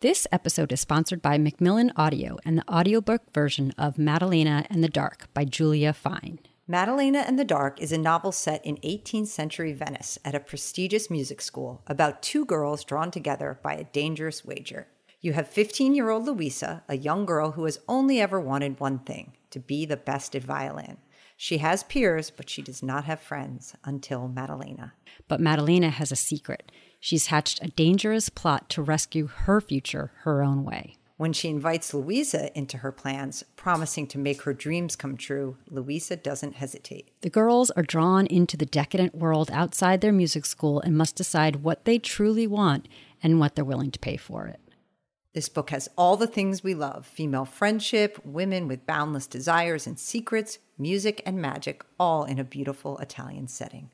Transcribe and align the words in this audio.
This 0.00 0.26
episode 0.32 0.72
is 0.72 0.80
sponsored 0.80 1.20
by 1.20 1.36
Macmillan 1.36 1.92
Audio 1.94 2.38
and 2.42 2.56
the 2.56 2.72
audiobook 2.72 3.30
version 3.34 3.74
of 3.76 3.98
Madalena 3.98 4.64
and 4.70 4.82
the 4.82 4.88
Dark 4.88 5.28
by 5.34 5.44
Julia 5.44 5.92
Fine. 5.92 6.38
Madalena 6.66 7.18
and 7.18 7.38
the 7.38 7.44
Dark 7.44 7.82
is 7.82 7.92
a 7.92 7.98
novel 7.98 8.32
set 8.32 8.64
in 8.64 8.78
18th 8.78 9.26
century 9.26 9.74
Venice 9.74 10.18
at 10.24 10.34
a 10.34 10.40
prestigious 10.40 11.10
music 11.10 11.42
school 11.42 11.82
about 11.86 12.22
two 12.22 12.46
girls 12.46 12.82
drawn 12.82 13.10
together 13.10 13.60
by 13.62 13.74
a 13.74 13.84
dangerous 13.84 14.42
wager. 14.42 14.86
You 15.20 15.34
have 15.34 15.48
15 15.48 15.94
year 15.94 16.08
old 16.08 16.24
Louisa, 16.24 16.82
a 16.88 16.96
young 16.96 17.26
girl 17.26 17.50
who 17.50 17.66
has 17.66 17.80
only 17.86 18.22
ever 18.22 18.40
wanted 18.40 18.80
one 18.80 19.00
thing 19.00 19.34
to 19.50 19.60
be 19.60 19.84
the 19.84 19.98
best 19.98 20.34
at 20.34 20.42
violin. 20.42 20.96
She 21.36 21.58
has 21.58 21.82
peers, 21.82 22.30
but 22.30 22.48
she 22.48 22.62
does 22.62 22.82
not 22.82 23.04
have 23.04 23.20
friends 23.20 23.74
until 23.84 24.28
Madalena. 24.28 24.94
But 25.28 25.40
Madalena 25.40 25.90
has 25.90 26.10
a 26.10 26.16
secret. 26.16 26.72
She's 27.00 27.28
hatched 27.28 27.62
a 27.62 27.68
dangerous 27.68 28.28
plot 28.28 28.68
to 28.70 28.82
rescue 28.82 29.26
her 29.26 29.60
future 29.60 30.12
her 30.22 30.42
own 30.42 30.64
way. 30.64 30.96
When 31.16 31.32
she 31.32 31.48
invites 31.48 31.92
Louisa 31.92 32.56
into 32.56 32.78
her 32.78 32.92
plans, 32.92 33.42
promising 33.56 34.06
to 34.06 34.18
make 34.18 34.42
her 34.42 34.54
dreams 34.54 34.96
come 34.96 35.16
true, 35.16 35.56
Louisa 35.68 36.16
doesn't 36.16 36.54
hesitate. 36.54 37.10
The 37.20 37.28
girls 37.28 37.70
are 37.72 37.82
drawn 37.82 38.26
into 38.26 38.56
the 38.56 38.64
decadent 38.64 39.14
world 39.14 39.50
outside 39.50 40.00
their 40.00 40.12
music 40.12 40.46
school 40.46 40.80
and 40.80 40.96
must 40.96 41.16
decide 41.16 41.56
what 41.56 41.84
they 41.84 41.98
truly 41.98 42.46
want 42.46 42.88
and 43.22 43.38
what 43.38 43.54
they're 43.54 43.66
willing 43.66 43.90
to 43.90 43.98
pay 43.98 44.16
for 44.16 44.46
it. 44.46 44.60
This 45.34 45.48
book 45.48 45.70
has 45.70 45.88
all 45.96 46.16
the 46.16 46.26
things 46.26 46.64
we 46.64 46.74
love 46.74 47.06
female 47.06 47.44
friendship, 47.44 48.18
women 48.24 48.66
with 48.66 48.86
boundless 48.86 49.26
desires 49.26 49.86
and 49.86 49.98
secrets, 49.98 50.58
music 50.78 51.22
and 51.26 51.40
magic, 51.40 51.84
all 51.98 52.24
in 52.24 52.38
a 52.38 52.44
beautiful 52.44 52.98
Italian 52.98 53.46
setting. 53.46 53.90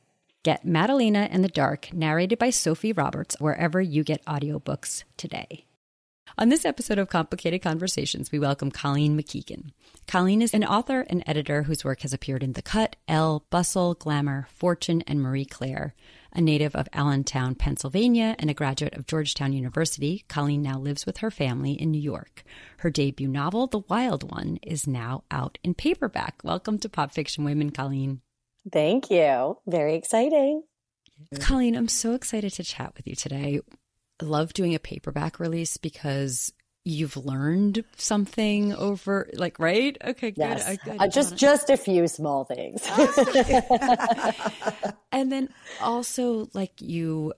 Get 0.46 0.64
Madalena 0.64 1.26
and 1.32 1.42
the 1.42 1.48
Dark, 1.48 1.92
narrated 1.92 2.38
by 2.38 2.50
Sophie 2.50 2.92
Roberts, 2.92 3.34
wherever 3.40 3.80
you 3.80 4.04
get 4.04 4.24
audiobooks 4.26 5.02
today. 5.16 5.64
On 6.38 6.50
this 6.50 6.64
episode 6.64 6.98
of 6.98 7.08
Complicated 7.08 7.62
Conversations, 7.62 8.30
we 8.30 8.38
welcome 8.38 8.70
Colleen 8.70 9.18
McKeegan. 9.18 9.72
Colleen 10.06 10.40
is 10.40 10.54
an 10.54 10.62
author 10.62 11.00
and 11.10 11.24
editor 11.26 11.64
whose 11.64 11.84
work 11.84 12.02
has 12.02 12.12
appeared 12.12 12.44
in 12.44 12.52
The 12.52 12.62
Cut, 12.62 12.94
Elle, 13.08 13.44
Bustle, 13.50 13.94
Glamour, 13.94 14.46
Fortune, 14.54 15.02
and 15.08 15.20
Marie 15.20 15.46
Claire. 15.46 15.96
A 16.32 16.40
native 16.40 16.76
of 16.76 16.88
Allentown, 16.92 17.56
Pennsylvania, 17.56 18.36
and 18.38 18.48
a 18.48 18.54
graduate 18.54 18.94
of 18.94 19.08
Georgetown 19.08 19.52
University, 19.52 20.24
Colleen 20.28 20.62
now 20.62 20.78
lives 20.78 21.04
with 21.04 21.16
her 21.16 21.30
family 21.32 21.72
in 21.72 21.90
New 21.90 22.00
York. 22.00 22.44
Her 22.78 22.90
debut 22.90 23.26
novel, 23.26 23.66
The 23.66 23.80
Wild 23.88 24.30
One, 24.30 24.60
is 24.62 24.86
now 24.86 25.24
out 25.28 25.58
in 25.64 25.74
paperback. 25.74 26.36
Welcome 26.44 26.78
to 26.78 26.88
Pop 26.88 27.10
Fiction 27.10 27.42
Women, 27.42 27.70
Colleen. 27.70 28.20
Thank 28.70 29.10
you. 29.10 29.58
Very 29.66 29.94
exciting. 29.94 30.62
Colleen, 31.40 31.76
I'm 31.76 31.88
so 31.88 32.14
excited 32.14 32.52
to 32.54 32.64
chat 32.64 32.92
with 32.96 33.06
you 33.06 33.14
today. 33.14 33.60
I 34.20 34.24
love 34.24 34.52
doing 34.52 34.74
a 34.74 34.78
paperback 34.78 35.40
release 35.40 35.76
because 35.76 36.52
you've 36.84 37.16
learned 37.16 37.84
something 37.96 38.72
over 38.72 39.28
like 39.34 39.58
right 39.58 39.98
okay 40.04 40.30
good, 40.30 40.38
yes. 40.38 40.68
I, 40.68 40.78
I 40.92 41.06
uh, 41.06 41.08
just 41.08 41.30
wanna... 41.30 41.38
just 41.38 41.68
a 41.68 41.76
few 41.76 42.06
small 42.06 42.44
things 42.44 42.80
and 45.10 45.32
then 45.32 45.48
also 45.80 46.48
like 46.54 46.80
you 46.80 47.32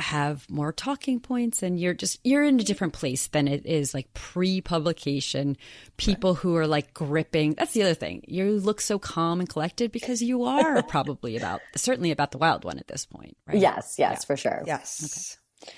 have 0.00 0.48
more 0.50 0.72
talking 0.72 1.20
points 1.20 1.62
and 1.62 1.78
you're 1.78 1.94
just 1.94 2.18
you're 2.24 2.42
in 2.42 2.58
a 2.58 2.64
different 2.64 2.92
place 2.92 3.28
than 3.28 3.46
it 3.46 3.64
is 3.64 3.94
like 3.94 4.12
pre-publication 4.12 5.56
people 5.96 6.34
right. 6.34 6.42
who 6.42 6.56
are 6.56 6.66
like 6.66 6.92
gripping 6.92 7.54
that's 7.54 7.72
the 7.72 7.82
other 7.82 7.94
thing 7.94 8.20
you 8.26 8.58
look 8.58 8.80
so 8.80 8.98
calm 8.98 9.38
and 9.38 9.48
collected 9.48 9.92
because 9.92 10.20
you 10.20 10.44
are 10.44 10.82
probably 10.88 11.36
about 11.36 11.60
certainly 11.76 12.10
about 12.10 12.32
the 12.32 12.38
wild 12.38 12.64
one 12.64 12.78
at 12.78 12.88
this 12.88 13.06
point 13.06 13.36
right 13.46 13.58
yes 13.58 13.94
yes 13.96 14.18
yeah. 14.20 14.26
for 14.26 14.36
sure 14.36 14.64
yes 14.66 15.38
okay. 15.62 15.72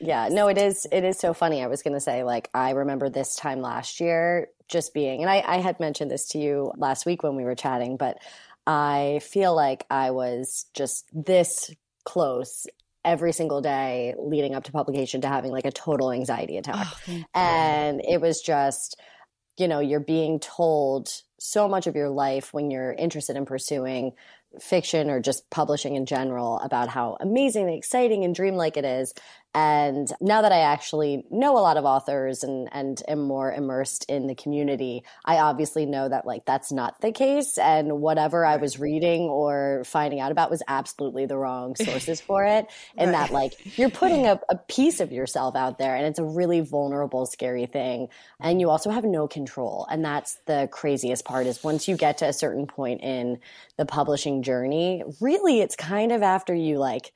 yeah 0.00 0.28
no 0.28 0.48
it 0.48 0.58
is 0.58 0.86
it 0.90 1.04
is 1.04 1.16
so 1.18 1.32
funny 1.32 1.62
i 1.62 1.68
was 1.68 1.82
going 1.82 1.94
to 1.94 2.00
say 2.00 2.24
like 2.24 2.50
i 2.54 2.70
remember 2.70 3.08
this 3.08 3.36
time 3.36 3.60
last 3.60 4.00
year 4.00 4.48
just 4.68 4.92
being 4.92 5.20
and 5.20 5.30
I, 5.30 5.44
I 5.46 5.56
had 5.58 5.78
mentioned 5.78 6.10
this 6.10 6.28
to 6.28 6.38
you 6.38 6.72
last 6.76 7.06
week 7.06 7.22
when 7.22 7.36
we 7.36 7.44
were 7.44 7.54
chatting 7.54 7.96
but 7.96 8.18
I 8.66 9.20
feel 9.24 9.54
like 9.54 9.84
I 9.90 10.12
was 10.12 10.66
just 10.74 11.06
this 11.12 11.70
close 12.04 12.66
every 13.04 13.32
single 13.32 13.60
day 13.60 14.14
leading 14.18 14.54
up 14.54 14.64
to 14.64 14.72
publication 14.72 15.20
to 15.22 15.28
having 15.28 15.50
like 15.50 15.64
a 15.64 15.72
total 15.72 16.12
anxiety 16.12 16.56
attack. 16.56 16.86
Oh, 17.08 17.24
and 17.34 18.00
it 18.06 18.20
was 18.20 18.40
just, 18.40 19.00
you 19.58 19.68
know, 19.68 19.80
you're 19.80 20.00
being 20.00 20.38
told 20.38 21.08
so 21.38 21.68
much 21.68 21.86
of 21.86 21.96
your 21.96 22.08
life 22.08 22.54
when 22.54 22.70
you're 22.70 22.92
interested 22.92 23.36
in 23.36 23.44
pursuing 23.44 24.12
fiction 24.60 25.10
or 25.10 25.20
just 25.20 25.48
publishing 25.50 25.96
in 25.96 26.06
general 26.06 26.58
about 26.60 26.88
how 26.88 27.16
amazing 27.20 27.68
and 27.68 27.76
exciting 27.76 28.24
and 28.24 28.34
dreamlike 28.34 28.76
it 28.76 28.84
is. 28.84 29.14
And 29.54 30.10
now 30.18 30.42
that 30.42 30.52
I 30.52 30.60
actually 30.60 31.24
know 31.30 31.58
a 31.58 31.60
lot 31.60 31.76
of 31.76 31.84
authors 31.84 32.42
and, 32.42 32.70
and 32.72 33.02
am 33.06 33.20
more 33.20 33.52
immersed 33.52 34.06
in 34.08 34.26
the 34.26 34.34
community, 34.34 35.04
I 35.26 35.38
obviously 35.38 35.84
know 35.84 36.08
that 36.08 36.26
like 36.26 36.46
that's 36.46 36.72
not 36.72 37.00
the 37.02 37.12
case. 37.12 37.58
And 37.58 38.00
whatever 38.00 38.46
I 38.46 38.56
was 38.56 38.80
reading 38.80 39.22
or 39.22 39.82
finding 39.84 40.20
out 40.20 40.32
about 40.32 40.50
was 40.50 40.62
absolutely 40.66 41.26
the 41.26 41.36
wrong 41.36 41.76
sources 41.76 42.20
for 42.20 42.44
it. 42.44 42.66
And 42.96 43.12
that 43.12 43.30
like 43.30 43.78
you're 43.78 43.90
putting 43.90 44.26
a, 44.26 44.40
a 44.48 44.56
piece 44.56 45.00
of 45.00 45.12
yourself 45.12 45.54
out 45.54 45.76
there 45.76 45.96
and 45.96 46.06
it's 46.06 46.18
a 46.18 46.24
really 46.24 46.60
vulnerable, 46.60 47.26
scary 47.26 47.66
thing. 47.66 48.08
And 48.40 48.58
you 48.58 48.70
also 48.70 48.88
have 48.88 49.04
no 49.04 49.28
control. 49.28 49.86
And 49.90 50.02
that's 50.02 50.38
the 50.46 50.66
craziest 50.72 51.26
part 51.26 51.46
is 51.46 51.62
once 51.62 51.88
you 51.88 51.98
get 51.98 52.18
to 52.18 52.28
a 52.28 52.32
certain 52.32 52.66
point 52.66 53.02
in 53.02 53.38
the 53.76 53.84
publishing 53.84 54.42
journey, 54.42 55.02
really 55.20 55.60
it's 55.60 55.76
kind 55.76 56.10
of 56.10 56.22
after 56.22 56.54
you 56.54 56.78
like 56.78 57.12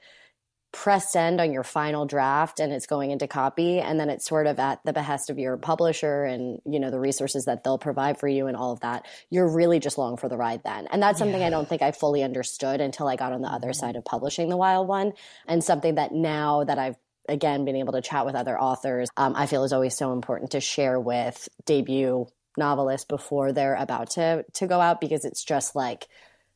press 0.76 1.10
send 1.10 1.41
on 1.41 1.53
your 1.53 1.62
final 1.62 2.04
draft 2.04 2.60
and 2.60 2.70
it's 2.70 2.84
going 2.84 3.10
into 3.10 3.26
copy 3.26 3.81
and 3.81 3.98
then 3.98 4.10
it's 4.10 4.26
sort 4.26 4.47
of 4.47 4.59
at 4.59 4.78
the 4.84 4.92
behest 4.92 5.31
of 5.31 5.38
your 5.38 5.56
publisher 5.56 6.25
and 6.25 6.60
you 6.66 6.78
know 6.78 6.91
the 6.91 7.00
resources 7.00 7.47
that 7.47 7.64
they'll 7.64 7.78
provide 7.78 8.20
for 8.20 8.28
you 8.28 8.47
and 8.47 8.59
all 8.59 8.72
of 8.72 8.81
that 8.81 9.06
you're 9.31 9.48
really 9.48 9.81
just 9.81 9.97
long 9.97 10.19
for 10.19 10.28
the 10.28 10.36
ride 10.36 10.62
then 10.65 10.86
and 10.88 11.03
that's 11.03 11.19
something 11.19 11.41
yeah. 11.41 11.47
i 11.47 11.50
don't 11.50 11.66
think 11.66 11.81
i 11.81 11.92
fully 11.92 12.22
understood 12.22 12.82
until 12.82 13.09
i 13.09 13.16
got 13.16 13.32
on 13.32 13.41
the 13.41 13.48
other 13.48 13.69
mm-hmm. 13.69 13.86
side 13.86 13.97
of 13.97 14.04
publishing 14.04 14.50
the 14.50 14.56
wild 14.56 14.86
one 14.86 15.15
and 15.48 15.65
something 15.65 15.94
that 15.94 16.12
now 16.12 16.62
that 16.62 16.78
i've 16.78 16.97
again 17.26 17.65
been 17.65 17.76
able 17.76 17.94
to 17.94 18.03
chat 18.03 18.26
with 18.26 18.34
other 18.34 18.60
authors 18.60 19.09
um, 19.16 19.32
i 19.34 19.47
feel 19.47 19.65
is 19.65 19.72
always 19.72 19.97
so 19.97 20.12
important 20.12 20.50
to 20.50 20.60
share 20.60 21.00
with 21.00 21.48
debut 21.65 22.26
novelists 22.59 23.06
before 23.06 23.50
they're 23.50 23.76
about 23.76 24.10
to 24.10 24.44
to 24.53 24.66
go 24.66 24.78
out 24.78 25.00
because 25.00 25.25
it's 25.25 25.42
just 25.42 25.75
like 25.75 26.06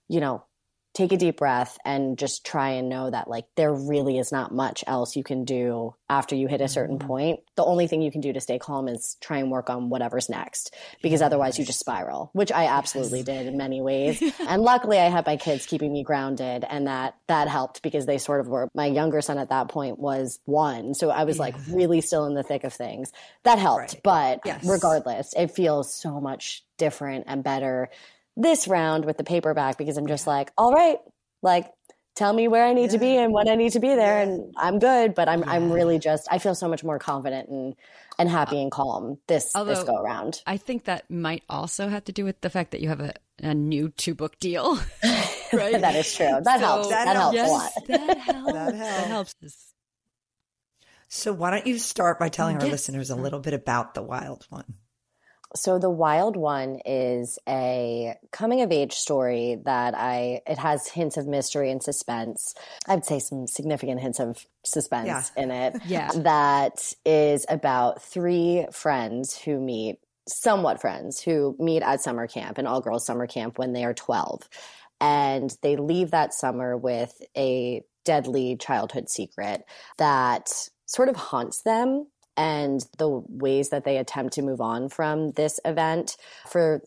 you 0.08 0.20
know 0.20 0.44
take 0.92 1.12
a 1.12 1.16
deep 1.16 1.36
breath 1.36 1.78
and 1.84 2.18
just 2.18 2.44
try 2.44 2.70
and 2.70 2.88
know 2.88 3.08
that 3.08 3.28
like 3.28 3.46
there 3.54 3.72
really 3.72 4.18
is 4.18 4.32
not 4.32 4.52
much 4.52 4.82
else 4.88 5.14
you 5.14 5.22
can 5.22 5.44
do 5.44 5.94
after 6.08 6.34
you 6.34 6.48
hit 6.48 6.60
a 6.60 6.66
certain 6.66 6.98
mm-hmm. 6.98 7.06
point. 7.06 7.40
The 7.54 7.64
only 7.64 7.86
thing 7.86 8.02
you 8.02 8.10
can 8.10 8.20
do 8.20 8.32
to 8.32 8.40
stay 8.40 8.58
calm 8.58 8.88
is 8.88 9.16
try 9.20 9.38
and 9.38 9.52
work 9.52 9.70
on 9.70 9.88
whatever's 9.88 10.28
next 10.28 10.74
because 11.00 11.20
yes. 11.20 11.26
otherwise 11.26 11.58
you 11.58 11.64
just 11.64 11.78
spiral, 11.78 12.30
which 12.32 12.50
I 12.50 12.66
absolutely 12.66 13.20
yes. 13.20 13.26
did 13.26 13.46
in 13.46 13.56
many 13.56 13.80
ways. 13.80 14.20
and 14.40 14.62
luckily 14.62 14.98
I 14.98 15.08
had 15.08 15.26
my 15.26 15.36
kids 15.36 15.64
keeping 15.64 15.92
me 15.92 16.02
grounded 16.02 16.64
and 16.68 16.88
that 16.88 17.14
that 17.28 17.46
helped 17.46 17.82
because 17.82 18.06
they 18.06 18.18
sort 18.18 18.40
of 18.40 18.48
were 18.48 18.68
my 18.74 18.86
younger 18.86 19.20
son 19.20 19.38
at 19.38 19.50
that 19.50 19.68
point 19.68 19.98
was 19.98 20.40
1. 20.46 20.94
So 20.94 21.10
I 21.10 21.22
was 21.22 21.36
yeah. 21.36 21.42
like 21.42 21.54
really 21.70 22.00
still 22.00 22.26
in 22.26 22.34
the 22.34 22.42
thick 22.42 22.64
of 22.64 22.72
things. 22.72 23.12
That 23.44 23.60
helped, 23.60 23.94
right. 23.94 24.00
but 24.02 24.40
yes. 24.44 24.64
regardless, 24.64 25.34
it 25.36 25.52
feels 25.52 25.94
so 25.94 26.20
much 26.20 26.64
different 26.78 27.26
and 27.28 27.44
better 27.44 27.90
this 28.40 28.68
round 28.68 29.04
with 29.04 29.16
the 29.16 29.24
paperback 29.24 29.78
because 29.78 29.96
I'm 29.96 30.06
just 30.06 30.26
like, 30.26 30.50
all 30.56 30.72
right, 30.72 30.98
like 31.42 31.70
tell 32.16 32.32
me 32.32 32.48
where 32.48 32.64
I 32.64 32.72
need 32.72 32.82
yeah. 32.82 32.88
to 32.88 32.98
be 32.98 33.16
and 33.16 33.32
when 33.32 33.48
I 33.48 33.54
need 33.54 33.72
to 33.72 33.80
be 33.80 33.88
there 33.88 34.22
yeah. 34.24 34.30
and 34.30 34.54
I'm 34.56 34.78
good. 34.78 35.14
But 35.14 35.28
I'm 35.28 35.40
yeah. 35.40 35.50
I'm 35.50 35.72
really 35.72 35.98
just 35.98 36.28
I 36.30 36.38
feel 36.38 36.54
so 36.54 36.68
much 36.68 36.82
more 36.84 36.98
confident 36.98 37.48
and 37.48 37.74
and 38.18 38.28
happy 38.28 38.58
uh, 38.58 38.62
and 38.62 38.70
calm 38.70 39.18
this 39.26 39.52
Although, 39.54 39.74
this 39.74 39.84
go 39.84 39.96
around. 39.96 40.42
I 40.46 40.56
think 40.56 40.84
that 40.84 41.10
might 41.10 41.42
also 41.48 41.88
have 41.88 42.04
to 42.04 42.12
do 42.12 42.24
with 42.24 42.40
the 42.40 42.50
fact 42.50 42.72
that 42.72 42.80
you 42.80 42.88
have 42.88 43.00
a, 43.00 43.14
a 43.42 43.54
new 43.54 43.88
two 43.90 44.14
book 44.14 44.38
deal. 44.38 44.76
right? 45.52 45.80
that 45.80 45.94
is 45.94 46.14
true. 46.14 46.40
That 46.42 46.60
so, 46.60 46.66
helps. 46.66 46.88
That, 46.88 47.04
that 47.06 47.16
helps, 47.16 47.36
helps 47.36 47.36
yes, 47.36 47.48
a 47.48 47.52
lot. 47.52 47.72
That 47.88 48.18
helps. 48.18 48.52
that 48.52 48.74
helps. 48.74 48.78
That 48.78 49.08
helps. 49.08 49.74
So 51.08 51.32
why 51.32 51.50
don't 51.50 51.66
you 51.66 51.78
start 51.78 52.20
by 52.20 52.28
telling 52.28 52.56
yes. 52.56 52.64
our 52.64 52.70
listeners 52.70 53.10
a 53.10 53.16
little 53.16 53.40
bit 53.40 53.52
about 53.52 53.94
the 53.94 54.02
wild 54.02 54.46
one? 54.48 54.74
So 55.54 55.78
the 55.78 55.90
wild 55.90 56.36
one 56.36 56.80
is 56.84 57.38
a 57.48 58.14
coming 58.30 58.62
of 58.62 58.70
age 58.70 58.92
story 58.92 59.58
that 59.64 59.94
I 59.96 60.42
it 60.46 60.58
has 60.58 60.86
hints 60.86 61.16
of 61.16 61.26
mystery 61.26 61.70
and 61.70 61.82
suspense. 61.82 62.54
I'd 62.86 63.04
say 63.04 63.18
some 63.18 63.46
significant 63.46 64.00
hints 64.00 64.20
of 64.20 64.46
suspense 64.64 65.32
yeah. 65.36 65.42
in 65.42 65.50
it. 65.50 65.76
Yeah. 65.90 66.10
That 66.14 66.94
is 67.04 67.46
about 67.48 68.00
three 68.00 68.66
friends 68.70 69.36
who 69.36 69.58
meet 69.58 69.98
somewhat 70.28 70.80
friends 70.80 71.20
who 71.20 71.56
meet 71.58 71.82
at 71.82 72.00
summer 72.00 72.26
camp, 72.26 72.58
an 72.58 72.66
all 72.66 72.80
girls 72.80 73.04
summer 73.04 73.26
camp 73.26 73.58
when 73.58 73.72
they 73.72 73.84
are 73.84 73.94
12. 73.94 74.48
And 75.00 75.56
they 75.62 75.76
leave 75.76 76.10
that 76.12 76.34
summer 76.34 76.76
with 76.76 77.20
a 77.36 77.82
deadly 78.04 78.56
childhood 78.56 79.08
secret 79.08 79.64
that 79.98 80.48
sort 80.86 81.08
of 81.08 81.16
haunts 81.16 81.62
them 81.62 82.06
and 82.36 82.80
the 82.98 83.08
ways 83.08 83.70
that 83.70 83.84
they 83.84 83.98
attempt 83.98 84.34
to 84.34 84.42
move 84.42 84.60
on 84.60 84.88
from 84.88 85.32
this 85.32 85.60
event 85.64 86.16
for 86.48 86.82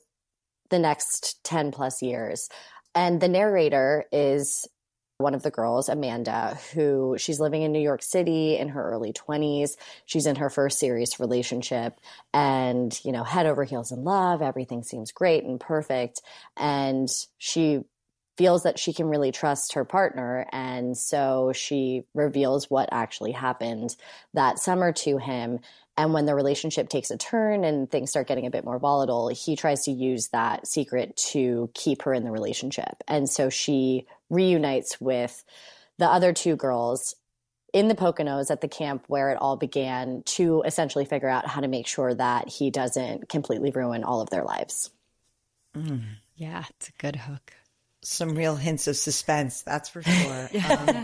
the 0.69 0.79
next 0.79 1.43
10 1.43 1.71
plus 1.71 2.01
years. 2.01 2.49
And 2.95 3.19
the 3.19 3.27
narrator 3.27 4.05
is 4.11 4.67
one 5.17 5.35
of 5.35 5.43
the 5.43 5.51
girls, 5.51 5.89
Amanda, 5.89 6.57
who 6.73 7.15
she's 7.17 7.39
living 7.39 7.61
in 7.61 7.71
New 7.71 7.79
York 7.79 8.01
City 8.01 8.57
in 8.57 8.69
her 8.69 8.91
early 8.91 9.13
20s. 9.13 9.77
She's 10.05 10.25
in 10.25 10.35
her 10.37 10.49
first 10.49 10.79
serious 10.79 11.19
relationship 11.19 11.99
and, 12.33 12.99
you 13.05 13.11
know, 13.11 13.23
head 13.23 13.45
over 13.45 13.63
heels 13.63 13.91
in 13.91 14.03
love. 14.03 14.41
Everything 14.41 14.83
seems 14.83 15.11
great 15.11 15.43
and 15.43 15.59
perfect. 15.59 16.21
And 16.57 17.09
she 17.37 17.81
feels 18.37 18.63
that 18.63 18.79
she 18.79 18.93
can 18.93 19.07
really 19.07 19.31
trust 19.31 19.73
her 19.73 19.85
partner. 19.85 20.47
And 20.51 20.97
so 20.97 21.51
she 21.53 22.03
reveals 22.13 22.69
what 22.69 22.89
actually 22.91 23.31
happened 23.31 23.95
that 24.33 24.59
summer 24.59 24.91
to 24.93 25.17
him. 25.17 25.59
And 25.95 26.13
when 26.13 26.25
the 26.25 26.33
relationship 26.33 26.89
takes 26.89 27.11
a 27.11 27.17
turn 27.17 27.63
and 27.63 27.89
things 27.89 28.09
start 28.09 28.27
getting 28.27 28.47
a 28.47 28.51
bit 28.51 28.65
more 28.65 28.79
volatile, 28.79 29.27
he 29.29 29.55
tries 29.55 29.85
to 29.85 29.91
use 29.91 30.29
that 30.29 30.65
secret 30.65 31.15
to 31.31 31.69
keep 31.75 32.01
her 32.03 32.13
in 32.13 32.23
the 32.23 32.31
relationship. 32.31 33.03
And 33.07 33.29
so 33.29 33.49
she 33.49 34.07
reunites 34.29 34.99
with 34.99 35.43
the 35.99 36.07
other 36.07 36.33
two 36.33 36.55
girls 36.55 37.15
in 37.73 37.87
the 37.87 37.95
Poconos 37.95 38.49
at 38.49 38.61
the 38.61 38.67
camp 38.67 39.03
where 39.07 39.31
it 39.31 39.37
all 39.39 39.57
began 39.57 40.23
to 40.23 40.63
essentially 40.65 41.05
figure 41.05 41.29
out 41.29 41.47
how 41.47 41.61
to 41.61 41.67
make 41.67 41.87
sure 41.87 42.13
that 42.13 42.47
he 42.47 42.71
doesn't 42.71 43.29
completely 43.29 43.71
ruin 43.71 44.03
all 44.03 44.21
of 44.21 44.29
their 44.31 44.43
lives. 44.43 44.89
Mm. 45.75 46.03
Yeah, 46.35 46.63
it's 46.69 46.89
a 46.89 46.93
good 46.99 47.15
hook 47.15 47.53
some 48.03 48.35
real 48.35 48.55
hints 48.55 48.87
of 48.87 48.95
suspense 48.95 49.61
that's 49.61 49.89
for 49.89 50.01
sure. 50.03 50.49
Um, 50.69 51.03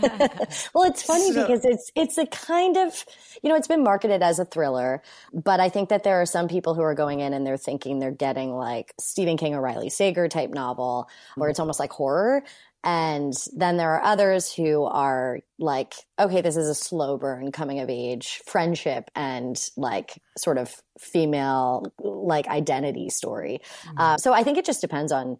well 0.74 0.84
it's 0.84 1.02
funny 1.02 1.32
so, 1.32 1.42
because 1.42 1.64
it's 1.64 1.90
it's 1.94 2.18
a 2.18 2.26
kind 2.26 2.76
of 2.76 3.04
you 3.42 3.48
know 3.48 3.56
it's 3.56 3.68
been 3.68 3.82
marketed 3.82 4.22
as 4.22 4.38
a 4.38 4.44
thriller 4.44 5.02
but 5.32 5.60
i 5.60 5.68
think 5.68 5.88
that 5.88 6.04
there 6.04 6.20
are 6.20 6.26
some 6.26 6.48
people 6.48 6.74
who 6.74 6.82
are 6.82 6.94
going 6.94 7.20
in 7.20 7.32
and 7.32 7.46
they're 7.46 7.56
thinking 7.56 7.98
they're 7.98 8.10
getting 8.10 8.50
like 8.50 8.92
stephen 9.00 9.36
king 9.36 9.54
or 9.54 9.60
riley 9.60 9.88
sager 9.88 10.28
type 10.28 10.50
novel 10.50 11.08
where 11.36 11.50
it's 11.50 11.60
almost 11.60 11.80
like 11.80 11.92
horror. 11.92 12.42
And 12.82 13.34
then 13.54 13.76
there 13.76 13.90
are 13.90 14.02
others 14.02 14.50
who 14.50 14.84
are 14.84 15.40
like 15.58 15.92
okay 16.18 16.40
this 16.40 16.56
is 16.56 16.66
a 16.66 16.74
slow 16.74 17.18
burn 17.18 17.52
coming 17.52 17.80
of 17.80 17.90
age 17.90 18.40
friendship 18.46 19.10
and 19.14 19.62
like 19.76 20.18
sort 20.38 20.56
of 20.56 20.74
female 20.98 21.92
like 21.98 22.48
identity 22.48 23.10
story. 23.10 23.60
Mm-hmm. 23.82 23.98
uh, 23.98 24.16
so 24.16 24.32
i 24.32 24.42
think 24.42 24.56
it 24.56 24.64
just 24.64 24.80
depends 24.80 25.12
on 25.12 25.36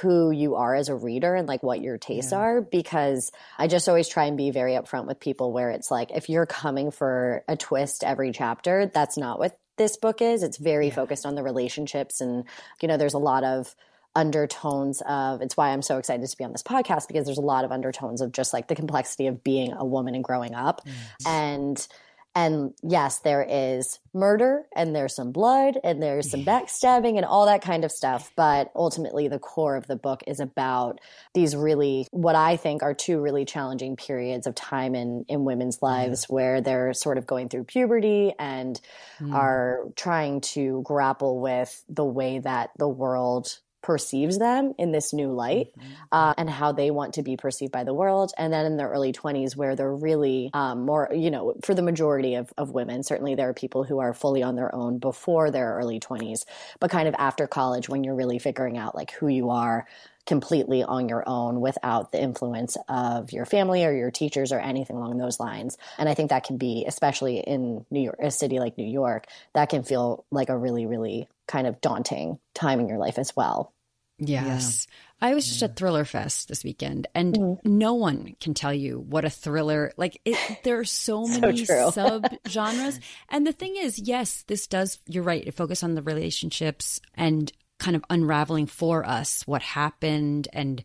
who 0.00 0.30
you 0.30 0.54
are 0.54 0.74
as 0.74 0.88
a 0.88 0.94
reader 0.94 1.34
and 1.34 1.46
like 1.46 1.62
what 1.62 1.80
your 1.80 1.98
tastes 1.98 2.32
yeah. 2.32 2.38
are 2.38 2.60
because 2.60 3.30
I 3.58 3.66
just 3.66 3.88
always 3.88 4.08
try 4.08 4.24
and 4.24 4.36
be 4.36 4.50
very 4.50 4.72
upfront 4.72 5.06
with 5.06 5.20
people 5.20 5.52
where 5.52 5.70
it's 5.70 5.90
like 5.90 6.10
if 6.12 6.28
you're 6.28 6.46
coming 6.46 6.90
for 6.90 7.44
a 7.48 7.56
twist 7.56 8.02
every 8.02 8.32
chapter, 8.32 8.86
that's 8.86 9.18
not 9.18 9.38
what 9.38 9.58
this 9.76 9.96
book 9.96 10.22
is. 10.22 10.42
It's 10.42 10.56
very 10.56 10.88
yeah. 10.88 10.94
focused 10.94 11.26
on 11.26 11.34
the 11.34 11.42
relationships 11.42 12.20
and 12.20 12.44
you 12.80 12.88
know 12.88 12.96
there's 12.96 13.14
a 13.14 13.18
lot 13.18 13.44
of 13.44 13.74
undertones 14.14 15.02
of 15.06 15.40
it's 15.40 15.56
why 15.56 15.70
I'm 15.70 15.82
so 15.82 15.98
excited 15.98 16.28
to 16.28 16.36
be 16.36 16.44
on 16.44 16.52
this 16.52 16.62
podcast 16.62 17.08
because 17.08 17.24
there's 17.24 17.38
a 17.38 17.42
lot 17.42 17.64
of 17.64 17.72
undertones 17.72 18.20
of 18.20 18.32
just 18.32 18.52
like 18.52 18.68
the 18.68 18.74
complexity 18.74 19.26
of 19.26 19.42
being 19.42 19.72
a 19.72 19.84
woman 19.84 20.14
and 20.14 20.22
growing 20.22 20.54
up 20.54 20.82
mm. 20.86 20.92
and 21.26 21.86
and 22.34 22.72
yes, 22.82 23.18
there 23.18 23.46
is 23.46 23.98
murder 24.14 24.64
and 24.74 24.96
there's 24.96 25.14
some 25.14 25.32
blood 25.32 25.78
and 25.84 26.02
there's 26.02 26.30
some 26.30 26.44
backstabbing 26.44 27.16
and 27.16 27.26
all 27.26 27.44
that 27.46 27.60
kind 27.60 27.84
of 27.84 27.92
stuff. 27.92 28.32
But 28.36 28.70
ultimately, 28.74 29.28
the 29.28 29.38
core 29.38 29.76
of 29.76 29.86
the 29.86 29.96
book 29.96 30.22
is 30.26 30.40
about 30.40 31.00
these 31.34 31.54
really, 31.54 32.06
what 32.10 32.34
I 32.34 32.56
think 32.56 32.82
are 32.82 32.94
two 32.94 33.20
really 33.20 33.44
challenging 33.44 33.96
periods 33.96 34.46
of 34.46 34.54
time 34.54 34.94
in, 34.94 35.26
in 35.28 35.44
women's 35.44 35.82
lives 35.82 36.24
where 36.24 36.62
they're 36.62 36.94
sort 36.94 37.18
of 37.18 37.26
going 37.26 37.50
through 37.50 37.64
puberty 37.64 38.32
and 38.38 38.80
mm. 39.20 39.34
are 39.34 39.84
trying 39.94 40.40
to 40.40 40.82
grapple 40.84 41.40
with 41.40 41.84
the 41.88 42.04
way 42.04 42.38
that 42.38 42.70
the 42.78 42.88
world 42.88 43.58
perceives 43.82 44.38
them 44.38 44.72
in 44.78 44.92
this 44.92 45.12
new 45.12 45.32
light 45.32 45.70
mm-hmm. 45.78 45.92
uh, 46.12 46.34
and 46.38 46.48
how 46.48 46.72
they 46.72 46.90
want 46.90 47.14
to 47.14 47.22
be 47.22 47.36
perceived 47.36 47.72
by 47.72 47.84
the 47.84 47.94
world. 47.94 48.32
And 48.38 48.52
then 48.52 48.64
in 48.64 48.76
their 48.76 48.88
early 48.88 49.12
20s, 49.12 49.56
where 49.56 49.76
they're 49.76 49.94
really 49.94 50.50
um, 50.54 50.86
more, 50.86 51.08
you 51.12 51.30
know, 51.30 51.54
for 51.62 51.74
the 51.74 51.82
majority 51.82 52.36
of, 52.36 52.52
of 52.56 52.70
women, 52.70 53.02
certainly 53.02 53.34
there 53.34 53.48
are 53.48 53.54
people 53.54 53.84
who 53.84 53.98
are 53.98 54.14
fully 54.14 54.42
on 54.42 54.56
their 54.56 54.74
own 54.74 54.98
before 54.98 55.50
their 55.50 55.74
early 55.74 56.00
20s, 56.00 56.44
but 56.80 56.90
kind 56.90 57.08
of 57.08 57.14
after 57.18 57.46
college 57.46 57.88
when 57.88 58.04
you're 58.04 58.14
really 58.14 58.38
figuring 58.38 58.78
out 58.78 58.94
like 58.94 59.10
who 59.12 59.28
you 59.28 59.50
are 59.50 59.86
completely 60.24 60.82
on 60.84 61.08
your 61.08 61.28
own 61.28 61.60
without 61.60 62.12
the 62.12 62.22
influence 62.22 62.76
of 62.88 63.32
your 63.32 63.44
family 63.44 63.84
or 63.84 63.92
your 63.92 64.10
teachers 64.10 64.52
or 64.52 64.60
anything 64.60 64.96
along 64.96 65.18
those 65.18 65.40
lines. 65.40 65.76
And 65.98 66.08
I 66.08 66.14
think 66.14 66.30
that 66.30 66.44
can 66.44 66.58
be, 66.58 66.84
especially 66.86 67.38
in 67.38 67.84
New 67.90 68.00
York, 68.00 68.18
a 68.22 68.30
city 68.30 68.60
like 68.60 68.78
New 68.78 68.86
York, 68.86 69.26
that 69.54 69.68
can 69.68 69.82
feel 69.82 70.24
like 70.30 70.48
a 70.48 70.56
really, 70.56 70.86
really 70.86 71.28
kind 71.46 71.66
of 71.66 71.80
daunting 71.80 72.38
time 72.54 72.80
in 72.80 72.88
your 72.88 72.98
life 72.98 73.18
as 73.18 73.34
well. 73.36 73.72
Yes. 74.18 74.86
Yeah. 74.88 75.28
I 75.28 75.34
was 75.34 75.46
just 75.46 75.62
at 75.62 75.76
Thriller 75.76 76.04
Fest 76.04 76.48
this 76.48 76.64
weekend 76.64 77.06
and 77.14 77.34
mm-hmm. 77.34 77.78
no 77.78 77.94
one 77.94 78.34
can 78.40 78.54
tell 78.54 78.74
you 78.74 78.98
what 78.98 79.24
a 79.24 79.30
thriller 79.30 79.92
like 79.96 80.20
it, 80.24 80.36
there 80.64 80.80
are 80.80 80.84
so 80.84 81.26
many 81.40 81.64
sub 81.64 82.26
genres 82.48 82.98
and 83.28 83.46
the 83.46 83.52
thing 83.52 83.76
is 83.76 84.00
yes 84.00 84.42
this 84.48 84.66
does 84.66 84.98
you're 85.06 85.22
right 85.22 85.46
it 85.46 85.54
focuses 85.54 85.84
on 85.84 85.94
the 85.94 86.02
relationships 86.02 87.00
and 87.14 87.52
kind 87.78 87.94
of 87.94 88.04
unraveling 88.10 88.66
for 88.66 89.06
us 89.06 89.46
what 89.46 89.62
happened 89.62 90.48
and 90.52 90.82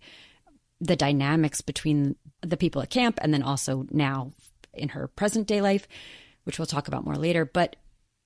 the 0.79 0.95
dynamics 0.95 1.61
between 1.61 2.15
the 2.41 2.57
people 2.57 2.81
at 2.81 2.91
camp 2.91 3.17
and 3.21 3.33
then 3.33 3.41
also 3.41 3.87
now 3.89 4.31
in 4.73 4.89
her 4.89 5.07
present 5.07 5.47
day 5.47 5.61
life 5.61 5.87
which 6.43 6.59
we'll 6.59 6.67
talk 6.67 6.87
about 6.87 7.05
more 7.05 7.15
later 7.15 7.43
but 7.43 7.75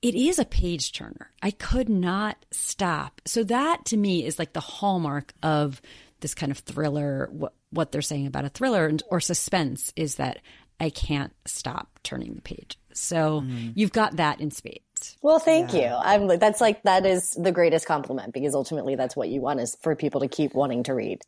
it 0.01 0.15
is 0.15 0.39
a 0.39 0.45
page 0.45 0.93
turner. 0.93 1.31
I 1.41 1.51
could 1.51 1.89
not 1.89 2.37
stop. 2.51 3.21
So 3.25 3.43
that 3.45 3.85
to 3.85 3.97
me 3.97 4.25
is 4.25 4.39
like 4.39 4.53
the 4.53 4.59
hallmark 4.59 5.33
of 5.43 5.81
this 6.21 6.33
kind 6.33 6.51
of 6.51 6.59
thriller. 6.59 7.29
What 7.31 7.53
what 7.69 7.91
they're 7.91 8.01
saying 8.01 8.27
about 8.27 8.45
a 8.45 8.49
thriller 8.49 8.91
or 9.09 9.19
suspense 9.19 9.93
is 9.95 10.15
that 10.15 10.39
I 10.79 10.89
can't 10.89 11.33
stop 11.45 11.99
turning 12.03 12.33
the 12.33 12.41
page. 12.41 12.77
So 12.93 13.41
mm. 13.41 13.71
you've 13.75 13.93
got 13.93 14.17
that 14.17 14.41
in 14.41 14.51
spades. 14.51 15.17
Well, 15.21 15.39
thank 15.39 15.73
yeah. 15.73 15.79
you. 15.79 15.95
I'm 16.03 16.27
like 16.27 16.39
that's 16.39 16.59
like 16.59 16.83
that 16.83 17.05
is 17.05 17.31
the 17.31 17.51
greatest 17.51 17.85
compliment 17.85 18.33
because 18.33 18.55
ultimately 18.55 18.95
that's 18.95 19.15
what 19.15 19.29
you 19.29 19.41
want 19.41 19.59
is 19.59 19.77
for 19.81 19.95
people 19.95 20.21
to 20.21 20.27
keep 20.27 20.53
wanting 20.53 20.83
to 20.83 20.93
read. 20.93 21.21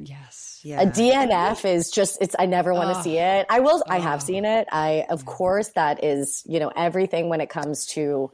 Yes. 0.00 0.60
Yeah. 0.62 0.82
A 0.82 0.86
DNF 0.86 1.64
is 1.64 1.90
just 1.90 2.18
it's 2.20 2.36
I 2.38 2.46
never 2.46 2.72
want 2.72 2.92
to 2.92 2.98
oh. 2.98 3.02
see 3.02 3.18
it. 3.18 3.46
I 3.48 3.60
will 3.60 3.82
I 3.88 3.98
have 3.98 4.22
seen 4.22 4.44
it. 4.44 4.68
I 4.70 5.06
of 5.08 5.20
mm-hmm. 5.20 5.28
course 5.28 5.68
that 5.70 6.04
is, 6.04 6.42
you 6.46 6.60
know, 6.60 6.72
everything 6.74 7.28
when 7.28 7.40
it 7.40 7.50
comes 7.50 7.86
to 7.86 8.30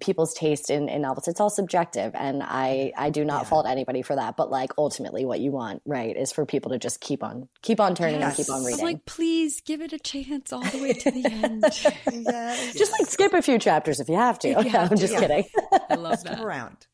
people's 0.00 0.32
taste 0.34 0.70
in, 0.70 0.88
in 0.88 1.02
novels. 1.02 1.28
It's 1.28 1.40
all 1.40 1.50
subjective 1.50 2.12
and 2.14 2.42
I 2.42 2.92
I 2.96 3.10
do 3.10 3.24
not 3.24 3.42
yeah. 3.42 3.48
fault 3.48 3.66
anybody 3.66 4.02
for 4.02 4.16
that. 4.16 4.36
But 4.36 4.50
like 4.50 4.72
ultimately 4.78 5.24
what 5.24 5.40
you 5.40 5.50
want, 5.50 5.82
right, 5.84 6.16
is 6.16 6.32
for 6.32 6.46
people 6.46 6.72
to 6.72 6.78
just 6.78 7.00
keep 7.00 7.22
on 7.22 7.48
keep 7.62 7.80
on 7.80 7.94
turning 7.94 8.20
yes. 8.20 8.38
and 8.38 8.46
keep 8.46 8.54
on 8.54 8.64
reading. 8.64 8.80
I'm 8.80 8.86
like, 8.86 9.04
please 9.04 9.60
give 9.60 9.80
it 9.80 9.92
a 9.92 9.98
chance 9.98 10.52
all 10.52 10.62
the 10.62 10.78
way 10.82 10.92
to 10.92 11.10
the 11.10 11.26
end. 11.26 11.64
yes. 12.26 12.74
Just 12.74 12.92
like 12.92 13.08
skip 13.08 13.32
a 13.32 13.42
few 13.42 13.58
chapters 13.58 14.00
if 14.00 14.08
you 14.08 14.16
have 14.16 14.38
to. 14.40 14.48
You 14.48 14.56
have 14.70 14.92
I'm 14.92 14.98
just 14.98 15.14
to. 15.14 15.20
kidding. 15.20 15.44
I 15.88 15.94
love 15.94 16.22
that. 16.24 16.40
around. 16.40 16.86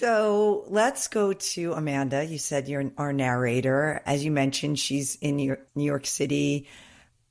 So 0.00 0.64
let's 0.68 1.08
go 1.08 1.34
to 1.34 1.74
Amanda. 1.74 2.24
You 2.24 2.38
said 2.38 2.68
you're 2.68 2.90
our 2.96 3.12
narrator. 3.12 4.00
As 4.06 4.24
you 4.24 4.30
mentioned, 4.30 4.78
she's 4.78 5.16
in 5.16 5.36
New 5.36 5.48
York, 5.48 5.66
New 5.74 5.84
York 5.84 6.06
City, 6.06 6.68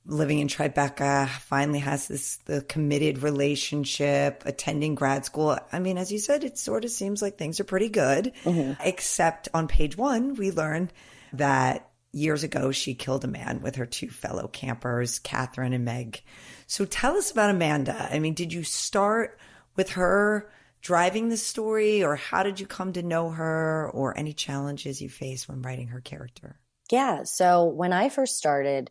living 0.06 0.38
in 0.38 0.46
Tribeca, 0.46 1.28
finally 1.28 1.80
has 1.80 2.06
this 2.06 2.36
the 2.44 2.62
committed 2.62 3.24
relationship, 3.24 4.44
attending 4.46 4.94
grad 4.94 5.24
school. 5.24 5.58
I 5.72 5.80
mean, 5.80 5.98
as 5.98 6.12
you 6.12 6.20
said, 6.20 6.44
it 6.44 6.58
sort 6.58 6.84
of 6.84 6.92
seems 6.92 7.20
like 7.20 7.36
things 7.36 7.58
are 7.58 7.64
pretty 7.64 7.88
good. 7.88 8.34
Mm-hmm. 8.44 8.80
Except 8.84 9.48
on 9.52 9.66
page 9.66 9.96
one, 9.96 10.36
we 10.36 10.52
learn 10.52 10.92
that 11.32 11.90
years 12.12 12.44
ago 12.44 12.70
she 12.70 12.94
killed 12.94 13.24
a 13.24 13.28
man 13.28 13.62
with 13.62 13.74
her 13.76 13.86
two 13.86 14.10
fellow 14.10 14.46
campers, 14.46 15.18
Catherine 15.18 15.72
and 15.72 15.84
Meg. 15.84 16.22
So 16.68 16.84
tell 16.84 17.16
us 17.16 17.32
about 17.32 17.50
Amanda. 17.50 18.08
I 18.12 18.20
mean, 18.20 18.34
did 18.34 18.52
you 18.52 18.62
start 18.62 19.40
with 19.74 19.90
her? 19.90 20.48
Driving 20.80 21.28
the 21.28 21.36
story, 21.36 22.02
or 22.02 22.16
how 22.16 22.42
did 22.42 22.60
you 22.60 22.66
come 22.66 22.92
to 22.94 23.02
know 23.02 23.30
her, 23.30 23.90
or 23.92 24.16
any 24.16 24.32
challenges 24.32 25.00
you 25.00 25.08
faced 25.08 25.48
when 25.48 25.62
writing 25.62 25.88
her 25.88 26.00
character? 26.00 26.58
Yeah. 26.90 27.24
So 27.24 27.64
when 27.64 27.92
I 27.92 28.08
first 28.08 28.36
started 28.36 28.90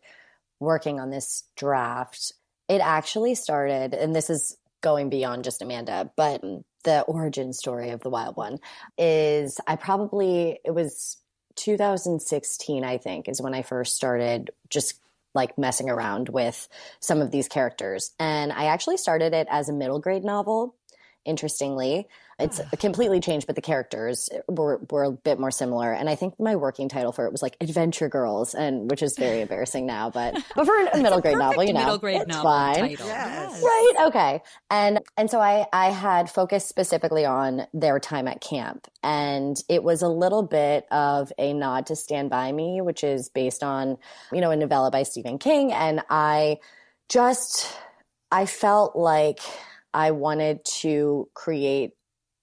working 0.58 1.00
on 1.00 1.10
this 1.10 1.44
draft, 1.56 2.32
it 2.68 2.80
actually 2.80 3.34
started, 3.34 3.94
and 3.94 4.14
this 4.14 4.30
is 4.30 4.56
going 4.80 5.10
beyond 5.10 5.44
just 5.44 5.62
Amanda, 5.62 6.10
but 6.16 6.42
the 6.84 7.02
origin 7.02 7.52
story 7.52 7.90
of 7.90 8.00
the 8.00 8.10
wild 8.10 8.36
one 8.36 8.58
is 8.96 9.60
I 9.66 9.76
probably, 9.76 10.58
it 10.64 10.70
was 10.70 11.18
2016, 11.56 12.84
I 12.84 12.98
think, 12.98 13.28
is 13.28 13.42
when 13.42 13.54
I 13.54 13.62
first 13.62 13.96
started 13.96 14.50
just 14.70 14.98
like 15.34 15.58
messing 15.58 15.90
around 15.90 16.28
with 16.28 16.68
some 17.00 17.20
of 17.20 17.30
these 17.30 17.48
characters. 17.48 18.12
And 18.18 18.52
I 18.52 18.66
actually 18.66 18.96
started 18.96 19.34
it 19.34 19.46
as 19.50 19.68
a 19.68 19.72
middle 19.72 20.00
grade 20.00 20.24
novel 20.24 20.74
interestingly. 21.24 22.08
It's 22.38 22.60
ah. 22.60 22.76
completely 22.78 23.20
changed, 23.20 23.46
but 23.46 23.54
the 23.54 23.62
characters 23.62 24.30
were, 24.48 24.80
were 24.90 25.04
a 25.04 25.10
bit 25.10 25.38
more 25.38 25.50
similar. 25.50 25.92
And 25.92 26.08
I 26.08 26.14
think 26.14 26.40
my 26.40 26.56
working 26.56 26.88
title 26.88 27.12
for 27.12 27.26
it 27.26 27.32
was 27.32 27.42
like 27.42 27.56
Adventure 27.60 28.08
Girls, 28.08 28.54
and 28.54 28.90
which 28.90 29.02
is 29.02 29.16
very 29.18 29.40
embarrassing 29.42 29.86
now. 29.86 30.10
But 30.10 30.34
but 30.56 30.64
for 30.64 30.76
a 30.76 31.02
middle 31.02 31.20
grade 31.20 31.36
novel, 31.36 31.64
you 31.64 31.72
know, 31.72 31.80
middle 31.80 31.98
grade 31.98 32.22
it's 32.22 32.28
novel 32.28 32.50
fine. 32.50 32.74
title. 32.74 33.06
Yes. 33.06 33.62
Right. 33.62 33.94
Okay. 34.06 34.42
And 34.70 35.00
and 35.16 35.30
so 35.30 35.40
I 35.40 35.66
I 35.72 35.90
had 35.90 36.30
focused 36.30 36.68
specifically 36.68 37.24
on 37.24 37.66
their 37.74 38.00
time 38.00 38.26
at 38.26 38.40
camp, 38.40 38.86
and 39.02 39.56
it 39.68 39.82
was 39.82 40.02
a 40.02 40.08
little 40.08 40.42
bit 40.42 40.86
of 40.90 41.32
a 41.38 41.52
nod 41.52 41.86
to 41.86 41.96
Stand 41.96 42.30
by 42.30 42.52
Me, 42.52 42.80
which 42.80 43.04
is 43.04 43.28
based 43.28 43.62
on 43.62 43.98
you 44.32 44.40
know 44.40 44.50
a 44.50 44.56
novella 44.56 44.90
by 44.90 45.02
Stephen 45.02 45.38
King, 45.38 45.72
and 45.72 46.02
I 46.08 46.58
just 47.10 47.76
I 48.32 48.46
felt 48.46 48.96
like 48.96 49.40
I 49.92 50.12
wanted 50.12 50.64
to 50.80 51.28
create 51.34 51.92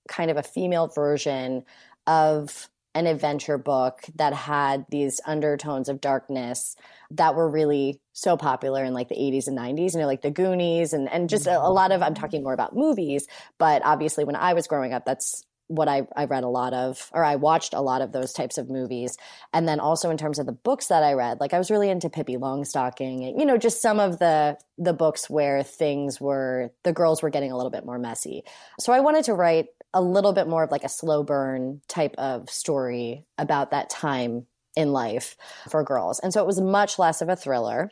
kind 0.08 0.32
of 0.32 0.38
a 0.38 0.44
female 0.44 0.88
version 0.88 1.64
of 2.06 2.70
an 2.96 3.06
adventure 3.06 3.60
book 3.60 4.02
that 4.16 4.34
had 4.34 4.86
these 4.90 5.22
undertones 5.28 5.88
of 5.88 6.02
darkness 6.02 6.76
that 7.12 7.36
were 7.36 7.48
really 7.48 8.02
so 8.14 8.36
popular 8.36 8.84
in 8.84 8.94
like 8.94 9.08
the 9.08 9.16
80s 9.16 9.48
and 9.48 9.56
90s 9.56 9.94
you 9.94 10.00
know 10.00 10.08
like 10.08 10.24
the 10.24 10.32
goonies 10.32 10.94
and, 10.94 11.08
and 11.12 11.30
just 11.30 11.46
a, 11.46 11.52
a 11.52 11.54
mm-hmm. 11.54 11.74
lot 11.74 11.92
of 11.92 12.02
i'm 12.02 12.16
talking 12.16 12.42
more 12.42 12.54
about 12.54 12.76
movies 12.76 13.28
but 13.60 13.84
obviously 13.86 14.24
when 14.24 14.36
i 14.36 14.54
was 14.54 14.66
growing 14.66 14.94
up 14.94 15.06
that's 15.06 15.46
what 15.68 15.88
I, 15.88 16.08
I 16.16 16.26
read 16.26 16.44
a 16.44 16.50
lot 16.50 16.74
of 16.74 17.10
or 17.14 17.24
i 17.24 17.36
watched 17.36 17.74
a 17.74 17.82
lot 17.82 18.02
of 18.02 18.12
those 18.12 18.34
types 18.34 18.58
of 18.58 18.70
movies. 18.70 19.18
And 19.54 19.68
then 19.68 19.80
also 19.80 20.10
in 20.10 20.18
terms 20.18 20.40
of 20.40 20.46
the 20.46 20.52
books 20.52 20.88
that 20.88 21.04
i 21.04 21.14
read 21.14 21.40
like 21.40 21.54
i 21.54 21.58
was 21.58 21.72
really 21.72 21.90
into 21.90 22.10
pippi 22.10 22.38
longstocking 22.38 23.28
and 23.28 23.40
you 23.40 23.46
know 23.46 23.58
just 23.58 23.82
some 23.82 24.00
of 24.00 24.20
the 24.20 24.58
the 24.78 24.94
books 24.94 25.30
where 25.30 25.64
things 25.64 26.22
were 26.22 26.72
the 26.84 26.94
girls 26.94 27.22
were 27.22 27.30
getting 27.30 27.52
a 27.52 27.58
little 27.58 27.72
bit 27.72 27.86
more 27.86 28.00
messy. 28.00 28.44
So 28.80 28.94
i 28.94 29.00
wanted 29.00 29.26
to 29.26 29.34
write 29.34 29.68
a 29.94 30.02
little 30.02 30.34
bit 30.34 30.48
more 30.48 30.64
of 30.64 30.72
like 30.72 30.84
a 30.84 30.90
slow 30.90 31.24
burn 31.24 31.82
type 31.88 32.16
of 32.18 32.50
story 32.50 33.26
about 33.38 33.72
that 33.72 33.90
time 33.90 34.46
in 34.76 34.92
life 34.92 35.36
for 35.70 35.84
girls. 35.84 36.20
And 36.20 36.32
so 36.32 36.42
it 36.42 36.46
was 36.46 36.62
much 36.62 37.00
less 37.00 37.22
of 37.22 37.30
a 37.30 37.36
thriller 37.36 37.90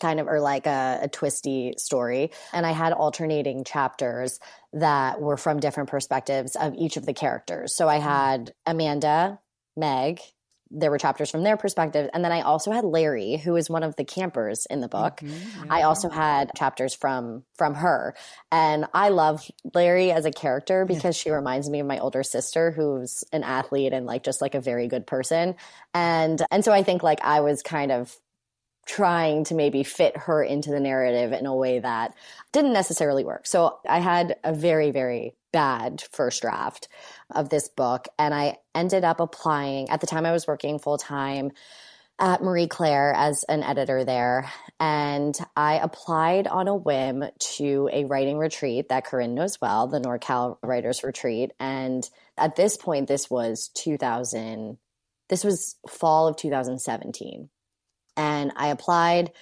kind 0.00 0.20
of 0.20 0.26
or 0.26 0.40
like 0.40 0.66
a, 0.66 1.00
a, 1.02 1.08
twisty 1.08 1.74
story. 1.78 2.30
And 2.52 2.66
i 2.66 2.72
had 2.72 2.92
alternating 2.92 3.64
chapters 3.64 4.38
that 4.72 5.20
were 5.20 5.36
from 5.36 5.60
different 5.60 5.88
perspectives 5.88 6.56
of 6.56 6.74
each 6.74 6.96
of 6.96 7.06
the 7.06 7.14
characters. 7.14 7.74
So 7.74 7.88
i 7.88 7.96
had 7.96 8.54
amanda 8.66 9.40
meg 9.76 10.20
there 10.70 10.90
were 10.90 10.98
chapters 10.98 11.30
from 11.30 11.44
their 11.44 11.56
perspective. 11.56 12.10
And 12.12 12.22
then 12.24 12.32
i 12.32 12.42
also 12.42 12.70
had 12.70 12.84
larry 12.84 13.36
who 13.36 13.56
is 13.56 13.70
one 13.70 13.82
of 13.82 13.96
the 13.96 14.04
campers 14.04 14.66
in 14.68 14.80
the 14.80 14.88
book. 14.88 15.20
Mhm, 15.20 15.30
yeah. 15.30 15.64
i 15.70 15.82
also 15.82 16.08
had 16.10 16.50
chapters 16.56 16.94
from 16.94 17.44
from 17.54 17.74
her. 17.74 18.14
And 18.52 18.86
i 18.92 19.08
love 19.08 19.50
larry 19.74 20.12
as 20.12 20.26
a 20.26 20.30
character 20.30 20.84
because 20.84 21.16
she 21.16 21.30
reminds 21.30 21.68
me 21.70 21.80
of 21.80 21.86
my 21.86 21.98
older 21.98 22.22
sister 22.22 22.70
who's 22.70 23.24
an 23.32 23.44
athlete 23.44 23.92
and 23.92 24.06
like 24.06 24.22
just 24.24 24.42
like 24.42 24.54
a 24.54 24.60
very 24.60 24.88
good 24.88 25.06
person. 25.06 25.54
And 25.94 26.44
and 26.50 26.64
so 26.64 26.72
i 26.72 26.82
think 26.82 27.02
like 27.02 27.20
i 27.22 27.40
was 27.40 27.62
kind 27.62 27.90
of 27.90 28.14
trying 28.88 29.44
to 29.44 29.54
maybe 29.54 29.84
fit 29.84 30.16
her 30.16 30.42
into 30.42 30.70
the 30.70 30.80
narrative 30.80 31.32
in 31.32 31.46
a 31.46 31.54
way 31.54 31.78
that 31.78 32.14
didn't 32.52 32.72
necessarily 32.72 33.24
work 33.24 33.46
so 33.46 33.78
i 33.88 33.98
had 33.98 34.36
a 34.42 34.52
very 34.52 34.90
very 34.90 35.34
bad 35.52 36.02
first 36.10 36.42
draft 36.42 36.88
of 37.30 37.50
this 37.50 37.68
book 37.68 38.08
and 38.18 38.34
i 38.34 38.56
ended 38.74 39.04
up 39.04 39.20
applying 39.20 39.88
at 39.90 40.00
the 40.00 40.06
time 40.06 40.24
i 40.24 40.32
was 40.32 40.46
working 40.46 40.78
full 40.78 40.98
time 40.98 41.50
at 42.18 42.42
Marie 42.42 42.66
Claire 42.66 43.12
as 43.14 43.44
an 43.44 43.62
editor 43.62 44.04
there. 44.04 44.50
And 44.80 45.38
I 45.56 45.74
applied 45.74 46.46
on 46.46 46.68
a 46.68 46.74
whim 46.74 47.24
to 47.56 47.88
a 47.92 48.04
writing 48.06 48.38
retreat 48.38 48.88
that 48.88 49.04
Corinne 49.04 49.34
knows 49.34 49.60
well, 49.60 49.86
the 49.86 50.00
NorCal 50.00 50.58
Writers 50.62 51.04
Retreat. 51.04 51.52
And 51.60 52.08
at 52.36 52.56
this 52.56 52.76
point, 52.76 53.08
this 53.08 53.30
was 53.30 53.70
2000, 53.74 54.78
this 55.28 55.44
was 55.44 55.76
fall 55.88 56.26
of 56.26 56.36
2017. 56.36 57.48
And 58.18 58.52
I 58.56 58.68
applied, 58.68 59.32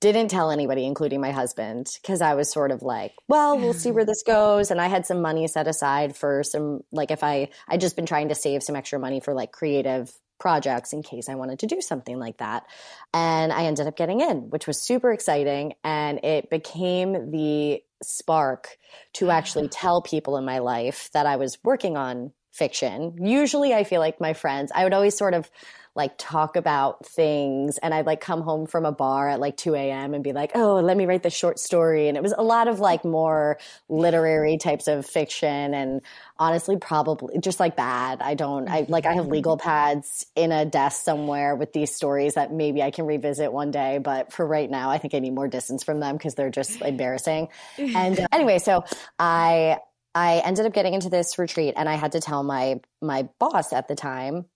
didn't 0.00 0.28
tell 0.28 0.50
anybody, 0.50 0.86
including 0.86 1.20
my 1.20 1.32
husband, 1.32 1.98
because 2.00 2.22
I 2.22 2.34
was 2.34 2.50
sort 2.50 2.70
of 2.70 2.82
like, 2.82 3.12
well, 3.28 3.58
we'll 3.58 3.74
see 3.74 3.90
where 3.90 4.04
this 4.06 4.22
goes. 4.22 4.70
And 4.70 4.80
I 4.80 4.86
had 4.86 5.06
some 5.06 5.20
money 5.20 5.46
set 5.48 5.66
aside 5.66 6.16
for 6.16 6.44
some, 6.44 6.82
like, 6.92 7.10
if 7.10 7.24
I, 7.24 7.48
I'd 7.66 7.80
just 7.80 7.96
been 7.96 8.06
trying 8.06 8.28
to 8.28 8.34
save 8.34 8.62
some 8.62 8.76
extra 8.76 8.98
money 8.98 9.20
for 9.20 9.34
like 9.34 9.50
creative 9.50 10.12
projects 10.38 10.92
in 10.92 11.02
case 11.02 11.28
I 11.28 11.34
wanted 11.34 11.58
to 11.60 11.66
do 11.66 11.80
something 11.80 12.18
like 12.18 12.38
that. 12.38 12.64
And 13.12 13.52
I 13.52 13.64
ended 13.64 13.86
up 13.86 13.96
getting 13.96 14.20
in, 14.20 14.50
which 14.50 14.66
was 14.66 14.80
super 14.80 15.12
exciting. 15.12 15.74
And 15.84 16.24
it 16.24 16.50
became 16.50 17.30
the 17.30 17.82
spark 18.02 18.78
to 19.14 19.30
actually 19.30 19.68
tell 19.72 20.02
people 20.02 20.36
in 20.36 20.44
my 20.44 20.58
life 20.58 21.10
that 21.12 21.26
I 21.26 21.36
was 21.36 21.58
working 21.62 21.96
on 21.96 22.32
fiction. 22.52 23.14
Usually 23.24 23.72
I 23.74 23.84
feel 23.84 24.00
like 24.00 24.20
my 24.20 24.32
friends, 24.32 24.72
I 24.74 24.84
would 24.84 24.94
always 24.94 25.16
sort 25.16 25.34
of 25.34 25.50
like 25.96 26.12
talk 26.18 26.54
about 26.54 27.04
things 27.04 27.78
and 27.78 27.92
I'd 27.92 28.06
like 28.06 28.20
come 28.20 28.42
home 28.42 28.66
from 28.66 28.84
a 28.86 28.92
bar 28.92 29.28
at 29.28 29.40
like 29.40 29.56
2 29.56 29.74
a.m. 29.74 30.14
and 30.14 30.22
be 30.22 30.32
like, 30.32 30.52
oh, 30.54 30.76
let 30.76 30.96
me 30.96 31.04
write 31.04 31.24
this 31.24 31.34
short 31.34 31.58
story. 31.58 32.06
And 32.06 32.16
it 32.16 32.22
was 32.22 32.32
a 32.36 32.42
lot 32.42 32.68
of 32.68 32.78
like 32.78 33.04
more 33.04 33.58
literary 33.88 34.56
types 34.56 34.86
of 34.86 35.04
fiction 35.04 35.74
and 35.74 36.00
honestly 36.38 36.76
probably 36.76 37.38
just 37.40 37.58
like 37.58 37.76
bad. 37.76 38.22
I 38.22 38.34
don't 38.34 38.68
I 38.68 38.86
like 38.88 39.04
I 39.04 39.14
have 39.14 39.26
legal 39.26 39.56
pads 39.56 40.26
in 40.36 40.52
a 40.52 40.64
desk 40.64 41.02
somewhere 41.04 41.56
with 41.56 41.72
these 41.72 41.94
stories 41.94 42.34
that 42.34 42.52
maybe 42.52 42.82
I 42.82 42.92
can 42.92 43.06
revisit 43.06 43.52
one 43.52 43.72
day, 43.72 43.98
but 43.98 44.32
for 44.32 44.46
right 44.46 44.70
now 44.70 44.90
I 44.90 44.98
think 44.98 45.14
I 45.14 45.18
need 45.18 45.34
more 45.34 45.48
distance 45.48 45.82
from 45.82 45.98
them 45.98 46.16
because 46.16 46.36
they're 46.36 46.50
just 46.50 46.80
embarrassing. 46.82 47.48
And 47.78 48.20
uh, 48.20 48.28
anyway, 48.32 48.60
so 48.60 48.84
I 49.18 49.78
I 50.14 50.38
ended 50.44 50.66
up 50.66 50.72
getting 50.72 50.94
into 50.94 51.08
this 51.08 51.38
retreat 51.38 51.74
and 51.76 51.88
I 51.88 51.94
had 51.94 52.12
to 52.12 52.20
tell 52.20 52.44
my 52.44 52.80
my 53.02 53.28
boss 53.38 53.72
at 53.72 53.88
the 53.88 53.96
time 53.96 54.46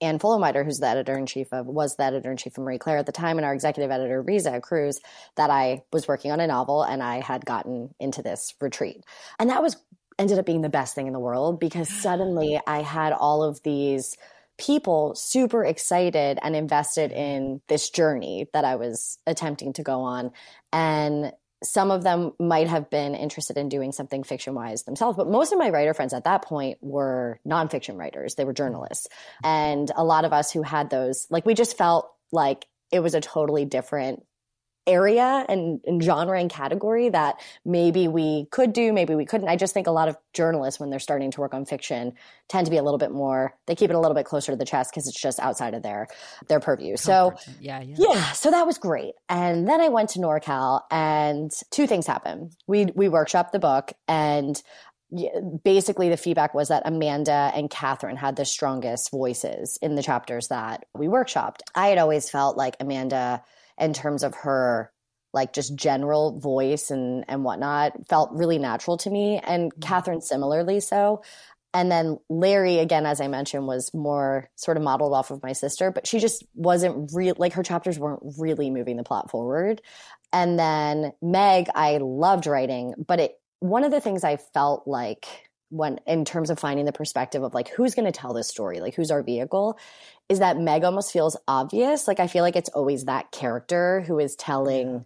Anne 0.00 0.18
Fullenwider, 0.18 0.64
who's 0.64 0.78
the 0.78 0.86
editor 0.86 1.16
in 1.16 1.26
chief 1.26 1.52
of, 1.52 1.66
was 1.66 1.96
the 1.96 2.04
editor 2.04 2.30
in 2.30 2.36
chief 2.36 2.56
of 2.56 2.64
Marie 2.64 2.78
Claire 2.78 2.98
at 2.98 3.06
the 3.06 3.12
time, 3.12 3.38
and 3.38 3.44
our 3.44 3.54
executive 3.54 3.90
editor, 3.90 4.22
Riza 4.22 4.60
Cruz, 4.60 5.00
that 5.36 5.50
I 5.50 5.82
was 5.92 6.08
working 6.08 6.32
on 6.32 6.40
a 6.40 6.46
novel 6.46 6.82
and 6.82 7.02
I 7.02 7.20
had 7.20 7.44
gotten 7.44 7.94
into 8.00 8.22
this 8.22 8.54
retreat. 8.60 9.04
And 9.38 9.50
that 9.50 9.62
was 9.62 9.76
ended 10.18 10.38
up 10.38 10.46
being 10.46 10.62
the 10.62 10.68
best 10.68 10.94
thing 10.94 11.06
in 11.06 11.12
the 11.12 11.18
world 11.18 11.58
because 11.60 11.88
suddenly 12.02 12.60
I 12.66 12.82
had 12.82 13.12
all 13.12 13.42
of 13.42 13.62
these 13.62 14.16
people 14.58 15.14
super 15.14 15.64
excited 15.64 16.38
and 16.42 16.54
invested 16.54 17.10
in 17.10 17.60
this 17.68 17.90
journey 17.90 18.48
that 18.52 18.64
I 18.64 18.76
was 18.76 19.18
attempting 19.26 19.72
to 19.74 19.82
go 19.82 20.02
on. 20.02 20.30
And 20.72 21.32
some 21.62 21.90
of 21.90 22.02
them 22.02 22.32
might 22.38 22.68
have 22.68 22.90
been 22.90 23.14
interested 23.14 23.56
in 23.56 23.68
doing 23.68 23.92
something 23.92 24.22
fiction 24.22 24.54
wise 24.54 24.82
themselves, 24.82 25.16
but 25.16 25.28
most 25.28 25.52
of 25.52 25.58
my 25.58 25.70
writer 25.70 25.94
friends 25.94 26.12
at 26.12 26.24
that 26.24 26.42
point 26.42 26.78
were 26.80 27.40
nonfiction 27.46 27.96
writers. 27.96 28.34
They 28.34 28.44
were 28.44 28.52
journalists. 28.52 29.08
And 29.44 29.90
a 29.96 30.04
lot 30.04 30.24
of 30.24 30.32
us 30.32 30.50
who 30.52 30.62
had 30.62 30.90
those, 30.90 31.26
like, 31.30 31.46
we 31.46 31.54
just 31.54 31.76
felt 31.76 32.10
like 32.32 32.66
it 32.90 33.00
was 33.00 33.14
a 33.14 33.20
totally 33.20 33.64
different 33.64 34.24
area 34.86 35.44
and, 35.48 35.80
and, 35.84 36.02
genre 36.02 36.38
and 36.38 36.50
category 36.50 37.08
that 37.08 37.36
maybe 37.64 38.08
we 38.08 38.46
could 38.50 38.72
do, 38.72 38.92
maybe 38.92 39.14
we 39.14 39.24
couldn't. 39.24 39.48
I 39.48 39.56
just 39.56 39.74
think 39.74 39.86
a 39.86 39.92
lot 39.92 40.08
of 40.08 40.16
journalists, 40.32 40.80
when 40.80 40.90
they're 40.90 40.98
starting 40.98 41.30
to 41.30 41.40
work 41.40 41.54
on 41.54 41.64
fiction, 41.64 42.14
tend 42.48 42.66
to 42.66 42.70
be 42.70 42.76
a 42.76 42.82
little 42.82 42.98
bit 42.98 43.12
more. 43.12 43.54
They 43.66 43.74
keep 43.74 43.90
it 43.90 43.94
a 43.94 44.00
little 44.00 44.14
bit 44.14 44.26
closer 44.26 44.52
to 44.52 44.56
the 44.56 44.64
chest 44.64 44.90
because 44.90 45.06
it's 45.06 45.20
just 45.20 45.38
outside 45.38 45.74
of 45.74 45.82
their 45.82 46.08
their 46.48 46.60
purview. 46.60 46.96
Comfort. 46.96 47.38
So 47.38 47.54
yeah, 47.60 47.80
yeah, 47.80 47.96
yeah. 47.98 48.32
So 48.32 48.50
that 48.50 48.66
was 48.66 48.78
great. 48.78 49.14
And 49.28 49.68
then 49.68 49.80
I 49.80 49.88
went 49.88 50.10
to 50.10 50.18
NorCal, 50.18 50.80
and 50.90 51.50
two 51.70 51.86
things 51.86 52.06
happened. 52.06 52.56
We 52.66 52.86
we 52.94 53.06
workshopped 53.06 53.52
the 53.52 53.58
book, 53.58 53.92
and 54.08 54.60
basically 55.62 56.08
the 56.08 56.16
feedback 56.16 56.54
was 56.54 56.68
that 56.68 56.82
Amanda 56.86 57.52
and 57.54 57.70
Catherine 57.70 58.16
had 58.16 58.36
the 58.36 58.44
strongest 58.44 59.10
voices 59.10 59.78
in 59.82 59.94
the 59.94 60.02
chapters 60.02 60.48
that 60.48 60.86
we 60.94 61.06
workshopped. 61.06 61.60
I 61.74 61.88
had 61.88 61.98
always 61.98 62.30
felt 62.30 62.56
like 62.56 62.76
Amanda 62.80 63.44
in 63.82 63.92
terms 63.92 64.22
of 64.22 64.34
her 64.34 64.90
like 65.34 65.52
just 65.52 65.74
general 65.74 66.38
voice 66.38 66.90
and 66.90 67.24
and 67.28 67.44
whatnot 67.44 67.92
felt 68.08 68.30
really 68.32 68.58
natural 68.58 68.96
to 68.98 69.10
me. 69.10 69.38
And 69.38 69.72
mm-hmm. 69.72 69.80
catherine 69.80 70.20
similarly 70.20 70.80
so. 70.80 71.22
And 71.74 71.90
then 71.90 72.18
larry 72.28 72.78
again 72.78 73.06
as 73.06 73.20
i 73.20 73.28
mentioned 73.28 73.66
was 73.66 73.92
more 73.94 74.50
sort 74.56 74.76
of 74.76 74.82
modeled 74.82 75.14
off 75.14 75.30
of 75.30 75.42
my 75.42 75.52
sister 75.52 75.90
but 75.90 76.06
she 76.06 76.18
just 76.18 76.44
wasn't 76.54 77.10
real 77.14 77.34
like 77.38 77.54
her 77.54 77.62
chapters 77.62 77.98
weren't 77.98 78.20
really 78.38 78.70
moving 78.70 78.96
the 78.96 79.04
plot 79.04 79.30
forward. 79.30 79.80
And 80.32 80.58
then 80.58 81.12
meg 81.22 81.68
i 81.74 81.98
loved 81.98 82.46
writing 82.46 82.94
but 83.06 83.20
it 83.20 83.32
one 83.60 83.84
of 83.84 83.90
the 83.90 84.00
things 84.00 84.22
i 84.24 84.36
felt 84.36 84.86
like 84.86 85.26
when 85.72 85.98
in 86.06 86.24
terms 86.24 86.50
of 86.50 86.58
finding 86.58 86.84
the 86.84 86.92
perspective 86.92 87.42
of 87.42 87.54
like 87.54 87.68
who's 87.68 87.94
going 87.94 88.10
to 88.10 88.12
tell 88.12 88.34
this 88.34 88.48
story? 88.48 88.80
Like 88.80 88.94
who's 88.94 89.10
our 89.10 89.22
vehicle? 89.22 89.78
Is 90.28 90.38
that 90.40 90.58
meg 90.58 90.84
almost 90.84 91.12
feels 91.12 91.36
obvious? 91.48 92.06
Like 92.06 92.20
i 92.20 92.26
feel 92.26 92.42
like 92.42 92.56
it's 92.56 92.70
always 92.70 93.06
that 93.06 93.32
character 93.32 94.02
who 94.06 94.18
is 94.18 94.36
telling 94.36 95.04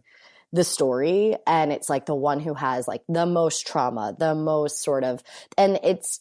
the 0.53 0.65
story 0.65 1.37
and 1.47 1.73
it's 1.73 1.89
like 1.89 2.07
the 2.07 2.15
one 2.15 2.41
who 2.41 2.55
has 2.55 2.87
like 2.89 3.03
the 3.09 3.27
most 3.27 3.67
trauma 3.67 4.15
the 4.19 4.35
most 4.35 4.83
sort 4.83 5.05
of 5.05 5.23
and 5.59 5.79
it's 5.83 6.21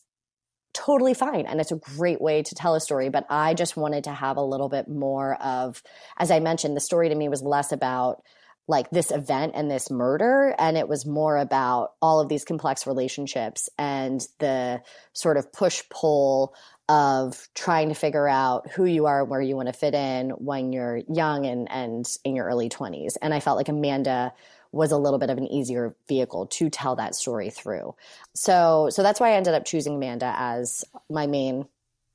totally 0.74 1.14
fine 1.14 1.46
and 1.46 1.62
it's 1.62 1.72
a 1.72 1.78
great 1.78 2.20
way 2.20 2.44
to 2.44 2.54
tell 2.56 2.76
a 2.76 2.82
story 2.82 3.10
but 3.10 3.26
i 3.30 3.54
just 3.54 3.78
wanted 3.78 4.04
to 4.04 4.12
have 4.12 4.36
a 4.36 4.44
little 4.44 4.68
bit 4.68 4.90
more 4.90 5.36
of 5.36 5.82
as 6.18 6.32
i 6.32 6.40
mentioned 6.40 6.76
the 6.76 6.82
story 6.82 7.08
to 7.08 7.16
me 7.16 7.30
was 7.30 7.42
less 7.42 7.72
about 7.72 8.24
like 8.68 8.90
this 8.90 9.12
event 9.12 9.54
and 9.56 9.70
this 9.70 9.92
murder 9.92 10.56
and 10.58 10.78
it 10.78 10.88
was 10.88 11.06
more 11.06 11.38
about 11.38 11.94
all 12.02 12.20
of 12.20 12.30
these 12.30 12.44
complex 12.44 12.88
relationships 12.88 13.70
and 13.78 14.28
the 14.40 14.82
sort 15.14 15.38
of 15.38 15.52
push 15.54 15.84
pull 15.90 16.56
of 16.88 17.48
trying 17.56 17.90
to 17.90 17.96
figure 17.96 18.28
out 18.28 18.70
who 18.72 18.86
you 18.86 19.06
are 19.06 19.22
and 19.22 19.30
where 19.30 19.42
you 19.42 19.56
want 19.56 19.68
to 19.68 19.74
fit 19.74 19.94
in 19.94 20.32
when 20.32 20.74
you're 20.74 21.02
young 21.08 21.46
and 21.46 21.70
and 21.72 22.06
in 22.24 22.36
your 22.36 22.46
early 22.46 22.70
20s 22.70 23.18
and 23.22 23.34
i 23.34 23.40
felt 23.40 23.58
like 23.58 23.70
amanda 23.70 24.34
was 24.76 24.92
a 24.92 24.98
little 24.98 25.20
bit 25.20 25.30
of 25.30 25.38
an 25.38 25.48
easier 25.48 25.96
vehicle 26.10 26.48
to 26.48 26.70
tell 26.70 26.98
that 26.98 27.16
story 27.16 27.50
through. 27.50 27.96
So 28.34 28.90
so 28.92 29.04
that's 29.04 29.22
why 29.22 29.30
i 29.30 29.34
ended 29.36 29.54
up 29.54 29.66
choosing 29.66 29.96
amanda 29.96 30.36
as 30.38 30.84
my 31.10 31.28
main 31.28 31.66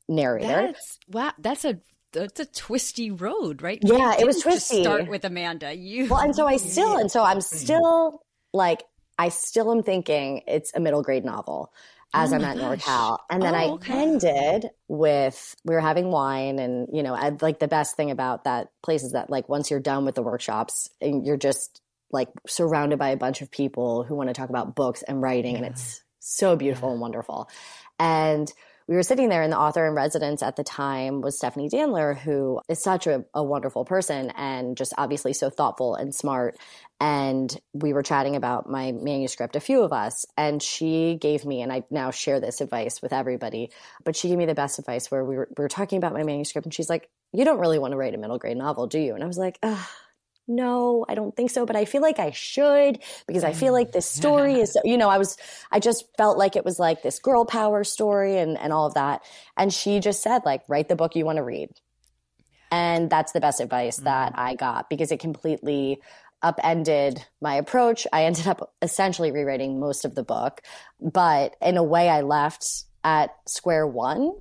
narrator. 0.09 0.47
That's, 0.47 0.99
wow 1.09 1.33
that's 1.39 1.65
a 1.65 1.81
that's 2.13 2.41
a 2.41 2.47
twisty 2.47 3.11
road, 3.11 3.63
right? 3.63 3.79
Yeah, 3.83 4.17
it 4.19 4.27
was 4.27 4.43
twisty. 4.43 4.83
start 4.83 5.09
with 5.09 5.25
Amanda. 5.25 5.75
You 5.75 6.09
well, 6.09 6.21
and 6.21 6.35
so 6.35 6.47
I 6.47 6.57
still, 6.57 6.97
and 6.97 7.11
so 7.11 7.23
I'm 7.23 7.41
still 7.41 8.23
like, 8.53 8.85
I 9.19 9.29
still 9.29 9.71
am 9.71 9.83
thinking 9.83 10.43
it's 10.47 10.73
a 10.75 10.81
middle 10.81 11.03
grade 11.03 11.25
novel 11.25 11.73
as 12.13 12.33
oh 12.33 12.37
I'm 12.37 12.45
at 12.45 12.57
gosh. 12.57 12.83
NorCal. 12.83 13.19
And 13.31 13.43
then 13.43 13.55
oh, 13.55 13.59
I 13.59 13.65
okay. 13.71 14.03
ended 14.03 14.71
with 14.89 15.55
we 15.65 15.75
were 15.75 15.81
having 15.81 16.11
wine, 16.11 16.59
and 16.59 16.89
you 16.93 17.03
know, 17.03 17.15
I'd, 17.15 17.43
like 17.43 17.59
the 17.59 17.69
best 17.69 17.97
thing 17.97 18.11
about 18.11 18.45
that 18.45 18.69
place 18.83 19.03
is 19.03 19.13
that 19.13 19.31
like 19.31 19.49
once 19.49 19.71
you're 19.71 19.81
done 19.81 20.05
with 20.05 20.15
the 20.15 20.23
workshops, 20.23 20.89
and 21.01 21.25
you're 21.25 21.37
just 21.37 21.81
like 22.11 22.29
surrounded 22.47 22.99
by 22.99 23.11
a 23.11 23.17
bunch 23.17 23.41
of 23.41 23.51
people 23.51 24.03
who 24.03 24.17
want 24.17 24.29
to 24.29 24.35
talk 24.35 24.51
about 24.51 24.75
books 24.75 25.03
and 25.03 25.23
writing, 25.23 25.53
yeah. 25.53 25.59
and 25.59 25.67
it's 25.67 26.03
so 26.19 26.57
beautiful 26.57 26.89
yeah. 26.89 26.93
and 26.93 27.01
wonderful. 27.01 27.49
And 27.99 28.53
we 28.91 28.97
were 28.97 29.05
sitting 29.05 29.29
there 29.29 29.43
and 29.43 29.53
the 29.53 29.59
author 29.59 29.87
in 29.87 29.95
residence 29.95 30.43
at 30.43 30.57
the 30.57 30.65
time 30.65 31.21
was 31.21 31.39
Stephanie 31.39 31.69
Danler, 31.69 32.19
who 32.19 32.61
is 32.69 32.83
such 32.83 33.07
a, 33.07 33.25
a 33.33 33.43
wonderful 33.43 33.85
person 33.85 34.31
and 34.31 34.77
just 34.77 34.93
obviously 34.99 35.33
so 35.33 35.49
thoughtful 35.49 35.95
and 35.95 36.13
smart. 36.13 36.59
And 36.99 37.57
we 37.73 37.93
were 37.93 38.03
chatting 38.03 38.35
about 38.35 38.69
my 38.69 38.91
manuscript, 38.91 39.55
a 39.55 39.61
few 39.61 39.85
of 39.85 39.93
us, 39.93 40.27
and 40.37 40.61
she 40.61 41.17
gave 41.21 41.45
me, 41.45 41.63
and 41.63 41.73
I 41.73 41.85
now 41.93 42.11
share 42.11 42.41
this 42.41 42.61
advice 42.61 43.01
with 43.01 43.13
everybody, 43.13 43.71
but 44.05 44.17
she 44.17 44.27
gave 44.29 44.39
me 44.39 44.45
the 44.45 44.57
best 44.57 44.81
advice 44.81 45.09
where 45.09 45.25
we 45.25 45.37
were, 45.37 45.49
we 45.57 45.63
were 45.63 45.69
talking 45.69 45.97
about 45.97 46.13
my 46.13 46.25
manuscript 46.25 46.67
and 46.67 46.75
she's 46.75 46.91
like, 46.91 47.09
You 47.33 47.45
don't 47.45 47.61
really 47.61 47.79
want 47.79 47.93
to 47.93 47.97
write 47.97 48.15
a 48.15 48.19
middle 48.19 48.39
grade 48.39 48.57
novel, 48.57 48.89
do 48.89 48.99
you? 48.99 49.15
And 49.15 49.23
I 49.23 49.29
was 49.29 49.39
like, 49.39 49.57
Ugh 49.63 49.87
no, 50.51 51.07
I 51.09 51.15
don't 51.15 51.35
think 51.35 51.51
so, 51.51 51.65
but 51.65 51.77
I 51.77 51.85
feel 51.85 52.03
like 52.03 52.19
I 52.19 52.33
should 52.33 52.99
because 53.27 53.45
I 53.45 53.53
feel 53.53 53.73
like 53.73 53.93
this 53.93 54.11
mm. 54.11 54.17
story 54.17 54.55
is, 54.55 54.77
you 54.85 54.99
know, 54.99 55.09
I 55.09 55.17
was, 55.17 55.37
I 55.71 55.79
just 55.79 56.05
felt 56.17 56.37
like 56.37 56.57
it 56.57 56.65
was 56.65 56.79
like 56.79 57.03
this 57.03 57.21
girl 57.21 57.45
power 57.45 57.85
story 57.85 58.37
and, 58.39 58.59
and 58.59 58.73
all 58.73 58.87
of 58.87 58.95
that. 58.95 59.23
And 59.57 59.73
she 59.73 60.01
just 60.01 60.23
said, 60.23 60.43
like, 60.45 60.63
write 60.69 60.89
the 60.89 60.97
book 60.97 61.15
you 61.15 61.25
want 61.25 61.37
to 61.37 61.45
read. 61.45 61.71
And 62.73 63.09
that's 63.09 63.33
the 63.33 63.41
best 63.41 63.61
advice 63.61 63.97
mm-hmm. 63.97 64.07
that 64.07 64.33
I 64.35 64.57
got 64.57 64.91
because 64.91 65.13
it 65.13 65.21
completely 65.21 66.03
upended 66.43 67.25
my 67.41 67.55
approach. 67.55 68.07
I 68.13 68.25
ended 68.25 68.49
up 68.49 68.75
essentially 68.83 69.31
rewriting 69.31 69.79
most 69.79 70.05
of 70.05 70.15
the 70.15 70.25
book, 70.25 70.63
but 71.01 71.55
in 71.63 71.77
a 71.77 71.85
way, 71.85 72.09
I 72.09 72.23
left 72.23 72.67
at 73.05 73.31
square 73.47 73.87
one. 73.87 74.33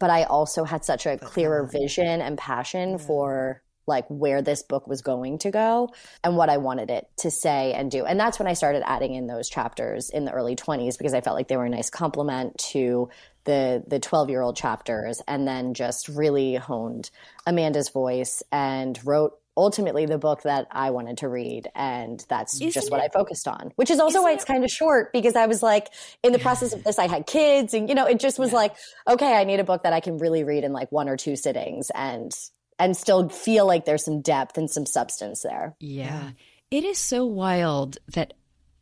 But 0.00 0.10
I 0.10 0.24
also 0.24 0.64
had 0.64 0.84
such 0.84 1.06
a 1.06 1.18
clearer 1.18 1.66
vision 1.66 2.22
and 2.22 2.38
passion 2.38 2.98
for 2.98 3.62
like 3.88 4.06
where 4.08 4.42
this 4.42 4.62
book 4.62 4.86
was 4.86 5.02
going 5.02 5.38
to 5.38 5.50
go 5.50 5.88
and 6.22 6.36
what 6.36 6.50
I 6.50 6.58
wanted 6.58 6.90
it 6.90 7.08
to 7.18 7.30
say 7.30 7.72
and 7.72 7.90
do. 7.90 8.04
And 8.04 8.20
that's 8.20 8.38
when 8.38 8.46
I 8.46 8.52
started 8.52 8.88
adding 8.88 9.14
in 9.14 9.26
those 9.26 9.48
chapters 9.48 10.10
in 10.10 10.24
the 10.24 10.32
early 10.32 10.54
20s 10.54 10.96
because 10.96 11.14
I 11.14 11.20
felt 11.20 11.36
like 11.36 11.48
they 11.48 11.56
were 11.56 11.64
a 11.64 11.70
nice 11.70 11.90
complement 11.90 12.58
to 12.72 13.08
the 13.44 13.82
the 13.86 13.98
12 13.98 14.28
year 14.28 14.42
old 14.42 14.56
chapters 14.56 15.22
and 15.26 15.48
then 15.48 15.74
just 15.74 16.08
really 16.08 16.54
honed 16.54 17.10
Amanda's 17.46 17.88
voice 17.88 18.42
and 18.52 18.98
wrote 19.04 19.32
ultimately 19.58 20.06
the 20.06 20.18
book 20.18 20.42
that 20.42 20.68
I 20.70 20.90
wanted 20.90 21.18
to 21.18 21.28
read. 21.28 21.68
And 21.74 22.24
that's 22.28 22.54
Isn't 22.54 22.70
just 22.70 22.92
what 22.92 23.00
it, 23.00 23.04
I 23.04 23.08
focused 23.08 23.48
on, 23.48 23.72
which 23.74 23.90
is 23.90 23.98
also 23.98 24.22
why 24.22 24.32
it's 24.32 24.44
kind 24.44 24.62
of 24.62 24.70
short 24.70 25.12
because 25.12 25.34
I 25.34 25.46
was 25.46 25.62
like, 25.64 25.88
in 26.22 26.32
the 26.32 26.38
process 26.38 26.72
of 26.72 26.84
this, 26.84 26.98
I 26.98 27.08
had 27.08 27.26
kids 27.26 27.74
and, 27.74 27.88
you 27.88 27.96
know, 27.96 28.06
it 28.06 28.20
just 28.20 28.38
was 28.38 28.50
yeah. 28.50 28.56
like, 28.56 28.76
okay, 29.08 29.34
I 29.34 29.42
need 29.42 29.58
a 29.58 29.64
book 29.64 29.82
that 29.82 29.92
I 29.92 29.98
can 29.98 30.18
really 30.18 30.44
read 30.44 30.62
in 30.62 30.72
like 30.72 30.92
one 30.92 31.08
or 31.08 31.16
two 31.16 31.34
sittings. 31.34 31.90
And 31.92 32.30
and 32.78 32.96
still 32.96 33.28
feel 33.28 33.66
like 33.66 33.84
there's 33.84 34.04
some 34.04 34.20
depth 34.20 34.56
and 34.56 34.70
some 34.70 34.86
substance 34.86 35.42
there. 35.42 35.74
Yeah. 35.80 36.30
It 36.70 36.84
is 36.84 36.98
so 36.98 37.24
wild 37.24 37.98
that 38.08 38.34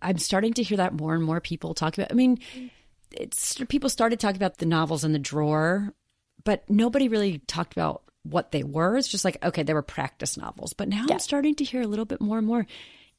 I'm 0.03 0.19
starting 0.19 0.53
to 0.55 0.62
hear 0.62 0.76
that 0.79 0.95
more 0.95 1.15
and 1.15 1.25
more 1.25 1.41
people 1.41 1.75
talk 1.75 1.97
about. 1.97 2.11
I 2.11 2.15
mean, 2.15 2.38
it's 3.12 3.59
people 3.69 3.88
started 3.88 4.21
talking 4.21 4.37
about 4.37 4.59
the 4.59 4.67
novels 4.67 5.05
in 5.05 5.12
the 5.12 5.19
drawer, 5.19 5.95
but 6.45 6.69
nobody 6.69 7.09
really 7.09 7.38
talked 7.38 7.73
about 7.73 8.03
what 8.23 8.53
they 8.53 8.62
were. 8.62 8.97
It's 8.97 9.09
just 9.09 9.25
like, 9.25 9.43
okay, 9.45 9.62
they 9.62 9.75
were 9.75 9.83
practice 9.83 10.37
novels. 10.37 10.73
But 10.73 10.88
now 10.88 11.07
yeah. 11.09 11.15
I'm 11.15 11.21
starting 11.21 11.55
to 11.57 11.65
hear 11.65 11.81
a 11.81 11.87
little 11.87 12.05
bit 12.05 12.21
more 12.21 12.38
and 12.38 12.47
more. 12.47 12.67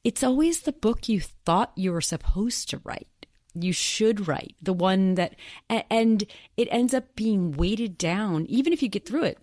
It's 0.04 0.22
always 0.22 0.60
the 0.60 0.72
book 0.72 1.08
you 1.08 1.20
thought 1.20 1.72
you 1.74 1.92
were 1.92 2.00
supposed 2.00 2.70
to 2.70 2.80
write. 2.84 3.08
You 3.54 3.72
should 3.72 4.28
write 4.28 4.54
the 4.62 4.72
one 4.72 5.16
that, 5.16 5.34
and 5.68 6.24
it 6.56 6.68
ends 6.70 6.94
up 6.94 7.16
being 7.16 7.52
weighted 7.52 7.98
down, 7.98 8.46
even 8.46 8.72
if 8.72 8.82
you 8.82 8.88
get 8.88 9.06
through 9.06 9.24
it 9.24 9.38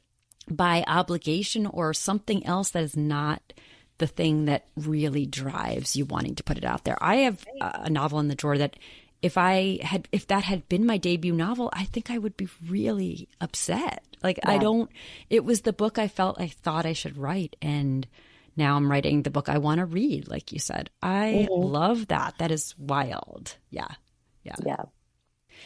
by 0.49 0.83
obligation 0.87 1.65
or 1.65 1.93
something 1.93 2.45
else 2.45 2.71
that 2.71 2.83
is 2.83 2.95
not 2.95 3.41
the 3.97 4.07
thing 4.07 4.45
that 4.45 4.65
really 4.75 5.25
drives 5.25 5.95
you 5.95 6.05
wanting 6.05 6.35
to 6.35 6.43
put 6.43 6.57
it 6.57 6.65
out 6.65 6.83
there. 6.83 6.97
I 7.01 7.17
have 7.17 7.45
a 7.61 7.89
novel 7.89 8.19
in 8.19 8.27
the 8.27 8.35
drawer 8.35 8.57
that 8.57 8.75
if 9.21 9.37
I 9.37 9.79
had 9.81 10.07
if 10.11 10.27
that 10.27 10.43
had 10.43 10.67
been 10.69 10.85
my 10.85 10.97
debut 10.97 11.33
novel, 11.33 11.69
I 11.73 11.85
think 11.85 12.11
I 12.11 12.17
would 12.17 12.35
be 12.37 12.47
really 12.67 13.29
upset. 13.39 14.03
Like 14.21 14.37
yeah. 14.37 14.51
I 14.51 14.57
don't 14.57 14.89
it 15.29 15.43
was 15.43 15.61
the 15.61 15.73
book 15.73 15.97
I 15.97 16.07
felt 16.07 16.39
I 16.39 16.47
thought 16.47 16.85
I 16.85 16.93
should 16.93 17.17
write 17.17 17.55
and 17.61 18.05
now 18.57 18.75
I'm 18.75 18.89
writing 18.89 19.23
the 19.23 19.31
book 19.31 19.49
I 19.49 19.57
want 19.57 19.79
to 19.79 19.85
read 19.85 20.27
like 20.27 20.51
you 20.51 20.59
said. 20.59 20.89
I 21.01 21.47
mm-hmm. 21.49 21.67
love 21.67 22.07
that. 22.07 22.35
That 22.39 22.51
is 22.51 22.75
wild. 22.77 23.55
Yeah. 23.69 23.87
Yeah. 24.43 24.55
Yeah. 24.63 24.83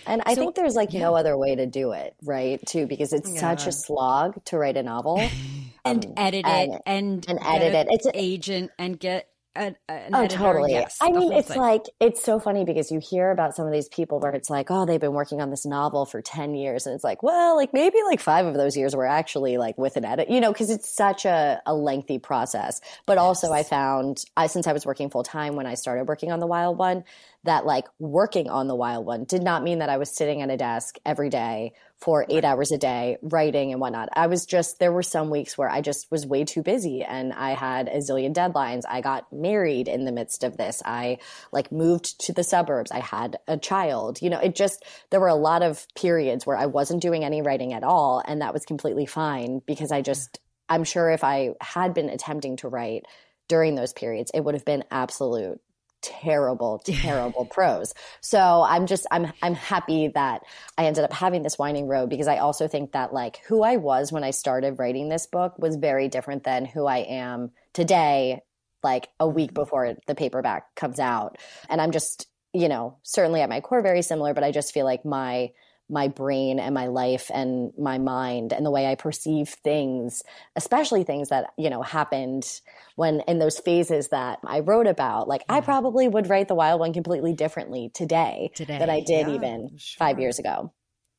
And 0.05 0.21
I 0.25 0.35
think 0.35 0.55
there's 0.55 0.75
like 0.75 0.93
yeah. 0.93 1.01
no 1.01 1.15
other 1.15 1.37
way 1.37 1.55
to 1.55 1.65
do 1.65 1.91
it, 1.91 2.15
right? 2.23 2.59
Too, 2.65 2.87
because 2.87 3.13
it's 3.13 3.31
yeah. 3.31 3.39
such 3.39 3.67
a 3.67 3.71
slog 3.71 4.43
to 4.45 4.57
write 4.57 4.77
a 4.77 4.83
novel 4.83 5.19
and 5.85 6.05
um, 6.05 6.13
edit 6.17 6.45
it 6.45 6.49
and, 6.49 6.81
and, 6.85 7.25
and 7.27 7.39
edit 7.45 7.73
it. 7.73 7.87
It's 7.89 8.05
an 8.05 8.13
agent 8.15 8.71
and 8.77 8.99
get 8.99 9.28
an, 9.55 9.75
an 9.87 10.13
oh, 10.13 10.27
totally. 10.27 10.71
Yes, 10.71 10.97
I 11.01 11.11
mean, 11.11 11.33
it's 11.33 11.47
thing. 11.47 11.59
like 11.59 11.83
it's 11.99 12.23
so 12.23 12.39
funny 12.39 12.65
because 12.65 12.91
you 12.91 12.99
hear 12.99 13.31
about 13.31 13.55
some 13.55 13.65
of 13.65 13.73
these 13.73 13.89
people 13.89 14.19
where 14.19 14.31
it's 14.31 14.49
like, 14.49 14.67
oh, 14.69 14.85
they've 14.85 14.99
been 14.99 15.13
working 15.13 15.41
on 15.41 15.49
this 15.49 15.65
novel 15.65 16.05
for 16.05 16.21
ten 16.21 16.53
years, 16.53 16.85
and 16.85 16.95
it's 16.95 17.03
like, 17.03 17.23
well, 17.23 17.55
like 17.55 17.73
maybe 17.73 17.97
like 18.07 18.19
five 18.19 18.45
of 18.45 18.53
those 18.53 18.77
years 18.77 18.95
were 18.95 19.07
actually 19.07 19.57
like 19.57 19.77
with 19.77 19.97
an 19.97 20.05
edit, 20.05 20.29
you 20.29 20.39
know, 20.39 20.53
because 20.53 20.69
it's 20.69 20.89
such 20.89 21.25
a, 21.25 21.61
a 21.65 21.73
lengthy 21.73 22.19
process. 22.19 22.79
But 23.05 23.13
yes. 23.13 23.21
also, 23.21 23.51
I 23.51 23.63
found 23.63 24.23
I 24.37 24.47
since 24.47 24.67
I 24.67 24.73
was 24.73 24.85
working 24.85 25.09
full 25.09 25.23
time 25.23 25.55
when 25.55 25.65
I 25.65 25.73
started 25.73 26.07
working 26.07 26.31
on 26.31 26.39
the 26.39 26.47
Wild 26.47 26.77
One, 26.77 27.03
that 27.43 27.65
like 27.65 27.85
working 27.99 28.49
on 28.49 28.67
the 28.67 28.75
wild 28.75 29.05
one 29.05 29.23
did 29.23 29.43
not 29.43 29.63
mean 29.63 29.79
that 29.79 29.89
I 29.89 29.97
was 29.97 30.09
sitting 30.09 30.41
at 30.41 30.49
a 30.49 30.57
desk 30.57 30.97
every 31.05 31.29
day 31.29 31.73
for 31.99 32.25
eight 32.29 32.45
hours 32.45 32.71
a 32.71 32.77
day 32.77 33.17
writing 33.21 33.71
and 33.71 33.81
whatnot. 33.81 34.09
I 34.13 34.27
was 34.27 34.45
just, 34.45 34.79
there 34.79 34.91
were 34.91 35.03
some 35.03 35.29
weeks 35.29 35.57
where 35.57 35.69
I 35.69 35.81
just 35.81 36.09
was 36.09 36.25
way 36.25 36.45
too 36.45 36.63
busy 36.63 37.03
and 37.03 37.33
I 37.33 37.51
had 37.51 37.89
a 37.89 37.97
zillion 37.97 38.33
deadlines. 38.33 38.83
I 38.87 39.01
got 39.01 39.31
married 39.33 39.89
in 39.89 40.05
the 40.05 40.11
midst 40.11 40.43
of 40.43 40.55
this. 40.55 40.81
I 40.85 41.17
like 41.51 41.71
moved 41.71 42.21
to 42.21 42.33
the 42.33 42.43
suburbs. 42.43 42.91
I 42.91 42.99
had 42.99 43.37
a 43.47 43.57
child. 43.57 44.21
You 44.21 44.29
know, 44.29 44.39
it 44.39 44.55
just, 44.55 44.85
there 45.09 45.19
were 45.19 45.27
a 45.27 45.35
lot 45.35 45.61
of 45.61 45.85
periods 45.93 46.45
where 46.45 46.57
I 46.57 46.67
wasn't 46.67 47.01
doing 47.01 47.25
any 47.25 47.41
writing 47.41 47.73
at 47.73 47.83
all. 47.83 48.23
And 48.25 48.41
that 48.41 48.53
was 48.53 48.65
completely 48.65 49.05
fine 49.05 49.61
because 49.67 49.91
I 49.91 50.01
just, 50.01 50.39
I'm 50.69 50.85
sure 50.85 51.09
if 51.09 51.23
I 51.23 51.55
had 51.59 51.93
been 51.93 52.09
attempting 52.09 52.57
to 52.57 52.69
write 52.69 53.05
during 53.49 53.75
those 53.75 53.91
periods, 53.91 54.31
it 54.33 54.41
would 54.41 54.53
have 54.53 54.65
been 54.65 54.85
absolute 54.89 55.59
terrible, 56.01 56.79
terrible 56.85 57.45
prose. 57.45 57.93
So 58.21 58.63
I'm 58.67 58.85
just 58.85 59.05
I'm 59.11 59.31
I'm 59.41 59.55
happy 59.55 60.09
that 60.09 60.43
I 60.77 60.85
ended 60.85 61.03
up 61.03 61.13
having 61.13 61.43
this 61.43 61.57
winding 61.57 61.87
road 61.87 62.09
because 62.09 62.27
I 62.27 62.37
also 62.37 62.67
think 62.67 62.93
that 62.93 63.13
like 63.13 63.37
who 63.47 63.63
I 63.63 63.77
was 63.77 64.11
when 64.11 64.23
I 64.23 64.31
started 64.31 64.79
writing 64.79 65.09
this 65.09 65.27
book 65.27 65.57
was 65.57 65.75
very 65.75 66.07
different 66.07 66.43
than 66.43 66.65
who 66.65 66.85
I 66.85 66.99
am 66.99 67.51
today, 67.73 68.41
like 68.83 69.09
a 69.19 69.27
week 69.27 69.49
mm-hmm. 69.49 69.61
before 69.61 69.95
the 70.07 70.15
paperback 70.15 70.75
comes 70.75 70.99
out. 70.99 71.37
And 71.69 71.81
I'm 71.81 71.91
just, 71.91 72.27
you 72.53 72.69
know, 72.69 72.97
certainly 73.03 73.41
at 73.41 73.49
my 73.49 73.61
core 73.61 73.81
very 73.81 74.01
similar, 74.01 74.33
but 74.33 74.43
I 74.43 74.51
just 74.51 74.73
feel 74.73 74.85
like 74.85 75.05
my 75.05 75.51
my 75.89 76.07
brain 76.07 76.59
and 76.59 76.73
my 76.73 76.87
life 76.87 77.31
and 77.33 77.71
my 77.77 77.97
mind 77.97 78.53
and 78.53 78.65
the 78.65 78.71
way 78.71 78.85
I 78.85 78.95
perceive 78.95 79.49
things, 79.49 80.21
especially 80.55 81.03
things 81.03 81.29
that, 81.29 81.51
you 81.57 81.69
know, 81.69 81.81
happened 81.81 82.61
when 82.95 83.21
in 83.21 83.39
those 83.39 83.59
phases 83.59 84.09
that 84.09 84.39
I 84.45 84.59
wrote 84.59 84.87
about. 84.87 85.27
Like 85.27 85.41
yeah. 85.41 85.55
I 85.55 85.57
mm-hmm. 85.57 85.65
probably 85.65 86.07
would 86.07 86.29
write 86.29 86.47
the 86.47 86.55
wild 86.55 86.79
one 86.79 86.93
completely 86.93 87.33
differently 87.33 87.91
today, 87.93 88.51
today. 88.55 88.77
than 88.77 88.89
I 88.89 88.99
did 88.99 89.27
yeah, 89.27 89.33
even 89.33 89.71
sure. 89.77 89.97
five 89.97 90.19
years 90.19 90.37
ago. 90.37 90.71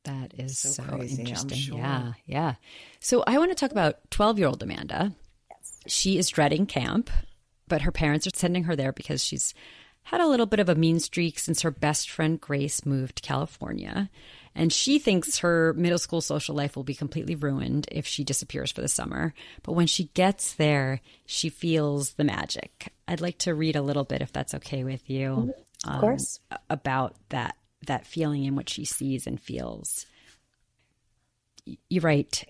That 0.05 0.33
is 0.37 0.57
so, 0.57 0.69
so 0.69 0.83
crazy, 0.83 1.21
interesting. 1.21 1.57
Sure. 1.57 1.77
Yeah, 1.77 2.13
yeah. 2.25 2.55
So 2.99 3.23
I 3.27 3.37
want 3.37 3.51
to 3.51 3.55
talk 3.55 3.71
about 3.71 3.99
12 4.09 4.39
year 4.39 4.47
old 4.47 4.63
Amanda. 4.63 5.13
Yes. 5.49 5.93
She 5.93 6.17
is 6.17 6.29
dreading 6.29 6.65
camp, 6.65 7.09
but 7.67 7.81
her 7.81 7.91
parents 7.91 8.25
are 8.25 8.31
sending 8.33 8.63
her 8.63 8.75
there 8.75 8.93
because 8.93 9.23
she's 9.23 9.53
had 10.03 10.21
a 10.21 10.27
little 10.27 10.45
bit 10.47 10.59
of 10.59 10.69
a 10.69 10.75
mean 10.75 10.99
streak 10.99 11.37
since 11.37 11.61
her 11.61 11.71
best 11.71 12.09
friend 12.09 12.39
Grace 12.41 12.85
moved 12.85 13.17
to 13.17 13.21
California. 13.21 14.09
And 14.53 14.71
she 14.71 14.99
thinks 14.99 15.39
her 15.39 15.73
middle 15.73 15.97
school 15.97 16.21
social 16.21 16.55
life 16.55 16.75
will 16.75 16.83
be 16.83 16.93
completely 16.93 17.35
ruined 17.35 17.87
if 17.91 18.05
she 18.05 18.23
disappears 18.23 18.71
for 18.71 18.81
the 18.81 18.89
summer. 18.89 19.33
But 19.63 19.73
when 19.73 19.87
she 19.87 20.05
gets 20.13 20.53
there, 20.53 21.01
she 21.25 21.49
feels 21.49 22.13
the 22.13 22.23
magic. 22.23 22.93
I'd 23.07 23.21
like 23.21 23.37
to 23.39 23.55
read 23.55 23.75
a 23.75 23.81
little 23.81 24.03
bit, 24.03 24.21
if 24.21 24.33
that's 24.33 24.53
okay 24.55 24.83
with 24.83 25.09
you. 25.09 25.53
Of 25.85 25.93
um, 25.93 25.99
course. 26.01 26.39
About 26.69 27.15
that, 27.29 27.55
that 27.87 28.05
feeling 28.05 28.45
and 28.45 28.57
what 28.57 28.69
she 28.69 28.83
sees 28.83 29.25
and 29.25 29.39
feels. 29.39 30.05
You 31.89 32.01
write, 32.01 32.43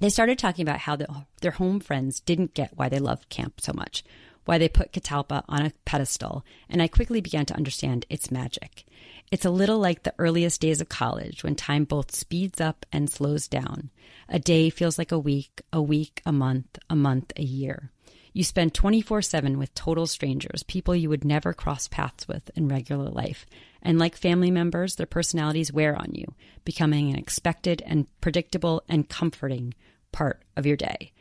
they 0.00 0.08
started 0.08 0.38
talking 0.38 0.62
about 0.62 0.80
how 0.80 0.96
the, 0.96 1.06
their 1.40 1.52
home 1.52 1.80
friends 1.80 2.20
didn't 2.20 2.54
get 2.54 2.76
why 2.76 2.88
they 2.88 2.98
loved 2.98 3.28
camp 3.28 3.60
so 3.60 3.72
much, 3.72 4.04
why 4.44 4.58
they 4.58 4.68
put 4.68 4.92
Catalpa 4.92 5.44
on 5.48 5.66
a 5.66 5.72
pedestal, 5.84 6.44
and 6.68 6.80
I 6.80 6.88
quickly 6.88 7.20
began 7.20 7.46
to 7.46 7.56
understand 7.56 8.06
its 8.08 8.30
magic. 8.30 8.84
It's 9.30 9.44
a 9.44 9.50
little 9.50 9.78
like 9.78 10.02
the 10.02 10.14
earliest 10.18 10.60
days 10.60 10.80
of 10.80 10.88
college 10.88 11.44
when 11.44 11.54
time 11.54 11.84
both 11.84 12.14
speeds 12.14 12.60
up 12.60 12.86
and 12.92 13.10
slows 13.10 13.46
down. 13.46 13.90
A 14.28 14.38
day 14.38 14.70
feels 14.70 14.96
like 14.96 15.12
a 15.12 15.18
week, 15.18 15.62
a 15.72 15.82
week, 15.82 16.22
a 16.24 16.32
month, 16.32 16.78
a 16.88 16.96
month, 16.96 17.32
a 17.36 17.42
year. 17.42 17.90
You 18.32 18.44
spend 18.44 18.72
24 18.72 19.22
7 19.22 19.58
with 19.58 19.74
total 19.74 20.06
strangers, 20.06 20.62
people 20.62 20.94
you 20.94 21.08
would 21.08 21.24
never 21.24 21.52
cross 21.52 21.88
paths 21.88 22.28
with 22.28 22.50
in 22.54 22.68
regular 22.68 23.10
life. 23.10 23.44
And 23.82 23.98
like 23.98 24.16
family 24.16 24.50
members, 24.50 24.96
their 24.96 25.06
personalities 25.06 25.72
wear 25.72 25.96
on 25.96 26.12
you, 26.12 26.34
becoming 26.64 27.10
an 27.10 27.18
expected 27.18 27.82
and 27.84 28.06
predictable 28.20 28.82
and 28.88 29.08
comforting 29.08 29.74
part 30.12 30.42
of 30.56 30.66
your 30.66 30.76
day. 30.76 31.12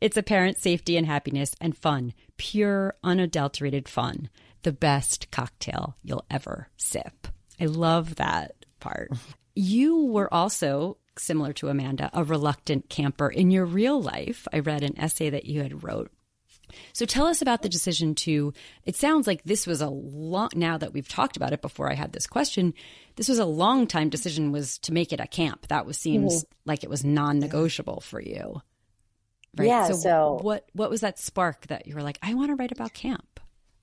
It's 0.00 0.16
apparent 0.16 0.58
safety 0.58 0.96
and 0.96 1.06
happiness 1.06 1.54
and 1.60 1.76
fun, 1.76 2.12
pure, 2.36 2.94
unadulterated 3.02 3.88
fun 3.88 4.28
the 4.66 4.72
best 4.72 5.30
cocktail 5.30 5.96
you'll 6.02 6.26
ever 6.28 6.68
sip. 6.76 7.28
I 7.60 7.66
love 7.66 8.16
that 8.16 8.56
part. 8.80 9.12
You 9.54 10.06
were 10.06 10.32
also 10.34 10.98
similar 11.16 11.52
to 11.52 11.68
Amanda, 11.68 12.10
a 12.12 12.24
reluctant 12.24 12.88
camper 12.88 13.28
in 13.28 13.52
your 13.52 13.64
real 13.64 14.02
life. 14.02 14.48
I 14.52 14.58
read 14.58 14.82
an 14.82 14.98
essay 14.98 15.30
that 15.30 15.44
you 15.44 15.62
had 15.62 15.84
wrote. 15.84 16.10
So 16.92 17.06
tell 17.06 17.26
us 17.26 17.40
about 17.42 17.62
the 17.62 17.68
decision 17.68 18.16
to 18.16 18.52
it 18.82 18.96
sounds 18.96 19.28
like 19.28 19.44
this 19.44 19.68
was 19.68 19.80
a 19.80 19.88
long 19.88 20.50
now 20.56 20.76
that 20.78 20.92
we've 20.92 21.08
talked 21.08 21.36
about 21.36 21.52
it 21.52 21.62
before 21.62 21.88
I 21.88 21.94
had 21.94 22.12
this 22.12 22.26
question, 22.26 22.74
this 23.14 23.28
was 23.28 23.38
a 23.38 23.44
long 23.44 23.86
time 23.86 24.08
decision 24.08 24.50
was 24.50 24.78
to 24.80 24.92
make 24.92 25.12
it 25.12 25.20
a 25.20 25.28
camp. 25.28 25.68
That 25.68 25.86
was 25.86 25.96
seems 25.96 26.42
mm-hmm. 26.42 26.52
like 26.64 26.82
it 26.82 26.90
was 26.90 27.04
non-negotiable 27.04 28.00
for 28.00 28.20
you. 28.20 28.60
Right. 29.56 29.68
Yeah, 29.68 29.86
so, 29.86 29.94
so 29.94 30.38
what 30.42 30.68
what 30.72 30.90
was 30.90 31.02
that 31.02 31.20
spark 31.20 31.68
that 31.68 31.86
you 31.86 31.94
were 31.94 32.02
like 32.02 32.18
I 32.20 32.34
want 32.34 32.50
to 32.50 32.56
write 32.56 32.72
about 32.72 32.92
camp? 32.92 33.36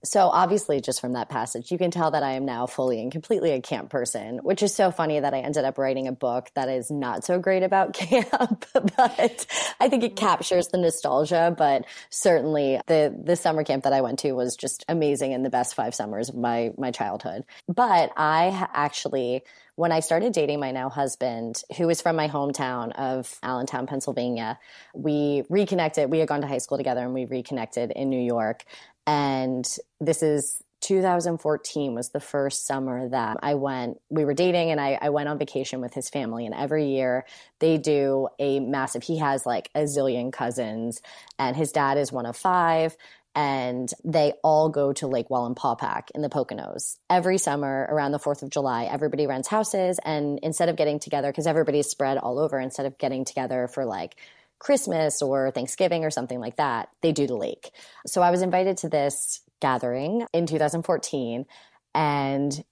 So 0.06 0.28
obviously, 0.28 0.82
just 0.82 1.00
from 1.00 1.13
that 1.13 1.30
passage, 1.30 1.72
you 1.72 1.78
can 1.78 1.89
tell 1.89 2.12
that 2.12 2.24
I 2.24 2.34
am 2.34 2.46
now 2.46 2.66
fully 2.66 3.02
and 3.02 3.12
completely 3.12 3.52
a 3.52 3.62
camp 3.62 3.89
person, 3.89 4.39
which 4.39 4.62
is 4.62 4.76
so 4.76 4.92
funny 4.92 5.20
that 5.20 5.34
I 5.34 5.39
ended 5.39 5.63
up 5.63 5.78
writing 5.78 6.08
a 6.08 6.12
book 6.12 6.52
that 6.56 6.68
is 6.68 6.92
not 6.92 7.24
so 7.24 7.39
great 7.39 7.63
about 7.63 7.94
camp, 7.94 8.66
but 8.74 9.46
I 9.80 9.88
think 9.88 10.04
it 10.04 10.18
captures 10.18 10.68
the 10.68 10.78
nostalgia. 10.78 11.56
But 11.58 11.86
certainly, 12.10 12.82
the 12.88 13.16
the 13.24 13.38
summer 13.38 13.63
camp 13.63 13.86
that 13.86 13.94
I 13.94 14.02
went 14.02 14.20
to 14.20 14.34
was 14.34 14.58
just 14.58 14.84
amazing 14.89 15.34
and 15.34 15.46
the 15.46 15.50
best 15.50 15.74
five 15.74 15.96
summers 15.96 16.30
of 16.30 16.36
my 16.36 16.72
my 16.78 16.92
childhood. 16.92 17.46
But 17.68 18.12
I 18.18 18.68
actually 18.74 19.44
when 19.76 19.92
I 19.92 20.02
started 20.02 20.34
dating 20.34 20.60
my 20.60 20.72
now 20.72 20.89
husband, 20.89 21.63
who 21.78 21.89
is 21.89 22.02
from 22.02 22.16
my 22.16 22.28
hometown 22.28 22.92
of 22.92 23.39
Allentown, 23.42 23.88
Pennsylvania, 23.88 24.60
we 24.94 25.44
reconnected. 25.50 26.12
We 26.12 26.20
had 26.20 26.28
gone 26.28 26.42
to 26.42 26.48
high 26.48 26.60
school 26.60 26.78
together 26.78 27.02
and 27.02 27.13
we 27.13 27.26
reconnected 27.26 27.92
in 27.92 28.10
New 28.10 28.22
York. 28.22 28.66
And 29.06 29.68
this 30.00 30.24
is 30.24 30.63
2014 30.84 31.96
was 31.96 32.10
the 32.10 32.20
first 32.20 32.68
summer 32.68 33.08
that 33.08 33.38
I 33.42 33.56
went, 33.56 34.02
we 34.10 34.26
were 34.26 34.34
dating 34.34 34.70
and 34.70 34.82
I, 34.82 35.00
I, 35.02 35.10
went 35.12 35.30
on 35.30 35.39
vacation 35.39 35.80
with 35.80 35.94
his 35.94 36.10
family. 36.10 36.46
And 36.46 36.54
every 36.54 36.88
year 36.88 37.26
they 37.60 37.78
do 37.78 38.28
a 38.38 38.60
massive, 38.60 39.02
he 39.02 39.20
has 39.20 39.46
like 39.46 39.70
a 39.74 39.84
zillion 39.84 40.34
cousins 40.34 41.02
and 41.39 41.56
his 41.56 41.72
dad 41.72 41.98
is 41.98 42.12
one 42.12 42.26
of 42.26 42.36
five. 42.36 42.98
And 43.34 43.89
they 44.04 44.34
all 44.44 44.70
go 44.70 44.94
to 44.94 45.08
Lake 45.08 45.30
Wallenpaupack 45.30 46.12
in 46.13 46.22
the 46.22 46.30
Poconos. 46.30 46.98
Every 47.10 47.39
summer 47.39 47.88
around 47.89 48.12
the 48.12 48.20
4th 48.20 48.44
of 48.44 48.52
July, 48.52 48.84
everybody 48.84 49.26
rents 49.26 49.48
houses. 49.48 50.00
And 50.06 50.39
instead 50.44 50.70
of 50.70 50.76
getting 50.76 51.00
together, 51.00 51.32
because 51.32 51.48
everybody's 51.48 51.88
spread 51.89 52.20
all 52.20 52.38
over, 52.38 52.60
instead 52.60 52.86
of 52.86 53.00
getting 53.00 53.26
together 53.26 53.68
for 53.68 53.86
like 53.86 54.18
Christmas 54.63 55.21
or 55.21 55.52
Thanksgiving 55.52 56.06
or 56.06 56.10
something 56.10 56.39
like 56.39 56.56
that, 56.56 56.88
they 57.02 57.12
do 57.12 57.28
the 57.28 57.36
lake. 57.36 57.71
So 58.08 58.21
I 58.21 58.32
was 58.32 58.41
invited 58.41 58.78
to 58.78 58.89
this 58.89 59.41
gathering 59.60 60.26
in 60.34 60.45
2014 60.45 61.45
and 61.93 62.63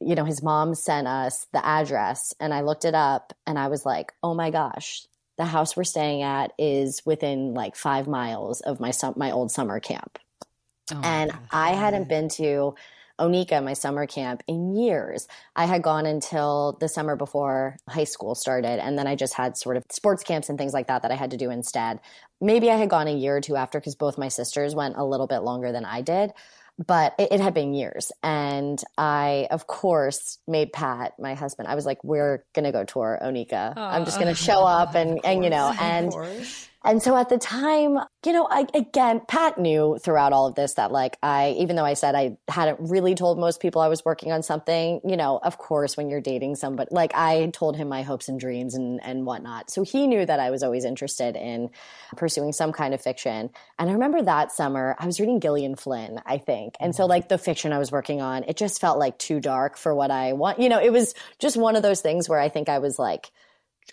you 0.00 0.14
know 0.14 0.24
his 0.24 0.42
mom 0.42 0.74
sent 0.74 1.08
us 1.08 1.46
the 1.52 1.64
address 1.64 2.32
and 2.38 2.54
I 2.54 2.60
looked 2.60 2.84
it 2.84 2.94
up 2.94 3.32
and 3.46 3.58
I 3.58 3.68
was 3.68 3.84
like, 3.84 4.12
"Oh 4.22 4.34
my 4.34 4.50
gosh, 4.50 5.06
the 5.38 5.46
house 5.46 5.76
we're 5.76 5.84
staying 5.84 6.22
at 6.22 6.52
is 6.58 7.02
within 7.04 7.54
like 7.54 7.74
5 7.74 8.06
miles 8.06 8.60
of 8.60 8.78
my 8.78 8.92
my 9.16 9.30
old 9.30 9.50
summer 9.50 9.80
camp." 9.80 10.18
Oh 10.92 11.00
and 11.02 11.32
I 11.50 11.70
hadn't 11.70 12.08
been 12.08 12.28
to 12.30 12.74
Oneka, 13.18 13.62
my 13.62 13.72
summer 13.72 14.06
camp, 14.06 14.42
in 14.46 14.76
years. 14.76 15.26
I 15.56 15.66
had 15.66 15.82
gone 15.82 16.06
until 16.06 16.76
the 16.80 16.88
summer 16.88 17.16
before 17.16 17.76
high 17.88 18.04
school 18.04 18.34
started, 18.34 18.82
and 18.82 18.98
then 18.98 19.06
I 19.06 19.16
just 19.16 19.34
had 19.34 19.56
sort 19.56 19.76
of 19.76 19.84
sports 19.90 20.22
camps 20.22 20.48
and 20.48 20.58
things 20.58 20.72
like 20.72 20.88
that 20.88 21.02
that 21.02 21.10
I 21.10 21.16
had 21.16 21.32
to 21.32 21.36
do 21.36 21.50
instead. 21.50 22.00
Maybe 22.40 22.70
I 22.70 22.76
had 22.76 22.90
gone 22.90 23.08
a 23.08 23.14
year 23.14 23.36
or 23.36 23.40
two 23.40 23.56
after 23.56 23.80
because 23.80 23.96
both 23.96 24.18
my 24.18 24.28
sisters 24.28 24.74
went 24.74 24.96
a 24.96 25.04
little 25.04 25.26
bit 25.26 25.40
longer 25.40 25.72
than 25.72 25.84
I 25.84 26.02
did 26.02 26.32
but 26.78 27.14
it, 27.18 27.40
had 27.40 27.54
been 27.54 27.74
years. 27.74 28.12
And 28.22 28.80
I, 28.96 29.48
of 29.50 29.66
course, 29.66 30.38
made 30.46 30.72
Pat, 30.72 31.14
my 31.18 31.34
husband, 31.34 31.68
I 31.68 31.74
was 31.74 31.84
like, 31.84 32.02
we're 32.04 32.44
going 32.54 32.64
to 32.64 32.72
go 32.72 32.84
tour 32.84 33.18
Oneka. 33.20 33.76
I'm 33.76 34.04
just 34.04 34.20
going 34.20 34.32
to 34.32 34.40
show 34.40 34.62
up 34.64 34.94
and, 34.94 35.20
and, 35.24 35.42
you 35.42 35.50
know, 35.50 35.74
and 35.80 36.12
and 36.84 37.02
so 37.02 37.16
at 37.16 37.28
the 37.28 37.38
time, 37.38 37.98
you 38.24 38.32
know, 38.32 38.46
I, 38.48 38.64
again, 38.72 39.20
Pat 39.26 39.58
knew 39.58 39.98
throughout 40.00 40.32
all 40.32 40.46
of 40.46 40.54
this 40.54 40.74
that 40.74 40.92
like 40.92 41.18
I, 41.24 41.56
even 41.58 41.74
though 41.74 41.84
I 41.84 41.94
said 41.94 42.14
I 42.14 42.38
hadn't 42.46 42.78
really 42.88 43.16
told 43.16 43.36
most 43.36 43.60
people 43.60 43.82
I 43.82 43.88
was 43.88 44.04
working 44.04 44.30
on 44.30 44.44
something, 44.44 45.00
you 45.04 45.16
know, 45.16 45.40
of 45.42 45.58
course, 45.58 45.96
when 45.96 46.08
you're 46.08 46.20
dating 46.20 46.54
somebody, 46.54 46.88
like 46.92 47.12
I 47.16 47.50
told 47.52 47.76
him 47.76 47.88
my 47.88 48.02
hopes 48.02 48.28
and 48.28 48.38
dreams 48.38 48.74
and, 48.74 49.00
and 49.02 49.26
whatnot. 49.26 49.70
So 49.70 49.82
he 49.82 50.06
knew 50.06 50.24
that 50.24 50.38
I 50.38 50.50
was 50.50 50.62
always 50.62 50.84
interested 50.84 51.34
in 51.34 51.70
pursuing 52.16 52.52
some 52.52 52.72
kind 52.72 52.94
of 52.94 53.02
fiction. 53.02 53.50
And 53.78 53.90
I 53.90 53.92
remember 53.92 54.22
that 54.22 54.52
summer 54.52 54.94
I 55.00 55.06
was 55.06 55.18
reading 55.18 55.40
Gillian 55.40 55.74
Flynn, 55.74 56.20
I 56.26 56.38
think. 56.38 56.76
And 56.78 56.94
so 56.94 57.02
mm-hmm. 57.02 57.10
like 57.10 57.28
the 57.28 57.38
fiction 57.38 57.72
I 57.72 57.78
was 57.78 57.90
working 57.90 58.20
on, 58.22 58.44
it 58.44 58.56
just 58.56 58.80
felt 58.80 59.00
like 59.00 59.18
too 59.18 59.40
dark 59.40 59.76
for 59.78 59.92
what 59.96 60.12
I 60.12 60.34
want. 60.34 60.60
You 60.60 60.68
know, 60.68 60.80
it 60.80 60.92
was 60.92 61.14
just 61.40 61.56
one 61.56 61.74
of 61.74 61.82
those 61.82 62.02
things 62.02 62.28
where 62.28 62.38
I 62.38 62.48
think 62.48 62.68
I 62.68 62.78
was 62.78 63.00
like, 63.00 63.32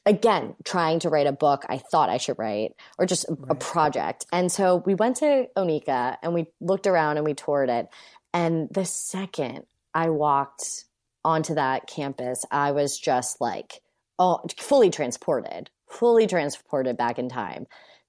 again 0.06 0.56
trying 0.64 1.00
to 1.00 1.10
write 1.10 1.28
a 1.28 1.32
book 1.32 1.66
I 1.70 1.78
thought 1.78 2.10
I 2.10 2.18
should 2.18 2.38
write 2.40 2.76
or 2.98 3.06
just 3.06 3.26
right. 3.30 3.52
a 3.52 3.56
project. 3.56 4.26
And 4.32 4.52
so 4.52 4.84
we 4.86 4.96
went 4.96 5.18
to 5.18 5.48
Oneka 5.58 6.18
and 6.22 6.34
we 6.34 6.48
looked 6.62 6.88
around 6.88 7.18
and 7.18 7.26
we 7.26 7.34
toured 7.34 7.70
it. 7.70 7.88
And 8.34 8.68
the 8.72 8.86
second 8.86 9.66
I 9.94 10.10
walked 10.10 10.86
onto 11.24 11.56
that 11.56 11.88
campus, 11.88 12.46
I 12.52 12.72
was 12.72 13.00
just 13.00 13.42
like, 13.42 13.82
oh, 14.20 14.42
fully 14.58 14.90
transported, 14.90 15.70
fully 15.90 16.28
transported 16.28 16.98
back 16.98 17.18
in 17.18 17.30
time 17.30 17.66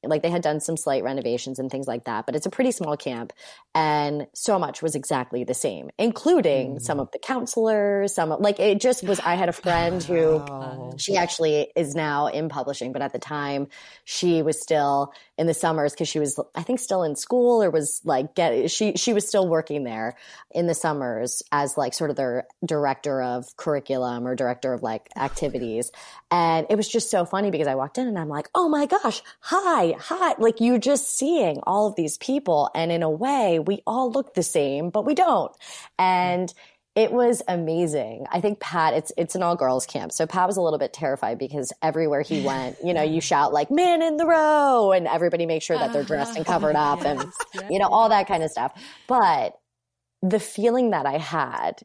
like 0.08 0.22
they 0.22 0.30
had 0.30 0.42
done 0.42 0.60
some 0.60 0.76
slight 0.76 1.02
renovations 1.02 1.58
and 1.58 1.70
things 1.70 1.86
like 1.86 2.04
that, 2.04 2.26
but 2.26 2.34
it's 2.34 2.46
a 2.46 2.50
pretty 2.50 2.72
small 2.72 2.96
camp. 2.96 3.32
And 3.74 4.26
so 4.34 4.58
much 4.58 4.82
was 4.82 4.94
exactly 4.94 5.44
the 5.44 5.54
same, 5.54 5.90
including 5.98 6.76
mm. 6.76 6.82
some 6.82 7.00
of 7.00 7.10
the 7.12 7.18
counselors, 7.18 8.14
some 8.14 8.32
of, 8.32 8.40
like 8.40 8.60
it 8.60 8.80
just 8.80 9.02
was. 9.04 9.20
I 9.20 9.34
had 9.34 9.48
a 9.48 9.52
friend 9.52 10.02
who 10.02 10.92
she 10.96 11.16
actually 11.16 11.72
is 11.76 11.94
now 11.94 12.26
in 12.26 12.48
publishing, 12.48 12.92
but 12.92 13.02
at 13.02 13.12
the 13.12 13.18
time 13.18 13.68
she 14.04 14.42
was 14.42 14.60
still 14.60 15.12
in 15.38 15.46
the 15.46 15.54
summers 15.54 15.92
because 15.92 16.08
she 16.08 16.18
was, 16.18 16.40
I 16.54 16.62
think, 16.62 16.80
still 16.80 17.02
in 17.02 17.14
school 17.14 17.62
or 17.62 17.70
was 17.70 18.00
like 18.04 18.34
get 18.34 18.70
she 18.70 18.94
she 18.96 19.12
was 19.12 19.28
still 19.28 19.46
working 19.48 19.84
there 19.84 20.16
in 20.50 20.66
the 20.66 20.74
summers 20.74 21.42
as 21.52 21.76
like 21.76 21.94
sort 21.94 22.10
of 22.10 22.16
their 22.16 22.46
director 22.64 23.22
of 23.22 23.56
curriculum 23.56 24.26
or 24.26 24.34
director 24.34 24.72
of 24.72 24.82
like 24.82 25.08
activities. 25.16 25.90
And 26.30 26.66
it 26.70 26.76
was 26.76 26.88
just 26.88 27.10
so 27.10 27.24
funny 27.24 27.50
because 27.50 27.66
I 27.66 27.74
walked 27.74 27.98
in 27.98 28.08
and 28.08 28.18
I'm 28.18 28.28
like, 28.28 28.48
oh 28.54 28.68
my 28.68 28.86
gosh, 28.86 29.22
hi, 29.40 29.94
hi. 29.98 30.34
Like 30.38 30.60
you're 30.60 30.78
just 30.78 31.16
seeing 31.16 31.60
all 31.64 31.86
of 31.86 31.96
these 31.96 32.16
people. 32.18 32.70
And 32.74 32.90
in 32.90 33.02
a 33.02 33.10
way, 33.10 33.58
we 33.58 33.82
all 33.86 34.10
look 34.10 34.34
the 34.34 34.42
same, 34.42 34.90
but 34.90 35.04
we 35.04 35.14
don't. 35.14 35.52
And 35.98 36.52
it 36.96 37.12
was 37.12 37.42
amazing. 37.46 38.26
I 38.32 38.40
think 38.40 38.58
Pat, 38.58 38.94
it's 38.94 39.12
it's 39.18 39.34
an 39.34 39.42
all 39.42 39.54
girls 39.54 39.84
camp. 39.84 40.12
So 40.12 40.26
Pat 40.26 40.46
was 40.46 40.56
a 40.56 40.62
little 40.62 40.78
bit 40.78 40.94
terrified 40.94 41.38
because 41.38 41.70
everywhere 41.82 42.22
he 42.22 42.42
went, 42.42 42.78
you 42.82 42.94
know, 42.94 43.02
you 43.02 43.20
shout 43.20 43.52
like 43.52 43.70
man 43.70 44.00
in 44.00 44.16
the 44.16 44.26
row 44.26 44.92
and 44.92 45.06
everybody 45.06 45.44
makes 45.44 45.66
sure 45.66 45.78
that 45.78 45.92
they're 45.92 46.04
dressed 46.04 46.36
and 46.36 46.46
covered 46.46 46.74
up 46.74 47.00
yes, 47.02 47.06
and 47.06 47.32
yes. 47.54 47.64
you 47.70 47.78
know, 47.78 47.88
all 47.88 48.08
that 48.08 48.26
kind 48.26 48.42
of 48.42 48.50
stuff. 48.50 48.72
But 49.06 49.58
the 50.22 50.40
feeling 50.40 50.90
that 50.90 51.04
I 51.04 51.18
had 51.18 51.82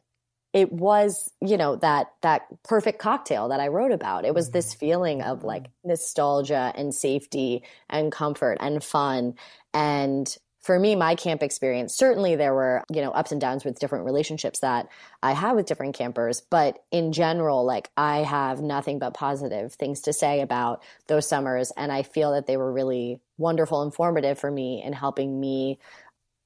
it 0.54 0.70
was 0.72 1.30
you 1.40 1.56
know 1.56 1.76
that 1.76 2.08
that 2.20 2.42
perfect 2.62 2.98
cocktail 2.98 3.48
that 3.48 3.58
i 3.58 3.68
wrote 3.68 3.90
about 3.90 4.26
it 4.26 4.34
was 4.34 4.50
this 4.50 4.74
mm-hmm. 4.74 4.80
feeling 4.80 5.22
of 5.22 5.44
like 5.44 5.70
nostalgia 5.82 6.74
and 6.76 6.94
safety 6.94 7.62
and 7.88 8.12
comfort 8.12 8.58
and 8.60 8.84
fun 8.84 9.32
and 9.72 10.36
for 10.62 10.78
me, 10.78 10.94
my 10.94 11.16
camp 11.16 11.42
experience, 11.42 11.96
certainly 11.96 12.36
there 12.36 12.54
were, 12.54 12.84
you 12.88 13.02
know, 13.02 13.10
ups 13.10 13.32
and 13.32 13.40
downs 13.40 13.64
with 13.64 13.80
different 13.80 14.04
relationships 14.04 14.60
that 14.60 14.88
I 15.20 15.32
had 15.32 15.52
with 15.52 15.66
different 15.66 15.96
campers. 15.96 16.40
But 16.40 16.78
in 16.92 17.12
general, 17.12 17.64
like 17.64 17.90
I 17.96 18.18
have 18.18 18.60
nothing 18.60 19.00
but 19.00 19.12
positive 19.12 19.74
things 19.74 20.02
to 20.02 20.12
say 20.12 20.40
about 20.40 20.82
those 21.08 21.28
summers. 21.28 21.72
And 21.76 21.90
I 21.90 22.04
feel 22.04 22.32
that 22.32 22.46
they 22.46 22.56
were 22.56 22.72
really 22.72 23.20
wonderful, 23.38 23.82
informative 23.82 24.38
for 24.38 24.50
me 24.50 24.82
in 24.84 24.92
helping 24.92 25.38
me 25.38 25.80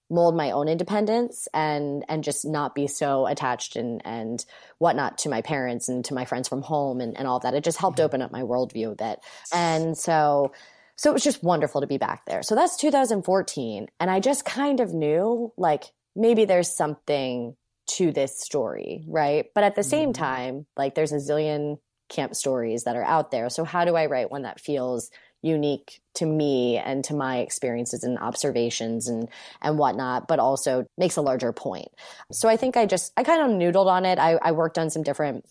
mold 0.08 0.36
my 0.36 0.52
own 0.52 0.68
independence 0.68 1.48
and 1.52 2.04
and 2.08 2.22
just 2.22 2.44
not 2.44 2.76
be 2.76 2.86
so 2.86 3.26
attached 3.26 3.74
and 3.74 4.00
and 4.04 4.44
whatnot 4.78 5.18
to 5.18 5.28
my 5.28 5.42
parents 5.42 5.88
and 5.88 6.04
to 6.04 6.14
my 6.14 6.24
friends 6.24 6.48
from 6.48 6.62
home 6.62 7.00
and, 7.00 7.18
and 7.18 7.26
all 7.26 7.40
that. 7.40 7.54
It 7.54 7.64
just 7.64 7.78
helped 7.78 7.98
mm-hmm. 7.98 8.04
open 8.04 8.22
up 8.22 8.30
my 8.30 8.42
worldview 8.42 8.92
a 8.92 8.94
bit. 8.94 9.18
And 9.52 9.98
so 9.98 10.52
so 10.96 11.10
it 11.10 11.12
was 11.12 11.24
just 11.24 11.42
wonderful 11.42 11.82
to 11.82 11.86
be 11.86 11.98
back 11.98 12.24
there. 12.26 12.42
So 12.42 12.54
that's 12.54 12.76
2014. 12.76 13.86
And 14.00 14.10
I 14.10 14.20
just 14.20 14.44
kind 14.44 14.80
of 14.80 14.94
knew 14.94 15.52
like 15.56 15.84
maybe 16.14 16.44
there's 16.44 16.74
something 16.74 17.54
to 17.88 18.12
this 18.12 18.40
story, 18.40 19.04
right? 19.06 19.46
But 19.54 19.64
at 19.64 19.76
the 19.76 19.82
same 19.82 20.12
mm-hmm. 20.12 20.22
time, 20.22 20.66
like 20.76 20.94
there's 20.94 21.12
a 21.12 21.16
zillion 21.16 21.78
camp 22.08 22.34
stories 22.34 22.84
that 22.84 22.96
are 22.96 23.04
out 23.04 23.30
there. 23.30 23.50
So 23.50 23.64
how 23.64 23.84
do 23.84 23.94
I 23.94 24.06
write 24.06 24.30
one 24.30 24.42
that 24.42 24.60
feels 24.60 25.10
unique 25.42 26.00
to 26.14 26.26
me 26.26 26.78
and 26.78 27.04
to 27.04 27.14
my 27.14 27.38
experiences 27.38 28.02
and 28.02 28.18
observations 28.18 29.06
and 29.06 29.28
and 29.62 29.78
whatnot, 29.78 30.26
but 30.26 30.38
also 30.38 30.86
makes 30.96 31.16
a 31.16 31.22
larger 31.22 31.52
point. 31.52 31.88
So 32.32 32.48
I 32.48 32.56
think 32.56 32.76
I 32.76 32.86
just 32.86 33.12
I 33.16 33.22
kind 33.22 33.42
of 33.42 33.56
noodled 33.56 33.86
on 33.86 34.04
it. 34.04 34.18
I, 34.18 34.38
I 34.42 34.52
worked 34.52 34.78
on 34.78 34.90
some 34.90 35.02
different 35.02 35.44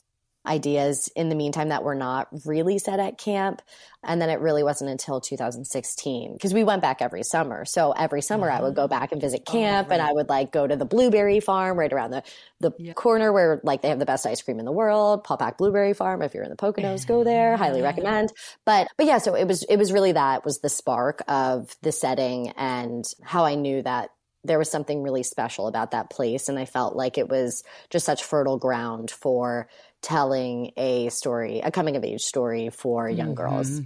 ideas 0.47 1.09
in 1.15 1.29
the 1.29 1.35
meantime 1.35 1.69
that 1.69 1.83
were 1.83 1.95
not 1.95 2.27
really 2.45 2.77
set 2.77 2.99
at 2.99 3.17
camp. 3.17 3.61
And 4.03 4.21
then 4.21 4.29
it 4.29 4.39
really 4.39 4.63
wasn't 4.63 4.91
until 4.91 5.19
2016 5.19 6.33
because 6.33 6.53
we 6.53 6.63
went 6.63 6.81
back 6.81 7.01
every 7.01 7.23
summer. 7.23 7.65
So 7.65 7.91
every 7.91 8.21
summer 8.21 8.49
I 8.51 8.61
would 8.61 8.75
go 8.75 8.83
mm-hmm. 8.83 8.89
back 8.89 9.11
and 9.11 9.19
visit 9.19 9.43
oh, 9.47 9.51
camp 9.51 9.87
oh, 9.87 9.89
right. 9.89 9.99
and 9.99 10.07
I 10.07 10.13
would 10.13 10.29
like 10.29 10.51
go 10.51 10.67
to 10.67 10.75
the 10.75 10.85
blueberry 10.85 11.39
farm 11.39 11.79
right 11.79 11.91
around 11.91 12.11
the, 12.11 12.23
the 12.59 12.71
yeah. 12.77 12.93
corner 12.93 13.33
where 13.33 13.59
like 13.63 13.81
they 13.81 13.89
have 13.89 13.99
the 13.99 14.05
best 14.05 14.25
ice 14.25 14.41
cream 14.41 14.59
in 14.59 14.65
the 14.65 14.71
world, 14.71 15.23
Paupack 15.23 15.57
Blueberry 15.57 15.93
Farm. 15.93 16.21
If 16.21 16.33
you're 16.33 16.43
in 16.43 16.51
the 16.51 16.55
Poconos, 16.55 17.07
go 17.07 17.23
there. 17.23 17.57
Highly 17.57 17.81
recommend. 17.81 18.31
But, 18.65 18.87
but 18.97 19.07
yeah, 19.07 19.17
so 19.17 19.35
it 19.35 19.47
was, 19.47 19.63
it 19.63 19.77
was 19.77 19.91
really 19.91 20.11
that 20.11 20.45
was 20.45 20.59
the 20.59 20.69
spark 20.69 21.23
of 21.27 21.75
the 21.81 21.91
setting 21.91 22.49
and 22.49 23.03
how 23.23 23.45
I 23.45 23.55
knew 23.55 23.81
that 23.81 24.11
there 24.45 24.59
was 24.59 24.69
something 24.69 25.01
really 25.01 25.23
special 25.23 25.67
about 25.67 25.91
that 25.91 26.09
place. 26.09 26.47
And 26.47 26.59
I 26.59 26.65
felt 26.65 26.95
like 26.95 27.17
it 27.17 27.29
was 27.29 27.63
just 27.89 28.05
such 28.05 28.23
fertile 28.23 28.57
ground 28.57 29.11
for 29.11 29.67
telling 30.05 30.71
a 30.77 31.09
story, 31.09 31.61
a 31.61 31.71
coming 31.71 31.95
of 31.95 32.03
age 32.03 32.21
story 32.21 32.69
for 32.69 33.09
young 33.09 33.29
mm-hmm. 33.29 33.33
girls. 33.35 33.81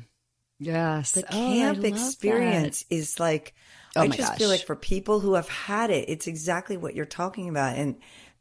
Yes. 0.60 1.14
The 1.14 1.24
oh, 1.24 1.32
camp 1.32 1.86
experience 1.86 2.84
that. 2.84 2.96
is 2.96 3.20
like, 3.22 3.54
oh 3.96 4.02
I 4.02 4.08
just 4.08 4.20
gosh. 4.20 4.38
feel 4.38 4.50
like 4.50 4.66
for 4.66 4.76
people 4.76 5.22
who 5.22 5.36
have 5.36 5.48
had 5.48 5.92
it, 5.92 6.10
it's 6.10 6.28
exactly 6.28 6.76
what 6.76 6.94
you're 6.94 7.06
talking 7.06 7.48
about. 7.48 7.78
And 7.78 7.96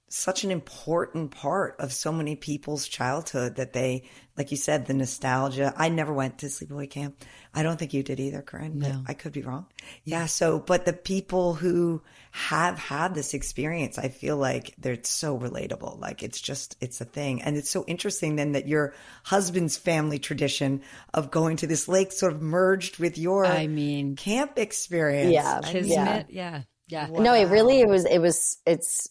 such 0.08 0.44
an 0.44 0.50
important 0.50 1.30
part 1.30 1.76
of 1.78 1.92
so 1.92 2.10
many 2.10 2.36
people's 2.36 2.88
childhood 2.88 3.56
that 3.56 3.72
they, 3.72 4.04
like 4.36 4.50
you 4.50 4.56
said, 4.56 4.86
the 4.86 4.94
nostalgia. 4.94 5.74
I 5.76 5.88
never 5.88 6.12
went 6.12 6.38
to 6.38 6.46
sleepaway 6.46 6.88
camp. 6.88 7.22
I 7.54 7.62
don't 7.62 7.78
think 7.78 7.92
you 7.92 8.02
did 8.02 8.20
either, 8.20 8.42
Corinne. 8.42 8.78
No. 8.78 9.02
I 9.06 9.14
could 9.14 9.32
be 9.32 9.42
wrong. 9.42 9.66
Yeah. 10.04 10.26
So, 10.26 10.58
but 10.58 10.84
the 10.84 10.92
people 10.92 11.54
who 11.54 12.02
have 12.30 12.78
had 12.78 13.14
this 13.14 13.34
experience, 13.34 13.98
I 13.98 14.08
feel 14.08 14.36
like 14.36 14.74
they're 14.78 14.98
so 15.02 15.38
relatable. 15.38 15.98
Like 15.98 16.22
it's 16.22 16.40
just, 16.40 16.76
it's 16.80 17.00
a 17.00 17.04
thing. 17.04 17.42
And 17.42 17.56
it's 17.56 17.70
so 17.70 17.84
interesting 17.86 18.36
then 18.36 18.52
that 18.52 18.68
your 18.68 18.94
husband's 19.24 19.76
family 19.76 20.18
tradition 20.18 20.82
of 21.12 21.30
going 21.30 21.56
to 21.58 21.66
this 21.66 21.88
lake 21.88 22.12
sort 22.12 22.32
of 22.32 22.40
merged 22.40 22.98
with 22.98 23.18
your, 23.18 23.44
I 23.44 23.66
mean, 23.66 24.16
camp 24.16 24.58
experience. 24.58 25.32
Yeah. 25.32 25.60
Yeah. 25.70 26.24
Yeah. 26.28 26.62
Yeah. 26.88 27.08
Wow. 27.10 27.20
No, 27.20 27.34
it 27.34 27.48
really, 27.48 27.80
it 27.80 27.88
was, 27.88 28.06
it 28.06 28.18
was, 28.18 28.58
it's, 28.64 29.08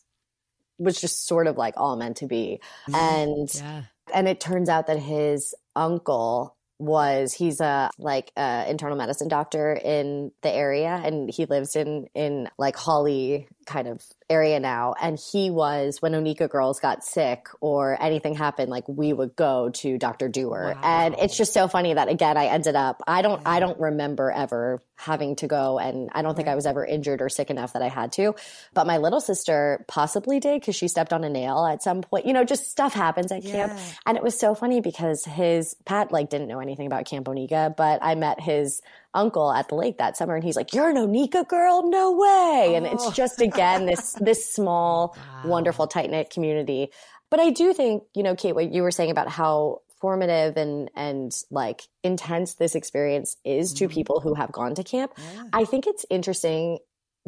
was 0.77 0.99
just 0.99 1.27
sort 1.27 1.47
of 1.47 1.57
like 1.57 1.73
all 1.77 1.95
meant 1.95 2.17
to 2.17 2.27
be. 2.27 2.59
Mm-hmm. 2.89 2.95
And, 2.95 3.55
yeah. 3.55 3.81
and 4.13 4.27
it 4.27 4.39
turns 4.39 4.69
out 4.69 4.87
that 4.87 4.99
his 4.99 5.53
uncle 5.75 6.55
was 6.79 7.33
he's 7.33 7.59
a 7.59 7.89
like 7.97 8.31
a 8.37 8.69
internal 8.69 8.95
medicine 8.95 9.27
doctor 9.27 9.73
in 9.73 10.31
the 10.43 10.51
area 10.51 11.01
and 11.03 11.29
he 11.29 11.45
lives 11.45 11.75
in 11.75 12.07
in 12.13 12.47
like 12.59 12.75
Hawley 12.75 13.47
kind 13.67 13.87
of 13.87 14.01
area 14.29 14.59
now. 14.59 14.95
And 14.99 15.19
he 15.19 15.51
was, 15.51 16.01
when 16.01 16.13
Oneka 16.13 16.49
girls 16.49 16.79
got 16.79 17.03
sick 17.03 17.47
or 17.61 18.01
anything 18.01 18.33
happened, 18.33 18.71
like 18.71 18.87
we 18.87 19.13
would 19.13 19.35
go 19.35 19.69
to 19.69 19.97
Dr. 19.97 20.29
Dewar. 20.29 20.73
Wow. 20.73 20.81
And 20.83 21.15
it's 21.19 21.37
just 21.37 21.53
so 21.53 21.67
funny 21.67 21.93
that 21.93 22.09
again, 22.09 22.37
I 22.37 22.47
ended 22.47 22.75
up, 22.75 23.03
I 23.05 23.21
don't, 23.21 23.41
I 23.45 23.59
don't 23.59 23.79
remember 23.79 24.31
ever 24.31 24.81
having 24.95 25.35
to 25.37 25.47
go. 25.47 25.77
And 25.77 26.09
I 26.13 26.23
don't 26.23 26.35
think 26.35 26.47
I 26.47 26.55
was 26.55 26.65
ever 26.65 26.83
injured 26.83 27.21
or 27.21 27.29
sick 27.29 27.49
enough 27.49 27.73
that 27.73 27.83
I 27.83 27.89
had 27.89 28.11
to. 28.13 28.33
But 28.73 28.87
my 28.87 28.97
little 28.97 29.21
sister 29.21 29.85
possibly 29.87 30.39
did 30.39 30.59
because 30.59 30.75
she 30.75 30.87
stepped 30.87 31.13
on 31.13 31.23
a 31.23 31.29
nail 31.29 31.65
at 31.65 31.83
some 31.83 32.01
point. 32.01 32.25
You 32.25 32.33
know, 32.33 32.43
just 32.43 32.71
stuff 32.71 32.93
happens 32.93 33.31
at 33.31 33.43
yeah. 33.43 33.67
camp. 33.67 33.79
And 34.05 34.17
it 34.17 34.23
was 34.23 34.39
so 34.39 34.55
funny 34.55 34.81
because 34.81 35.23
his, 35.25 35.75
Pat 35.85 36.11
like 36.11 36.29
didn't 36.29 36.47
know 36.47 36.59
anything 36.59 36.87
about 36.87 37.05
Camp 37.05 37.27
Oneka, 37.27 37.75
but 37.75 37.99
I 38.01 38.15
met 38.15 38.39
his 38.39 38.81
uncle 39.13 39.51
at 39.51 39.69
the 39.69 39.75
lake 39.75 39.97
that 39.97 40.17
summer 40.17 40.35
and 40.35 40.43
he's 40.43 40.55
like, 40.55 40.73
You're 40.73 40.89
an 40.89 40.95
Oneka 40.95 41.47
girl? 41.47 41.89
No 41.89 42.11
way. 42.11 42.73
And 42.75 42.85
it's 42.85 43.05
oh. 43.05 43.11
just 43.11 43.41
again 43.41 43.85
this 43.85 44.13
this 44.19 44.51
small, 44.51 45.15
wow. 45.17 45.49
wonderful, 45.49 45.87
tight 45.87 46.09
knit 46.09 46.29
community. 46.29 46.89
But 47.29 47.39
I 47.39 47.49
do 47.49 47.73
think, 47.73 48.03
you 48.15 48.23
know, 48.23 48.35
Kate, 48.35 48.53
what 48.53 48.71
you 48.71 48.83
were 48.83 48.91
saying 48.91 49.11
about 49.11 49.29
how 49.29 49.81
formative 49.99 50.57
and 50.57 50.89
and 50.95 51.31
like 51.49 51.83
intense 52.03 52.55
this 52.55 52.75
experience 52.75 53.35
is 53.43 53.73
to 53.73 53.85
mm-hmm. 53.85 53.93
people 53.93 54.19
who 54.19 54.33
have 54.33 54.51
gone 54.51 54.75
to 54.75 54.83
camp. 54.83 55.11
Yeah. 55.17 55.43
I 55.53 55.65
think 55.65 55.87
it's 55.87 56.05
interesting 56.09 56.79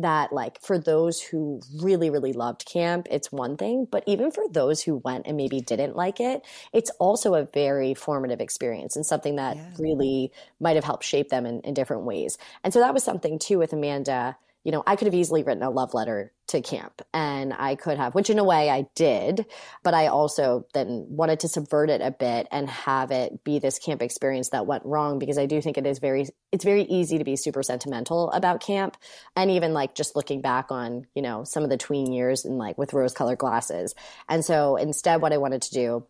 that 0.01 0.31
like 0.31 0.61
for 0.61 0.77
those 0.77 1.21
who 1.21 1.61
really 1.81 2.09
really 2.09 2.33
loved 2.33 2.65
camp 2.65 3.07
it's 3.11 3.31
one 3.31 3.57
thing 3.57 3.87
but 3.89 4.03
even 4.07 4.31
for 4.31 4.43
those 4.49 4.81
who 4.81 4.97
went 4.97 5.27
and 5.27 5.37
maybe 5.37 5.59
didn't 5.59 5.95
like 5.95 6.19
it 6.19 6.45
it's 6.73 6.89
also 6.99 7.33
a 7.33 7.45
very 7.53 7.93
formative 7.93 8.41
experience 8.41 8.95
and 8.95 9.05
something 9.05 9.35
that 9.35 9.57
yeah. 9.57 9.69
really 9.77 10.31
might 10.59 10.75
have 10.75 10.85
helped 10.85 11.03
shape 11.03 11.29
them 11.29 11.45
in, 11.45 11.61
in 11.61 11.73
different 11.73 12.03
ways 12.03 12.37
and 12.63 12.73
so 12.73 12.79
that 12.79 12.93
was 12.93 13.03
something 13.03 13.39
too 13.39 13.57
with 13.57 13.73
amanda 13.73 14.37
you 14.63 14.71
know, 14.71 14.83
I 14.85 14.95
could 14.95 15.07
have 15.07 15.15
easily 15.15 15.43
written 15.43 15.63
a 15.63 15.69
love 15.69 15.93
letter 15.93 16.33
to 16.47 16.61
camp 16.61 17.01
and 17.13 17.53
I 17.53 17.75
could 17.75 17.97
have, 17.97 18.13
which 18.13 18.29
in 18.29 18.39
a 18.39 18.43
way 18.43 18.69
I 18.69 18.87
did, 18.93 19.45
but 19.83 19.93
I 19.93 20.07
also 20.07 20.65
then 20.73 21.05
wanted 21.09 21.39
to 21.41 21.47
subvert 21.47 21.89
it 21.89 22.01
a 22.01 22.11
bit 22.11 22.47
and 22.51 22.69
have 22.69 23.11
it 23.11 23.43
be 23.43 23.59
this 23.59 23.79
camp 23.79 24.01
experience 24.01 24.49
that 24.49 24.67
went 24.67 24.85
wrong 24.85 25.17
because 25.17 25.37
I 25.37 25.45
do 25.45 25.61
think 25.61 25.77
it 25.77 25.85
is 25.85 25.99
very, 25.99 26.27
it's 26.51 26.65
very 26.65 26.83
easy 26.83 27.19
to 27.19 27.23
be 27.23 27.37
super 27.37 27.63
sentimental 27.63 28.31
about 28.31 28.61
camp. 28.61 28.97
And 29.35 29.49
even 29.51 29.73
like 29.73 29.95
just 29.95 30.15
looking 30.15 30.41
back 30.41 30.71
on, 30.71 31.05
you 31.15 31.21
know, 31.21 31.45
some 31.45 31.63
of 31.63 31.69
the 31.69 31.77
tween 31.77 32.11
years 32.11 32.43
and 32.43 32.57
like 32.57 32.77
with 32.77 32.93
rose 32.93 33.13
colored 33.13 33.37
glasses. 33.37 33.95
And 34.27 34.43
so 34.43 34.75
instead, 34.75 35.21
what 35.21 35.33
I 35.33 35.37
wanted 35.37 35.61
to 35.63 35.71
do 35.71 36.07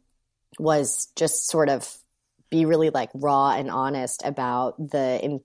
was 0.58 1.12
just 1.16 1.50
sort 1.50 1.70
of 1.70 1.88
be 2.50 2.66
really 2.66 2.90
like 2.90 3.12
raw 3.14 3.52
and 3.52 3.70
honest 3.70 4.24
about 4.26 4.76
the 4.78 5.20
in, 5.24 5.42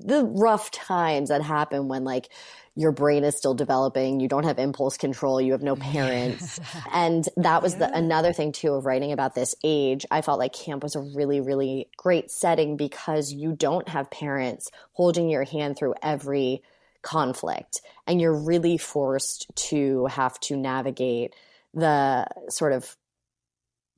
the 0.00 0.24
rough 0.24 0.70
times 0.70 1.28
that 1.28 1.42
happen 1.42 1.88
when 1.88 2.04
like 2.04 2.28
your 2.76 2.92
brain 2.92 3.24
is 3.24 3.36
still 3.36 3.54
developing 3.54 4.20
you 4.20 4.28
don't 4.28 4.44
have 4.44 4.58
impulse 4.58 4.96
control 4.96 5.40
you 5.40 5.52
have 5.52 5.62
no 5.62 5.76
parents. 5.76 6.60
And 6.92 7.28
that 7.36 7.62
was 7.62 7.74
yeah. 7.74 7.88
the 7.88 7.96
another 7.96 8.32
thing 8.32 8.52
too 8.52 8.74
of 8.74 8.86
writing 8.86 9.12
about 9.12 9.34
this 9.34 9.54
age. 9.62 10.06
I 10.10 10.22
felt 10.22 10.38
like 10.38 10.52
camp 10.52 10.82
was 10.82 10.96
a 10.96 11.00
really 11.00 11.40
really 11.40 11.88
great 11.96 12.30
setting 12.30 12.76
because 12.76 13.32
you 13.32 13.52
don't 13.52 13.88
have 13.88 14.10
parents 14.10 14.70
holding 14.92 15.28
your 15.28 15.44
hand 15.44 15.76
through 15.76 15.94
every 16.02 16.62
conflict 17.02 17.80
and 18.06 18.20
you're 18.20 18.34
really 18.34 18.76
forced 18.76 19.46
to 19.54 20.06
have 20.06 20.38
to 20.40 20.56
navigate 20.56 21.34
the 21.74 22.26
sort 22.48 22.72
of 22.72 22.96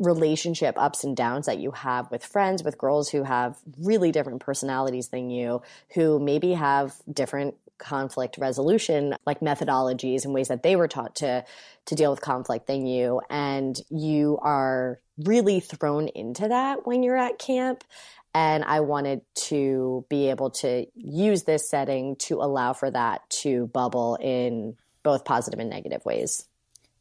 relationship 0.03 0.75
ups 0.77 1.05
and 1.05 1.17
downs 1.17 1.47
that 1.47 1.59
you 1.59 1.71
have 1.71 2.11
with 2.11 2.25
friends, 2.25 2.63
with 2.63 2.77
girls 2.77 3.09
who 3.09 3.23
have 3.23 3.57
really 3.79 4.13
different 4.13 4.41
personalities 4.41 5.09
than 5.09 5.31
you, 5.31 5.63
who 5.95 6.19
maybe 6.19 6.53
have 6.53 6.95
different 7.11 7.55
conflict 7.79 8.39
resolution 8.39 9.17
like 9.27 9.41
methodologies 9.41 10.25
and 10.25 10.33
ways 10.33 10.47
that 10.47 10.63
they 10.63 10.77
were 10.77 10.87
taught 10.87 11.17
to 11.17 11.45
to 11.85 11.95
deal 11.97 12.13
with 12.13 12.21
conflict 12.21 12.69
than 12.69 12.87
you 12.87 13.21
and 13.29 13.81
you 13.91 14.39
are 14.41 15.01
really 15.19 15.59
thrown 15.59 16.07
into 16.07 16.47
that 16.47 16.87
when 16.87 17.03
you're 17.03 17.17
at 17.17 17.41
camp 17.41 17.83
and 18.35 18.65
I 18.65 18.81
wanted 18.81 19.23
to 19.49 20.07
be 20.09 20.31
able 20.31 20.51
to 20.51 20.87
use 20.95 21.43
this 21.43 21.69
setting 21.69 22.17
to 22.17 22.37
allow 22.37 22.73
for 22.73 22.91
that 22.91 23.29
to 23.43 23.67
bubble 23.67 24.17
in 24.21 24.77
both 25.03 25.25
positive 25.25 25.61
and 25.61 25.69
negative 25.69 26.05
ways. 26.05 26.47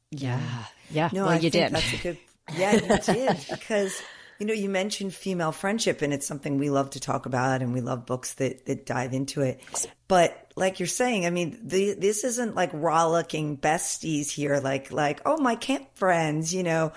Yeah. 0.10 0.40
Mm. 0.40 0.66
Yeah. 0.90 1.10
No, 1.14 1.24
well, 1.24 1.34
I 1.34 1.38
you 1.38 1.50
did. 1.50 1.72
That's 1.72 1.94
a 1.94 1.98
good 1.98 2.18
yeah, 2.56 2.73
you 2.73 2.97
did 3.13 3.45
because 3.49 4.01
you 4.39 4.45
know 4.45 4.54
you 4.54 4.69
mentioned 4.69 5.13
female 5.13 5.51
friendship, 5.51 6.01
and 6.01 6.13
it's 6.13 6.27
something 6.27 6.58
we 6.58 6.69
love 6.69 6.91
to 6.91 6.99
talk 6.99 7.25
about, 7.25 7.62
and 7.62 7.73
we 7.73 7.82
love 7.82 8.06
books 8.06 8.34
that 8.36 8.65
that 8.65 8.86
dive 8.86 9.13
into 9.13 9.41
it. 9.41 9.62
But 10.08 10.51
like 10.56 10.80
you're 10.80 10.88
saying, 10.88 11.25
I 11.25 11.30
mean, 11.30 11.60
the, 11.63 11.93
this 11.93 12.23
isn't 12.23 12.56
like 12.56 12.71
rollicking 12.73 13.58
besties 13.58 14.30
here, 14.30 14.60
like 14.60 14.91
like 14.91 15.21
oh 15.25 15.38
my 15.38 15.56
camp 15.56 15.88
friends, 15.95 16.54
you 16.54 16.63
know, 16.63 16.91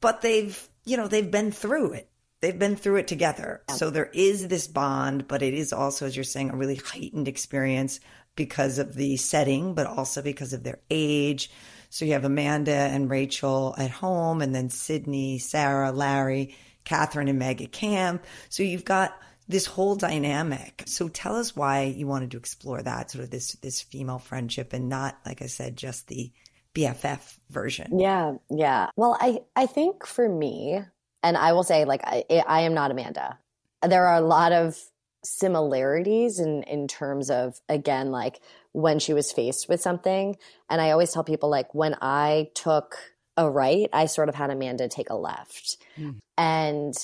but 0.00 0.22
they've 0.22 0.68
you 0.84 0.96
know 0.96 1.08
they've 1.08 1.30
been 1.30 1.52
through 1.52 1.92
it. 1.92 2.08
They've 2.40 2.58
been 2.58 2.76
through 2.76 2.96
it 2.96 3.08
together. 3.08 3.62
So 3.74 3.90
there 3.90 4.10
is 4.12 4.46
this 4.46 4.68
bond, 4.68 5.26
but 5.26 5.42
it 5.42 5.54
is 5.54 5.72
also, 5.72 6.06
as 6.06 6.16
you're 6.16 6.22
saying, 6.22 6.50
a 6.50 6.56
really 6.56 6.76
heightened 6.76 7.26
experience 7.26 7.98
because 8.36 8.78
of 8.78 8.94
the 8.94 9.16
setting, 9.16 9.74
but 9.74 9.86
also 9.86 10.22
because 10.22 10.52
of 10.52 10.62
their 10.62 10.78
age. 10.88 11.50
So 11.90 12.04
you 12.04 12.12
have 12.12 12.24
Amanda 12.24 12.72
and 12.72 13.10
Rachel 13.10 13.74
at 13.78 13.90
home, 13.90 14.42
and 14.42 14.54
then 14.54 14.70
Sydney, 14.70 15.38
Sarah, 15.38 15.92
Larry, 15.92 16.56
Catherine, 16.84 17.28
and 17.28 17.38
Meg 17.38 17.62
at 17.62 17.72
camp. 17.72 18.24
So 18.48 18.62
you've 18.62 18.84
got 18.84 19.18
this 19.48 19.66
whole 19.66 19.96
dynamic. 19.96 20.84
So 20.86 21.08
tell 21.08 21.36
us 21.36 21.56
why 21.56 21.84
you 21.84 22.06
wanted 22.06 22.32
to 22.32 22.36
explore 22.36 22.82
that 22.82 23.10
sort 23.10 23.24
of 23.24 23.30
this 23.30 23.52
this 23.54 23.80
female 23.80 24.18
friendship 24.18 24.72
and 24.72 24.88
not, 24.88 25.18
like 25.24 25.42
I 25.42 25.46
said, 25.46 25.76
just 25.76 26.06
the 26.06 26.30
BFF 26.74 27.36
version. 27.50 27.98
Yeah, 27.98 28.34
yeah. 28.50 28.90
Well, 28.96 29.16
I 29.18 29.40
I 29.56 29.66
think 29.66 30.06
for 30.06 30.28
me, 30.28 30.80
and 31.22 31.36
I 31.36 31.52
will 31.52 31.64
say, 31.64 31.84
like, 31.84 32.02
I, 32.04 32.24
I 32.46 32.60
am 32.62 32.74
not 32.74 32.90
Amanda. 32.90 33.38
There 33.86 34.06
are 34.06 34.16
a 34.16 34.26
lot 34.26 34.52
of 34.52 34.78
similarities 35.24 36.38
in 36.38 36.62
in 36.64 36.86
terms 36.86 37.30
of 37.30 37.58
again, 37.68 38.10
like 38.10 38.40
when 38.72 38.98
she 38.98 39.14
was 39.14 39.32
faced 39.32 39.68
with 39.68 39.80
something. 39.80 40.36
And 40.68 40.80
I 40.80 40.90
always 40.90 41.12
tell 41.12 41.24
people, 41.24 41.48
like, 41.48 41.74
when 41.74 41.96
I 42.00 42.50
took 42.54 42.96
a 43.36 43.48
right, 43.48 43.88
I 43.92 44.06
sort 44.06 44.28
of 44.28 44.34
had 44.34 44.50
Amanda 44.50 44.88
take 44.88 45.10
a 45.10 45.14
left, 45.14 45.76
mm. 45.96 46.16
and 46.36 46.94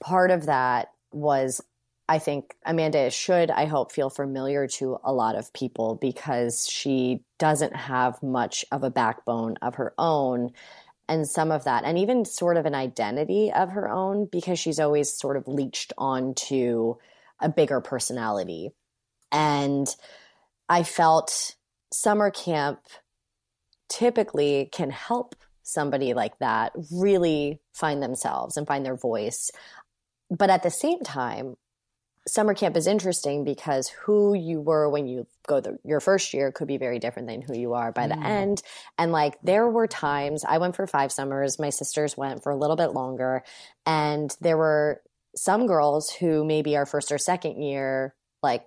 part 0.00 0.30
of 0.30 0.46
that 0.46 0.92
was 1.12 1.60
I 2.08 2.18
think 2.18 2.54
Amanda 2.66 3.10
should, 3.10 3.50
I 3.50 3.64
hope, 3.64 3.90
feel 3.90 4.10
familiar 4.10 4.66
to 4.66 4.98
a 5.02 5.12
lot 5.12 5.36
of 5.36 5.52
people 5.54 5.94
because 5.94 6.68
she 6.68 7.22
doesn't 7.38 7.74
have 7.74 8.22
much 8.22 8.64
of 8.70 8.84
a 8.84 8.90
backbone 8.90 9.56
of 9.62 9.76
her 9.76 9.94
own. 9.96 10.52
And 11.08 11.28
some 11.28 11.50
of 11.50 11.64
that, 11.64 11.84
and 11.84 11.98
even 11.98 12.24
sort 12.24 12.56
of 12.56 12.66
an 12.66 12.74
identity 12.74 13.52
of 13.52 13.70
her 13.70 13.90
own, 13.90 14.26
because 14.26 14.58
she's 14.58 14.80
always 14.80 15.12
sort 15.12 15.36
of 15.36 15.48
leached 15.48 15.92
onto 15.96 16.96
a 17.40 17.48
bigger 17.48 17.80
personality. 17.80 18.70
And 19.32 19.86
I 20.68 20.82
felt 20.82 21.56
summer 21.92 22.30
camp 22.30 22.80
typically 23.88 24.68
can 24.72 24.90
help 24.90 25.34
somebody 25.62 26.14
like 26.14 26.38
that 26.38 26.72
really 26.92 27.60
find 27.72 28.02
themselves 28.02 28.56
and 28.56 28.66
find 28.66 28.84
their 28.84 28.96
voice. 28.96 29.50
But 30.30 30.50
at 30.50 30.62
the 30.62 30.70
same 30.70 31.00
time, 31.00 31.56
summer 32.26 32.54
camp 32.54 32.76
is 32.76 32.86
interesting 32.86 33.44
because 33.44 33.88
who 33.88 34.34
you 34.34 34.60
were 34.60 34.88
when 34.88 35.06
you 35.06 35.26
go 35.46 35.60
the, 35.60 35.78
your 35.84 36.00
first 36.00 36.32
year 36.32 36.50
could 36.50 36.68
be 36.68 36.78
very 36.78 36.98
different 36.98 37.28
than 37.28 37.42
who 37.42 37.54
you 37.54 37.74
are 37.74 37.92
by 37.92 38.06
the 38.06 38.14
mm. 38.14 38.24
end. 38.24 38.62
And 38.98 39.12
like 39.12 39.38
there 39.42 39.68
were 39.68 39.86
times 39.86 40.44
I 40.46 40.58
went 40.58 40.76
for 40.76 40.86
five 40.86 41.12
summers, 41.12 41.58
my 41.58 41.70
sisters 41.70 42.16
went 42.16 42.42
for 42.42 42.50
a 42.50 42.56
little 42.56 42.76
bit 42.76 42.92
longer, 42.92 43.42
and 43.84 44.34
there 44.40 44.56
were 44.56 45.02
some 45.36 45.66
girls 45.66 46.10
who 46.10 46.44
maybe 46.44 46.76
our 46.76 46.86
first 46.86 47.12
or 47.12 47.18
second 47.18 47.60
year 47.60 48.14
like 48.42 48.64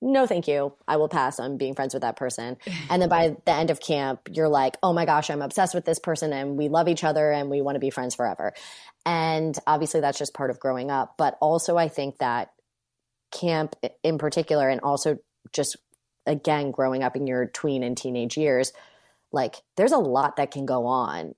no 0.00 0.26
thank 0.26 0.46
you. 0.46 0.74
I 0.86 0.96
will 0.96 1.08
pass 1.08 1.40
on 1.40 1.56
being 1.58 1.74
friends 1.74 1.94
with 1.94 2.02
that 2.02 2.16
person. 2.16 2.56
And 2.90 3.02
then 3.02 3.08
by 3.08 3.36
the 3.44 3.52
end 3.52 3.70
of 3.70 3.80
camp 3.80 4.28
you're 4.30 4.48
like 4.48 4.76
oh 4.82 4.92
my 4.92 5.04
gosh 5.04 5.30
i'm 5.30 5.42
obsessed 5.42 5.74
with 5.74 5.84
this 5.84 5.98
person 5.98 6.32
and 6.32 6.56
we 6.56 6.68
love 6.68 6.88
each 6.88 7.04
other 7.04 7.30
and 7.30 7.50
we 7.50 7.60
want 7.60 7.76
to 7.76 7.80
be 7.80 7.90
friends 7.90 8.14
forever. 8.14 8.52
And 9.04 9.58
obviously 9.66 10.00
that's 10.00 10.18
just 10.18 10.34
part 10.34 10.50
of 10.50 10.60
growing 10.60 10.90
up. 10.90 11.14
But 11.16 11.36
also 11.40 11.76
i 11.76 11.88
think 11.88 12.18
that 12.18 12.50
camp 13.30 13.76
in 14.02 14.18
particular 14.18 14.68
and 14.68 14.80
also 14.80 15.18
just 15.52 15.76
again 16.26 16.70
growing 16.70 17.02
up 17.02 17.14
in 17.14 17.26
your 17.26 17.46
tween 17.46 17.82
and 17.82 17.96
teenage 17.96 18.38
years 18.38 18.72
like 19.32 19.56
there's 19.76 19.92
a 19.92 19.98
lot 19.98 20.36
that 20.36 20.50
can 20.50 20.64
go 20.64 20.86
on 20.86 21.34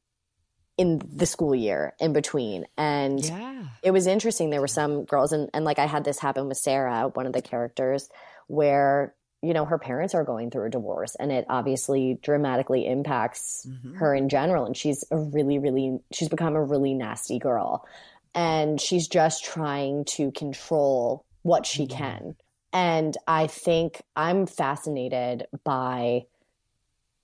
in 0.80 0.98
the 1.12 1.26
school 1.26 1.54
year 1.54 1.94
in 2.00 2.14
between. 2.14 2.64
And 2.78 3.22
yeah. 3.22 3.64
it 3.82 3.90
was 3.90 4.06
interesting. 4.06 4.48
There 4.48 4.62
were 4.62 4.66
some 4.66 5.04
girls 5.04 5.32
and, 5.32 5.50
and 5.52 5.62
like 5.64 5.78
i 5.78 5.86
had 5.86 6.04
this 6.04 6.18
happen 6.18 6.48
with 6.48 6.56
sarah 6.56 7.08
one 7.12 7.26
of 7.26 7.34
the 7.34 7.42
characters 7.42 8.08
where 8.50 9.14
you 9.42 9.54
know 9.54 9.64
her 9.64 9.78
parents 9.78 10.14
are 10.14 10.24
going 10.24 10.50
through 10.50 10.66
a 10.66 10.70
divorce 10.70 11.16
and 11.18 11.32
it 11.32 11.46
obviously 11.48 12.18
dramatically 12.22 12.86
impacts 12.86 13.66
mm-hmm. 13.66 13.94
her 13.94 14.14
in 14.14 14.28
general 14.28 14.66
and 14.66 14.76
she's 14.76 15.04
a 15.10 15.16
really 15.16 15.58
really 15.58 15.98
she's 16.12 16.28
become 16.28 16.56
a 16.56 16.62
really 16.62 16.92
nasty 16.92 17.38
girl 17.38 17.86
and 18.34 18.80
she's 18.80 19.08
just 19.08 19.44
trying 19.44 20.04
to 20.04 20.30
control 20.32 21.24
what 21.42 21.66
she 21.66 21.86
mm-hmm. 21.86 21.98
can. 21.98 22.36
And 22.72 23.16
I 23.26 23.48
think 23.48 24.02
I'm 24.14 24.46
fascinated 24.46 25.46
by 25.64 26.26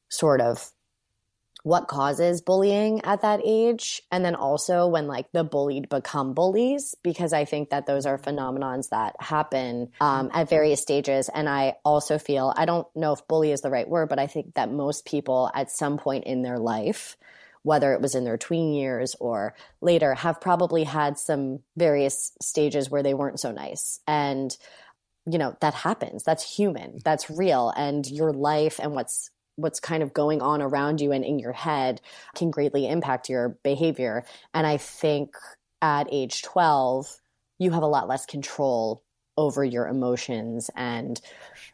sort 0.08 0.40
of 0.40 0.70
what 1.66 1.88
causes 1.88 2.42
bullying 2.42 3.00
at 3.04 3.22
that 3.22 3.40
age 3.44 4.00
and 4.12 4.24
then 4.24 4.36
also 4.36 4.86
when 4.86 5.08
like 5.08 5.26
the 5.32 5.42
bullied 5.42 5.88
become 5.88 6.32
bullies 6.32 6.94
because 7.02 7.32
i 7.32 7.44
think 7.44 7.70
that 7.70 7.86
those 7.86 8.06
are 8.06 8.18
phenomenons 8.18 8.90
that 8.90 9.16
happen 9.18 9.90
um, 10.00 10.30
at 10.32 10.48
various 10.48 10.80
stages 10.80 11.28
and 11.28 11.48
i 11.48 11.74
also 11.84 12.18
feel 12.18 12.54
i 12.56 12.66
don't 12.66 12.86
know 12.94 13.12
if 13.12 13.26
bully 13.26 13.50
is 13.50 13.62
the 13.62 13.70
right 13.70 13.88
word 13.88 14.08
but 14.08 14.20
i 14.20 14.28
think 14.28 14.54
that 14.54 14.70
most 14.70 15.04
people 15.04 15.50
at 15.56 15.68
some 15.68 15.98
point 15.98 16.22
in 16.22 16.42
their 16.42 16.60
life 16.60 17.16
whether 17.64 17.92
it 17.94 18.00
was 18.00 18.14
in 18.14 18.22
their 18.22 18.38
tween 18.38 18.72
years 18.72 19.16
or 19.18 19.52
later, 19.80 20.14
have 20.14 20.40
probably 20.40 20.84
had 20.84 21.18
some 21.18 21.58
various 21.76 22.30
stages 22.40 22.88
where 22.88 23.02
they 23.02 23.12
weren't 23.12 23.40
so 23.40 23.50
nice. 23.50 23.98
And, 24.06 24.56
you 25.28 25.36
know, 25.36 25.56
that 25.60 25.74
happens. 25.74 26.22
That's 26.22 26.48
human. 26.48 27.00
That's 27.04 27.28
real. 27.28 27.72
And 27.76 28.08
your 28.08 28.32
life 28.32 28.78
and 28.80 28.92
what's 28.92 29.32
what's 29.56 29.80
kind 29.80 30.02
of 30.02 30.14
going 30.14 30.40
on 30.40 30.62
around 30.62 31.00
you 31.00 31.12
and 31.12 31.24
in 31.24 31.38
your 31.38 31.52
head 31.52 32.00
can 32.34 32.50
greatly 32.50 32.88
impact 32.88 33.28
your 33.28 33.58
behavior. 33.62 34.24
And 34.54 34.66
I 34.66 34.76
think 34.76 35.34
at 35.82 36.08
age 36.10 36.42
12, 36.42 37.20
you 37.58 37.70
have 37.72 37.82
a 37.82 37.86
lot 37.88 38.08
less 38.08 38.26
control 38.26 39.02
over 39.36 39.64
your 39.64 39.86
emotions 39.86 40.70
and, 40.76 41.20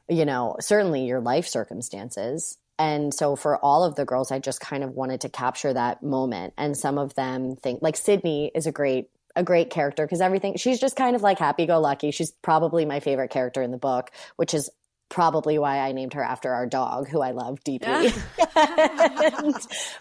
you 0.08 0.24
know, 0.24 0.56
certainly 0.60 1.06
your 1.06 1.20
life 1.20 1.46
circumstances. 1.46 2.58
And 2.78 3.14
so 3.14 3.36
for 3.36 3.58
all 3.58 3.84
of 3.84 3.94
the 3.94 4.04
girls, 4.04 4.32
I 4.32 4.38
just 4.38 4.60
kind 4.60 4.82
of 4.82 4.90
wanted 4.90 5.20
to 5.20 5.28
capture 5.28 5.72
that 5.72 6.02
moment. 6.02 6.54
And 6.56 6.76
some 6.76 6.98
of 6.98 7.14
them 7.14 7.56
think 7.56 7.80
like 7.82 7.96
Sydney 7.96 8.50
is 8.54 8.66
a 8.66 8.72
great 8.72 9.08
a 9.34 9.42
great 9.42 9.70
character 9.70 10.04
because 10.04 10.20
everything 10.20 10.56
she's 10.56 10.78
just 10.78 10.94
kind 10.94 11.16
of 11.16 11.22
like 11.22 11.38
happy 11.38 11.64
go 11.64 11.80
lucky. 11.80 12.10
She's 12.10 12.32
probably 12.42 12.84
my 12.84 13.00
favorite 13.00 13.30
character 13.30 13.62
in 13.62 13.70
the 13.70 13.78
book, 13.78 14.10
which 14.36 14.52
is 14.52 14.68
probably 15.12 15.58
why 15.58 15.78
I 15.78 15.92
named 15.92 16.14
her 16.14 16.22
after 16.22 16.52
our 16.52 16.66
dog, 16.66 17.06
who 17.06 17.20
I 17.20 17.32
love 17.32 17.62
deeply. 17.62 17.88
and, 18.56 19.54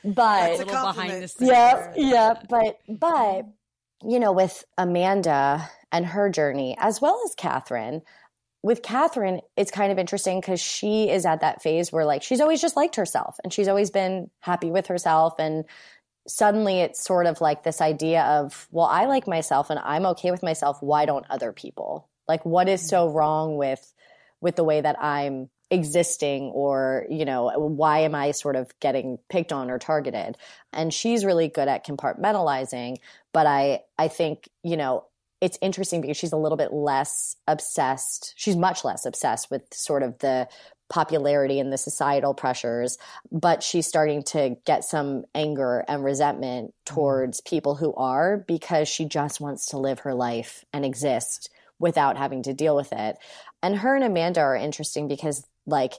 but 0.06 0.52
a 0.52 0.58
little 0.58 0.65
behind 0.65 1.24
the 1.24 1.28
scenes. 1.28 1.50
Yeah, 1.52 1.93
yeah, 1.95 2.34
but 2.50 2.80
but 2.88 3.45
you 4.04 4.19
know, 4.19 4.32
with 4.32 4.63
Amanda 4.78 5.69
and 5.91 6.06
her 6.06 6.30
journey, 6.30 6.76
as 6.80 7.02
well 7.02 7.21
as 7.26 7.36
Catherine, 7.36 8.02
with 8.63 8.82
Catherine, 8.82 9.41
it's 9.58 9.69
kind 9.69 9.91
of 9.91 10.00
interesting 10.00 10.39
because 10.39 10.62
she 10.62 11.10
is 11.10 11.26
at 11.26 11.41
that 11.41 11.62
phase 11.62 11.91
where 11.91 12.06
like 12.06 12.24
she's 12.24 12.39
always 12.39 12.62
just 12.62 12.78
liked 12.78 12.95
herself 12.95 13.38
and 13.43 13.52
she's 13.52 13.67
always 13.67 13.91
been 13.91 14.30
happy 14.39 14.71
with 14.71 14.88
herself. 14.88 15.36
And 15.39 15.65
suddenly 16.28 16.80
it's 16.80 17.04
sort 17.04 17.26
of 17.26 17.41
like 17.41 17.63
this 17.63 17.82
idea 17.82 18.21
of, 18.24 18.67
well, 18.71 18.86
I 18.86 19.06
like 19.06 19.28
myself 19.28 19.69
and 19.69 19.80
I'm 19.84 20.06
okay 20.08 20.32
with 20.32 20.43
myself. 20.43 20.78
Why 20.82 21.06
don't 21.06 21.26
other 21.30 21.52
people? 21.52 22.08
Like, 22.28 22.45
what 22.45 22.69
is 22.69 22.82
mm. 22.84 22.89
so 22.89 23.10
wrong 23.10 23.58
with 23.58 23.93
with 24.41 24.56
the 24.56 24.63
way 24.63 24.82
that 24.82 25.01
I'm 25.01 25.49
existing 25.69 26.51
or 26.54 27.06
you 27.10 27.23
know 27.23 27.49
why 27.58 27.99
am 27.99 28.13
i 28.13 28.32
sort 28.32 28.58
of 28.58 28.77
getting 28.82 29.17
picked 29.30 29.54
on 29.54 29.71
or 29.71 29.80
targeted 29.80 30.38
and 30.73 30.93
she's 30.93 31.23
really 31.23 31.47
good 31.47 31.69
at 31.69 31.88
compartmentalizing 31.88 32.97
but 33.32 33.47
i 33.47 33.80
i 33.97 34.10
think 34.10 34.49
you 34.63 34.75
know 34.75 35.06
it's 35.41 35.58
interesting 35.60 36.01
because 36.01 36.17
she's 36.17 36.32
a 36.32 36.38
little 36.38 36.58
bit 36.58 36.71
less 36.71 37.36
obsessed. 37.47 38.34
She's 38.38 38.56
much 38.56 38.86
less 38.86 39.06
obsessed 39.06 39.49
with 39.49 39.63
sort 39.73 40.04
of 40.04 40.19
the 40.19 40.47
popularity 40.88 41.60
and 41.60 41.73
the 41.73 41.77
societal 41.77 42.34
pressures, 42.34 42.97
but 43.32 43.63
she's 43.63 43.88
starting 43.88 44.23
to 44.23 44.56
get 44.65 44.84
some 44.84 45.23
anger 45.34 45.84
and 45.88 46.04
resentment 46.04 46.67
mm-hmm. 46.67 46.93
towards 46.93 47.41
people 47.41 47.75
who 47.75 47.93
are 47.95 48.38
because 48.47 48.88
she 48.88 49.06
just 49.06 49.41
wants 49.41 49.67
to 49.67 49.77
live 49.77 49.99
her 49.99 50.13
life 50.13 50.63
and 50.71 50.86
exist 50.86 51.49
without 51.80 52.17
having 52.17 52.43
to 52.43 52.54
deal 52.54 52.75
with 52.75 52.93
it. 52.93 53.17
And 53.63 53.78
her 53.78 53.95
and 53.95 54.04
Amanda 54.04 54.41
are 54.41 54.56
interesting 54.56 55.08
because, 55.08 55.45
like, 55.65 55.93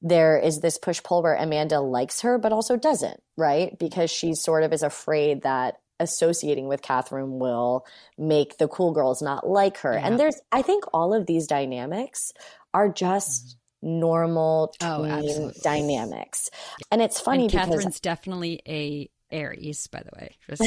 there 0.00 0.38
is 0.38 0.60
this 0.60 0.78
push 0.78 1.02
pull 1.02 1.22
where 1.22 1.34
Amanda 1.34 1.80
likes 1.80 2.22
her, 2.22 2.38
but 2.38 2.52
also 2.52 2.76
doesn't, 2.76 3.22
right? 3.36 3.78
Because 3.78 4.10
she 4.10 4.34
sort 4.34 4.64
of 4.64 4.72
is 4.72 4.82
afraid 4.82 5.42
that 5.42 5.76
associating 6.00 6.66
with 6.66 6.82
Catherine 6.82 7.38
will 7.38 7.86
make 8.18 8.58
the 8.58 8.66
cool 8.66 8.92
girls 8.92 9.22
not 9.22 9.48
like 9.48 9.78
her. 9.78 9.92
Yeah. 9.92 10.06
And 10.06 10.18
there's, 10.18 10.40
I 10.50 10.62
think 10.62 10.84
all 10.92 11.14
of 11.14 11.26
these 11.26 11.46
dynamics 11.46 12.32
are 12.74 12.88
just 12.88 13.56
mm-hmm. 13.84 14.00
normal 14.00 14.74
oh, 14.80 14.98
tween 14.98 15.42
oh, 15.42 15.52
dynamics. 15.62 16.50
And 16.90 17.00
it's 17.00 17.20
funny 17.20 17.44
and 17.44 17.52
because 17.52 17.68
Catherine's 17.68 18.00
definitely 18.00 18.60
a 18.66 19.08
Aries, 19.32 19.86
by 19.88 20.02
the 20.02 20.10
way. 20.16 20.36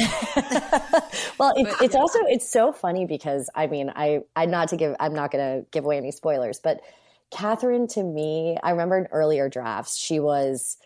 well, 1.38 1.54
it's 1.56 1.70
but, 1.70 1.82
it's 1.82 1.94
yeah. 1.94 2.00
also 2.00 2.18
it's 2.24 2.50
so 2.50 2.72
funny 2.72 3.06
because 3.06 3.48
I 3.54 3.66
mean 3.66 3.90
I 3.94 4.20
I'm 4.34 4.50
not 4.50 4.68
to 4.68 4.76
give 4.76 4.94
I'm 5.00 5.14
not 5.14 5.30
going 5.30 5.44
to 5.62 5.66
give 5.70 5.84
away 5.84 5.96
any 5.96 6.10
spoilers, 6.10 6.60
but 6.62 6.80
Catherine 7.30 7.86
to 7.88 8.02
me, 8.02 8.58
I 8.62 8.70
remember 8.70 8.98
in 8.98 9.06
earlier 9.06 9.48
drafts 9.48 9.98
she 9.98 10.20
was 10.20 10.76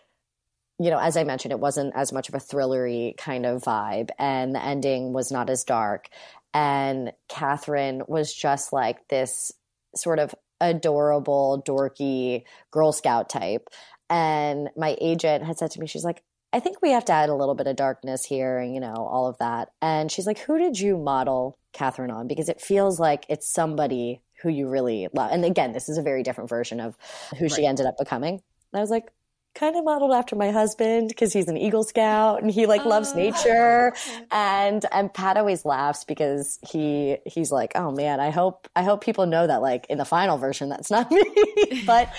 you 0.79 0.89
know, 0.89 0.97
as 0.97 1.15
I 1.15 1.23
mentioned, 1.25 1.51
it 1.51 1.59
wasn't 1.59 1.93
as 1.95 2.11
much 2.11 2.27
of 2.27 2.33
a 2.33 2.39
thrillery 2.39 3.15
kind 3.15 3.45
of 3.45 3.61
vibe, 3.61 4.09
and 4.17 4.55
the 4.55 4.63
ending 4.63 5.13
was 5.13 5.31
not 5.31 5.47
as 5.47 5.63
dark. 5.63 6.09
And 6.55 7.11
Catherine 7.29 8.01
was 8.07 8.33
just 8.33 8.73
like 8.73 9.07
this 9.07 9.51
sort 9.95 10.17
of 10.17 10.33
adorable, 10.59 11.63
dorky 11.67 12.43
Girl 12.71 12.91
Scout 12.91 13.29
type. 13.29 13.67
And 14.09 14.69
my 14.75 14.97
agent 14.99 15.43
had 15.45 15.57
said 15.57 15.71
to 15.71 15.79
me, 15.79 15.87
she's 15.87 16.03
like, 16.03 16.23
I 16.53 16.59
think 16.59 16.81
we 16.81 16.91
have 16.91 17.05
to 17.05 17.13
add 17.13 17.29
a 17.29 17.35
little 17.35 17.55
bit 17.55 17.67
of 17.67 17.75
darkness 17.75 18.25
here 18.25 18.57
and, 18.57 18.73
you 18.73 18.81
know, 18.81 18.93
all 18.95 19.27
of 19.27 19.37
that. 19.37 19.69
And 19.81 20.11
she's 20.11 20.27
like, 20.27 20.39
Who 20.39 20.57
did 20.57 20.79
you 20.79 20.97
model 20.97 21.57
Catherine 21.73 22.11
on? 22.11 22.27
Because 22.27 22.49
it 22.49 22.61
feels 22.61 22.99
like 22.99 23.25
it's 23.29 23.51
somebody 23.51 24.21
who 24.41 24.49
you 24.49 24.67
really 24.67 25.07
love. 25.13 25.31
And 25.31 25.45
again, 25.45 25.71
this 25.71 25.87
is 25.87 25.97
a 25.97 26.01
very 26.01 26.23
different 26.23 26.49
version 26.49 26.79
of 26.79 26.97
who 27.37 27.45
right. 27.45 27.51
she 27.51 27.65
ended 27.65 27.85
up 27.85 27.95
becoming. 27.97 28.33
And 28.35 28.79
I 28.79 28.81
was 28.81 28.89
like, 28.89 29.11
kind 29.53 29.75
of 29.75 29.83
modeled 29.83 30.13
after 30.13 30.35
my 30.35 30.51
husband 30.51 31.09
because 31.09 31.33
he's 31.33 31.47
an 31.47 31.57
Eagle 31.57 31.83
Scout 31.83 32.41
and 32.41 32.49
he 32.49 32.65
like 32.65 32.85
loves 32.85 33.11
oh. 33.13 33.17
nature. 33.17 33.93
And 34.33 34.85
and 34.91 35.13
Pat 35.13 35.35
always 35.35 35.65
laughs 35.65 36.05
because 36.05 36.57
he 36.69 37.17
he's 37.25 37.51
like, 37.51 37.73
oh 37.75 37.91
man, 37.91 38.19
I 38.19 38.29
hope 38.29 38.67
I 38.75 38.83
hope 38.83 39.03
people 39.03 39.25
know 39.25 39.45
that 39.45 39.61
like 39.61 39.85
in 39.89 39.97
the 39.97 40.05
final 40.05 40.37
version 40.37 40.69
that's 40.69 40.89
not 40.89 41.11
me. 41.11 41.83
but 41.85 42.09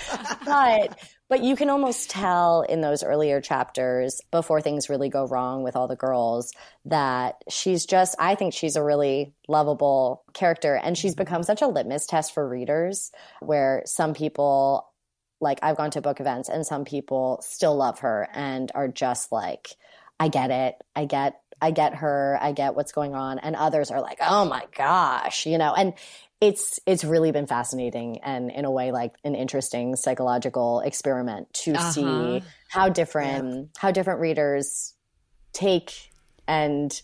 but 0.45 0.99
but 1.33 1.43
you 1.43 1.55
can 1.55 1.71
almost 1.71 2.11
tell 2.11 2.61
in 2.61 2.81
those 2.81 3.01
earlier 3.01 3.41
chapters 3.41 4.21
before 4.29 4.61
things 4.61 4.87
really 4.87 5.09
go 5.09 5.25
wrong 5.25 5.63
with 5.63 5.75
all 5.75 5.87
the 5.87 5.95
girls 5.95 6.53
that 6.85 7.43
she's 7.49 7.87
just 7.87 8.15
I 8.19 8.35
think 8.35 8.53
she's 8.53 8.75
a 8.75 8.83
really 8.83 9.33
lovable 9.47 10.25
character 10.35 10.75
and 10.75 10.95
she's 10.95 11.13
mm-hmm. 11.13 11.23
become 11.23 11.41
such 11.41 11.63
a 11.63 11.67
litmus 11.67 12.05
test 12.05 12.35
for 12.35 12.47
readers 12.47 13.11
where 13.39 13.81
some 13.87 14.13
people 14.13 14.87
like 15.41 15.57
I've 15.63 15.75
gone 15.75 15.89
to 15.89 16.01
book 16.01 16.19
events 16.19 16.49
and 16.49 16.67
some 16.67 16.85
people 16.85 17.39
still 17.41 17.75
love 17.75 18.01
her 18.01 18.29
and 18.35 18.71
are 18.75 18.87
just 18.87 19.31
like, 19.31 19.69
I 20.19 20.27
get 20.27 20.51
it. 20.51 20.75
I 20.95 21.05
get 21.05 21.41
I 21.61 21.71
get 21.71 21.95
her. 21.95 22.37
I 22.41 22.51
get 22.51 22.75
what's 22.75 22.91
going 22.91 23.15
on. 23.15 23.39
And 23.39 23.55
others 23.55 23.91
are 23.91 24.01
like, 24.01 24.17
oh 24.21 24.45
my 24.45 24.63
gosh, 24.75 25.45
you 25.45 25.57
know, 25.57 25.73
and 25.73 25.93
it's 26.41 26.79
it's 26.85 27.05
really 27.05 27.31
been 27.31 27.47
fascinating 27.47 28.19
and 28.21 28.51
in 28.51 28.65
a 28.65 28.71
way 28.71 28.91
like 28.91 29.13
an 29.23 29.33
interesting 29.33 29.95
psychological 29.95 30.81
experiment 30.81 31.53
to 31.53 31.73
uh-huh. 31.73 31.91
see 31.91 32.43
how 32.69 32.89
different 32.89 33.55
yeah. 33.55 33.61
how 33.77 33.91
different 33.91 34.19
readers 34.19 34.93
take 35.53 35.93
and 36.47 37.01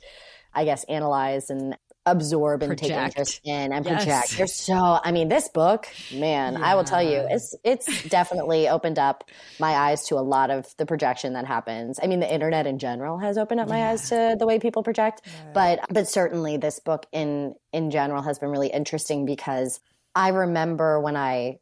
I 0.54 0.66
guess 0.66 0.84
analyze 0.86 1.50
and 1.50 1.78
absorb 2.12 2.64
and 2.64 2.78
project. 2.78 2.90
take 2.90 3.06
interest 3.06 3.42
in 3.44 3.74
and 3.74 3.86
project. 3.86 4.08
Yes. 4.08 4.38
You're 4.38 4.48
so 4.48 5.00
I 5.04 5.12
mean 5.12 5.30
this 5.30 5.50
book, 5.50 5.88
man, 6.14 6.54
yeah. 6.54 6.60
I 6.62 6.76
will 6.76 6.84
tell 6.84 7.04
you, 7.04 7.26
it's 7.30 7.56
it's 7.64 8.04
definitely 8.10 8.68
opened 8.68 9.00
up 9.00 9.30
my 9.60 9.72
eyes 9.74 10.08
to 10.08 10.16
a 10.16 10.22
lot 10.22 10.50
of 10.50 10.66
the 10.78 10.86
projection 10.86 11.34
that 11.34 11.46
happens. 11.46 12.00
I 12.02 12.08
mean 12.08 12.20
the 12.20 12.32
internet 12.32 12.68
in 12.68 12.80
general 12.80 13.18
has 13.20 13.38
opened 13.38 13.60
up 13.60 13.70
my 13.70 13.80
yeah. 13.80 13.90
eyes 13.92 14.10
to 14.10 14.36
the 14.38 14.46
way 14.46 14.60
people 14.60 14.84
project, 14.84 15.22
yeah. 15.26 15.32
but 15.54 15.80
but 15.90 16.08
certainly 16.08 16.58
this 16.58 16.80
book 16.80 17.06
in 17.12 17.56
in 17.72 17.92
general 17.92 18.22
has 18.22 18.40
been 18.40 18.50
really 18.50 18.70
interesting 18.70 19.26
because 19.26 19.80
I 20.16 20.30
remember 20.30 21.00
when 21.00 21.16
I 21.16 21.60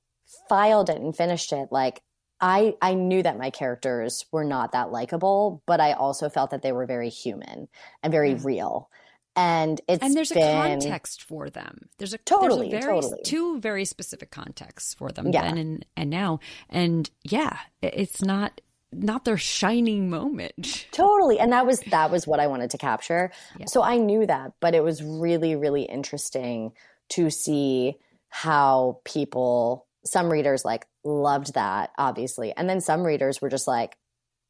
filed 0.49 0.89
it 0.89 0.97
and 0.97 1.15
finished 1.15 1.53
it 1.53 1.69
like 1.71 2.01
I 2.39 2.75
I 2.81 2.93
knew 2.93 3.23
that 3.23 3.37
my 3.37 3.49
characters 3.49 4.25
were 4.31 4.43
not 4.43 4.73
that 4.73 4.91
likable, 4.91 5.63
but 5.65 5.79
I 5.79 5.93
also 5.93 6.29
felt 6.29 6.51
that 6.51 6.61
they 6.61 6.71
were 6.71 6.85
very 6.85 7.09
human 7.09 7.67
and 8.03 8.11
very 8.11 8.35
mm. 8.35 8.45
real 8.45 8.89
and 9.37 9.79
it's 9.87 10.03
and 10.03 10.15
there's 10.15 10.31
been, 10.31 10.41
a 10.41 10.51
context 10.51 11.21
for 11.21 11.49
them. 11.49 11.89
There's 11.99 12.13
a 12.13 12.17
totally, 12.17 12.71
there's 12.71 12.83
a 12.83 12.87
very, 12.87 13.01
totally. 13.01 13.21
two 13.23 13.59
very 13.59 13.85
specific 13.85 14.31
contexts 14.31 14.95
for 14.95 15.11
them 15.11 15.27
yeah. 15.31 15.43
then 15.43 15.57
and 15.59 15.85
and 15.95 16.09
now. 16.09 16.39
And 16.69 17.09
yeah, 17.23 17.57
it's 17.81 18.21
not 18.23 18.59
not 18.91 19.25
their 19.25 19.37
shining 19.37 20.09
moment. 20.09 20.87
Totally. 20.91 21.39
And 21.39 21.51
that 21.51 21.67
was 21.67 21.81
that 21.91 22.09
was 22.09 22.25
what 22.25 22.39
I 22.39 22.47
wanted 22.47 22.71
to 22.71 22.77
capture. 22.77 23.31
Yeah. 23.59 23.65
So 23.67 23.83
I 23.83 23.97
knew 23.97 24.25
that, 24.25 24.53
but 24.59 24.73
it 24.73 24.83
was 24.83 25.03
really 25.03 25.55
really 25.55 25.83
interesting 25.83 26.71
to 27.09 27.29
see 27.29 27.97
how 28.29 29.01
people 29.03 29.85
some 30.03 30.29
readers 30.29 30.65
like 30.65 30.87
loved 31.03 31.53
that 31.53 31.91
obviously. 31.97 32.53
And 32.55 32.67
then 32.67 32.81
some 32.81 33.05
readers 33.05 33.39
were 33.39 33.49
just 33.49 33.67
like 33.67 33.97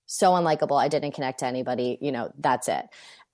so 0.06 0.32
unlikable. 0.32 0.82
I 0.82 0.88
didn't 0.88 1.12
connect 1.12 1.40
to 1.40 1.46
anybody, 1.46 1.98
you 2.00 2.12
know, 2.12 2.32
that's 2.40 2.70
it. 2.70 2.86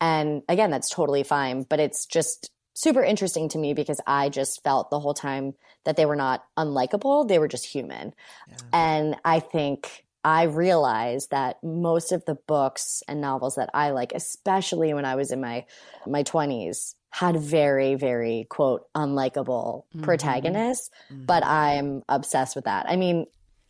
And 0.04 0.42
again, 0.50 0.70
that's 0.70 0.90
totally 0.90 1.24
fine, 1.24 1.64
but 1.64 1.80
it's 1.80 2.06
just 2.06 2.52
super 2.74 3.02
interesting 3.02 3.48
to 3.48 3.58
me 3.58 3.74
because 3.74 4.02
I 4.06 4.28
just 4.28 4.62
felt 4.62 4.90
the 4.90 5.00
whole 5.00 5.14
time 5.14 5.54
that 5.86 5.96
they 5.96 6.06
were 6.06 6.18
not 6.18 6.44
unlikable, 6.58 7.26
they 7.26 7.40
were 7.40 7.48
just 7.48 7.66
human. 7.66 8.14
Yeah. 8.50 8.58
And 8.74 9.16
I 9.24 9.40
think 9.40 10.06
I 10.26 10.44
realized 10.44 11.32
that 11.32 11.64
most 11.64 12.12
of 12.12 12.26
the 12.26 12.36
books 12.36 13.02
and 13.08 13.22
novels 13.22 13.56
that 13.56 13.70
I 13.74 13.92
like, 13.92 14.12
especially 14.14 14.94
when 14.94 15.06
I 15.06 15.16
was 15.16 15.32
in 15.32 15.40
my 15.40 15.66
my 16.06 16.24
20s, 16.24 16.96
had 17.10 17.38
very 17.38 17.96
very 17.96 18.46
quote 18.50 18.92
unlikable 18.94 19.84
mm-hmm. 19.86 20.02
protagonists, 20.02 20.90
mm-hmm. 21.10 21.24
but 21.24 21.46
I'm 21.46 22.04
obsessed 22.10 22.58
with 22.58 22.66
that. 22.66 22.88
I 22.90 22.98
mean, 22.98 23.26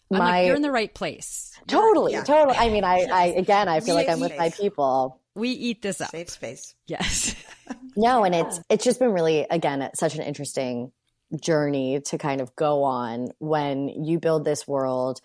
my, 0.10 0.18
like, 0.18 0.48
you're 0.48 0.56
in 0.56 0.64
the 0.64 0.72
right 0.72 0.94
place. 0.94 1.52
Totally, 1.68 2.14
yeah. 2.14 2.24
totally. 2.24 2.58
I 2.58 2.70
mean, 2.74 2.84
I, 2.84 3.08
I 3.12 3.26
again, 3.38 3.68
I 3.68 3.82
feel 3.82 3.94
like 3.94 4.10
I'm 4.10 4.20
with 4.20 4.36
my 4.36 4.50
people 4.50 5.20
we 5.36 5.50
eat 5.50 5.82
this 5.82 6.02
up. 6.02 6.10
Safe 6.10 6.30
space. 6.30 6.76
Yes. 6.88 7.36
no, 7.96 8.24
and 8.24 8.36
it's 8.36 8.60
it's 8.70 8.84
just 8.84 9.00
been 9.00 9.12
really 9.12 9.48
again 9.50 9.90
such 9.96 10.16
an 10.16 10.22
interesting 10.22 10.92
journey 11.40 12.02
to 12.02 12.18
kind 12.18 12.42
of 12.42 12.56
go 12.56 12.84
on 12.84 13.30
when 13.40 13.88
you 13.88 14.20
build 14.20 14.46
this 14.46 14.68
world 14.68 15.20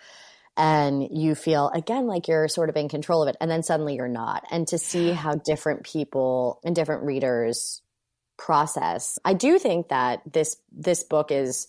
and 0.56 1.06
you 1.10 1.34
feel 1.34 1.70
again 1.74 2.06
like 2.06 2.28
you're 2.28 2.48
sort 2.48 2.68
of 2.68 2.76
in 2.76 2.88
control 2.88 3.22
of 3.22 3.28
it 3.28 3.36
and 3.40 3.50
then 3.50 3.62
suddenly 3.62 3.94
you're 3.94 4.08
not 4.08 4.42
and 4.50 4.66
to 4.66 4.78
see 4.78 5.12
how 5.12 5.34
different 5.34 5.84
people 5.84 6.60
and 6.64 6.74
different 6.74 7.04
readers 7.04 7.82
process 8.36 9.18
i 9.24 9.34
do 9.34 9.58
think 9.58 9.88
that 9.88 10.20
this 10.30 10.56
this 10.72 11.04
book 11.04 11.30
is 11.30 11.68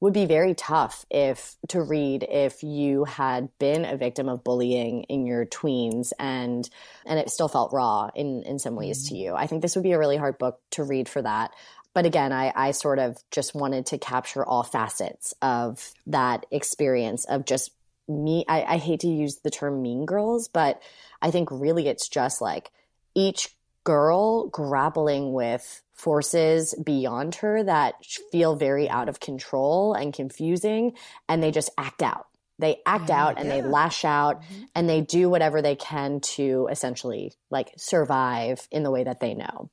would 0.00 0.14
be 0.14 0.24
very 0.24 0.54
tough 0.54 1.04
if 1.10 1.56
to 1.68 1.82
read 1.82 2.26
if 2.28 2.62
you 2.62 3.04
had 3.04 3.50
been 3.58 3.84
a 3.84 3.96
victim 3.96 4.28
of 4.28 4.42
bullying 4.42 5.04
in 5.04 5.26
your 5.26 5.44
tweens 5.44 6.12
and 6.18 6.68
and 7.04 7.18
it 7.18 7.30
still 7.30 7.48
felt 7.48 7.72
raw 7.72 8.08
in 8.14 8.42
in 8.44 8.58
some 8.58 8.76
ways 8.76 9.04
mm-hmm. 9.04 9.14
to 9.14 9.20
you. 9.20 9.34
I 9.34 9.46
think 9.46 9.62
this 9.62 9.76
would 9.76 9.82
be 9.82 9.92
a 9.92 9.98
really 9.98 10.16
hard 10.16 10.38
book 10.38 10.60
to 10.72 10.84
read 10.84 11.08
for 11.08 11.22
that. 11.22 11.52
But 11.92 12.06
again, 12.06 12.32
I, 12.32 12.52
I 12.54 12.70
sort 12.70 12.98
of 12.98 13.18
just 13.30 13.54
wanted 13.54 13.86
to 13.86 13.98
capture 13.98 14.44
all 14.44 14.62
facets 14.62 15.34
of 15.42 15.92
that 16.06 16.46
experience 16.50 17.24
of 17.24 17.44
just 17.44 17.72
me. 18.08 18.44
I, 18.48 18.62
I 18.62 18.76
hate 18.78 19.00
to 19.00 19.08
use 19.08 19.36
the 19.36 19.50
term 19.50 19.82
mean 19.82 20.06
girls, 20.06 20.48
but 20.48 20.80
I 21.20 21.30
think 21.30 21.50
really 21.50 21.88
it's 21.88 22.08
just 22.08 22.40
like 22.40 22.70
each 23.14 23.54
girl 23.84 24.46
grappling 24.46 25.32
with 25.32 25.82
forces 26.00 26.74
beyond 26.82 27.36
her 27.36 27.62
that 27.62 27.94
feel 28.32 28.56
very 28.56 28.88
out 28.88 29.08
of 29.08 29.20
control 29.20 29.94
and 29.94 30.14
confusing 30.14 30.92
and 31.28 31.42
they 31.42 31.50
just 31.50 31.70
act 31.78 32.02
out 32.02 32.26
they 32.58 32.80
act 32.86 33.08
yeah, 33.08 33.24
out 33.24 33.38
and 33.38 33.48
yeah. 33.48 33.60
they 33.60 33.62
lash 33.66 34.04
out 34.04 34.42
mm-hmm. 34.42 34.62
and 34.74 34.88
they 34.88 35.00
do 35.00 35.28
whatever 35.28 35.62
they 35.62 35.76
can 35.76 36.20
to 36.20 36.68
essentially 36.70 37.32
like 37.50 37.72
survive 37.76 38.66
in 38.70 38.82
the 38.82 38.90
way 38.90 39.04
that 39.04 39.20
they 39.20 39.34
know 39.34 39.70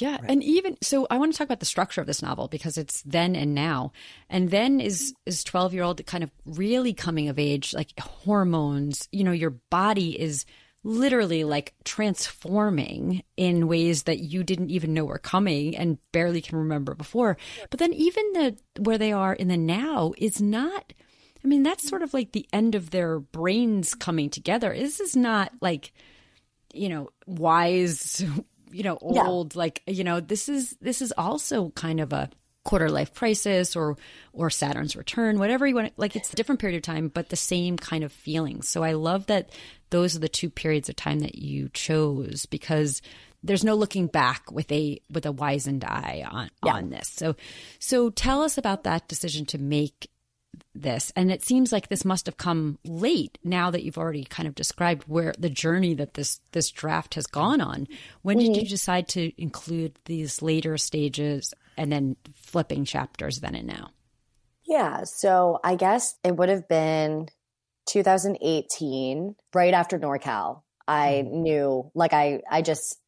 yeah. 0.00 0.16
Right. 0.16 0.30
And 0.30 0.42
even 0.42 0.76
so 0.82 1.06
I 1.10 1.18
want 1.18 1.32
to 1.32 1.38
talk 1.38 1.46
about 1.46 1.60
the 1.60 1.66
structure 1.66 2.00
of 2.00 2.06
this 2.06 2.22
novel 2.22 2.48
because 2.48 2.76
it's 2.76 3.02
then 3.02 3.36
and 3.36 3.54
now. 3.54 3.92
And 4.28 4.50
then 4.50 4.80
is 4.80 5.14
is 5.26 5.44
12 5.44 5.74
year 5.74 5.82
old 5.82 6.04
kind 6.06 6.24
of 6.24 6.30
really 6.44 6.92
coming 6.92 7.28
of 7.28 7.38
age, 7.38 7.74
like 7.74 7.98
hormones, 7.98 9.08
you 9.12 9.24
know, 9.24 9.32
your 9.32 9.50
body 9.70 10.20
is 10.20 10.44
literally 10.84 11.44
like 11.44 11.74
transforming 11.84 13.22
in 13.36 13.66
ways 13.66 14.04
that 14.04 14.18
you 14.18 14.44
didn't 14.44 14.70
even 14.70 14.92
know 14.92 15.04
were 15.04 15.18
coming 15.18 15.74
and 15.74 15.98
barely 16.12 16.42
can 16.42 16.58
remember 16.58 16.94
before. 16.94 17.36
But 17.70 17.80
then 17.80 17.92
even 17.94 18.32
the 18.34 18.56
where 18.78 18.98
they 18.98 19.10
are 19.10 19.32
in 19.32 19.48
the 19.48 19.56
now 19.56 20.12
is 20.18 20.40
not 20.40 20.92
I 21.42 21.48
mean 21.48 21.62
that's 21.62 21.88
sort 21.88 22.02
of 22.02 22.14
like 22.14 22.32
the 22.32 22.46
end 22.52 22.74
of 22.74 22.90
their 22.90 23.18
brains 23.18 23.94
coming 23.94 24.30
together. 24.30 24.74
This 24.74 25.00
is 25.00 25.16
not 25.16 25.52
like 25.60 25.92
you 26.72 26.90
know 26.90 27.08
wise 27.26 28.24
you 28.70 28.82
know 28.82 28.98
old 29.00 29.54
yeah. 29.54 29.58
like 29.58 29.82
you 29.86 30.04
know 30.04 30.20
this 30.20 30.48
is 30.48 30.76
this 30.80 31.00
is 31.00 31.12
also 31.16 31.70
kind 31.70 32.00
of 32.00 32.12
a 32.12 32.28
quarter 32.64 32.88
life 32.88 33.14
crisis 33.14 33.76
or 33.76 33.96
or 34.32 34.50
Saturn's 34.50 34.96
return, 34.96 35.38
whatever 35.38 35.66
you 35.66 35.74
want. 35.74 35.92
Like 35.96 36.16
it's 36.16 36.32
a 36.32 36.36
different 36.36 36.60
period 36.60 36.76
of 36.76 36.82
time, 36.82 37.08
but 37.08 37.28
the 37.28 37.36
same 37.36 37.76
kind 37.76 38.02
of 38.02 38.12
feelings. 38.12 38.68
So 38.68 38.82
I 38.82 38.92
love 38.92 39.26
that 39.26 39.50
those 39.90 40.16
are 40.16 40.20
the 40.20 40.28
two 40.28 40.50
periods 40.50 40.88
of 40.88 40.96
time 40.96 41.20
that 41.20 41.36
you 41.36 41.68
chose 41.72 42.46
because 42.46 43.00
there's 43.42 43.64
no 43.64 43.74
looking 43.74 44.06
back 44.06 44.50
with 44.50 44.72
a 44.72 45.00
with 45.10 45.26
a 45.26 45.32
wizened 45.32 45.84
eye 45.84 46.24
on 46.28 46.50
yeah. 46.64 46.74
on 46.74 46.90
this. 46.90 47.08
So 47.08 47.36
so 47.78 48.10
tell 48.10 48.42
us 48.42 48.58
about 48.58 48.84
that 48.84 49.06
decision 49.06 49.46
to 49.46 49.58
make 49.58 50.10
this 50.74 51.12
and 51.16 51.32
it 51.32 51.42
seems 51.42 51.72
like 51.72 51.88
this 51.88 52.04
must 52.04 52.26
have 52.26 52.36
come 52.36 52.78
late 52.84 53.38
now 53.42 53.70
that 53.70 53.82
you've 53.82 53.98
already 53.98 54.24
kind 54.24 54.46
of 54.46 54.54
described 54.54 55.02
where 55.08 55.34
the 55.36 55.50
journey 55.50 55.94
that 55.94 56.14
this 56.14 56.40
this 56.52 56.70
draft 56.70 57.16
has 57.16 57.26
gone 57.26 57.60
on 57.60 57.88
when 58.22 58.38
mm-hmm. 58.38 58.52
did 58.52 58.62
you 58.62 58.68
decide 58.68 59.08
to 59.08 59.32
include 59.40 59.96
these 60.04 60.42
later 60.42 60.78
stages 60.78 61.52
and 61.76 61.90
then 61.90 62.16
flipping 62.34 62.84
chapters 62.84 63.40
then 63.40 63.54
and 63.54 63.66
now? 63.66 63.90
Yeah, 64.66 65.04
so 65.04 65.58
I 65.62 65.76
guess 65.76 66.14
it 66.24 66.36
would 66.36 66.48
have 66.48 66.68
been 66.68 67.28
2018, 67.86 69.36
right 69.54 69.74
after 69.74 69.98
NorCal. 69.98 70.62
I 70.88 71.24
mm. 71.26 71.32
knew, 71.32 71.90
like, 71.94 72.12
I, 72.12 72.42
I 72.50 72.62
just, 72.62 72.98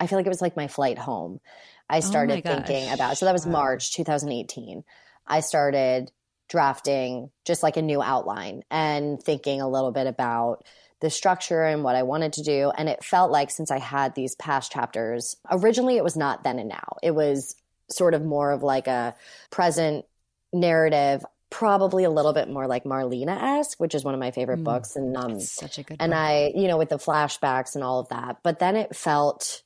I 0.00 0.06
feel 0.06 0.18
like 0.18 0.26
it 0.26 0.30
was 0.30 0.42
like 0.42 0.56
my 0.56 0.68
flight 0.68 0.98
home. 0.98 1.40
I 1.88 1.98
oh 1.98 2.00
started 2.00 2.42
oh 2.44 2.54
thinking 2.54 2.90
about, 2.90 3.16
so 3.16 3.26
that 3.26 3.32
was 3.32 3.46
March 3.46 3.92
2018. 3.94 4.84
I 5.26 5.40
started 5.40 6.10
drafting 6.48 7.30
just 7.44 7.62
like 7.62 7.76
a 7.76 7.82
new 7.82 8.02
outline 8.02 8.62
and 8.70 9.22
thinking 9.22 9.60
a 9.60 9.68
little 9.68 9.92
bit 9.92 10.06
about 10.06 10.64
the 11.00 11.10
structure 11.10 11.62
and 11.62 11.84
what 11.84 11.94
I 11.94 12.02
wanted 12.02 12.34
to 12.34 12.42
do. 12.42 12.72
And 12.76 12.88
it 12.88 13.04
felt 13.04 13.30
like 13.30 13.50
since 13.50 13.70
I 13.70 13.78
had 13.78 14.14
these 14.14 14.34
past 14.34 14.72
chapters, 14.72 15.36
originally 15.50 15.96
it 15.96 16.04
was 16.04 16.16
not 16.16 16.42
then 16.42 16.58
and 16.58 16.68
now. 16.68 16.96
It 17.02 17.14
was 17.14 17.54
sort 17.90 18.14
of 18.14 18.24
more 18.24 18.50
of 18.52 18.62
like 18.62 18.86
a 18.86 19.14
present 19.50 20.04
narrative, 20.52 21.24
probably 21.50 22.04
a 22.04 22.10
little 22.10 22.32
bit 22.32 22.48
more 22.48 22.66
like 22.66 22.84
Marlena 22.84 23.58
esque, 23.58 23.78
which 23.80 23.94
is 23.94 24.04
one 24.04 24.14
of 24.14 24.20
my 24.20 24.30
favorite 24.30 24.60
mm, 24.60 24.64
books. 24.64 24.96
And 24.96 25.16
um, 25.16 25.40
such 25.40 25.78
a 25.78 25.82
good. 25.82 25.96
And 26.00 26.10
book. 26.10 26.18
I, 26.18 26.52
you 26.54 26.68
know, 26.68 26.76
with 26.78 26.90
the 26.90 26.98
flashbacks 26.98 27.74
and 27.74 27.84
all 27.84 28.00
of 28.00 28.08
that. 28.08 28.38
But 28.42 28.58
then 28.58 28.76
it 28.76 28.94
felt 28.94 29.62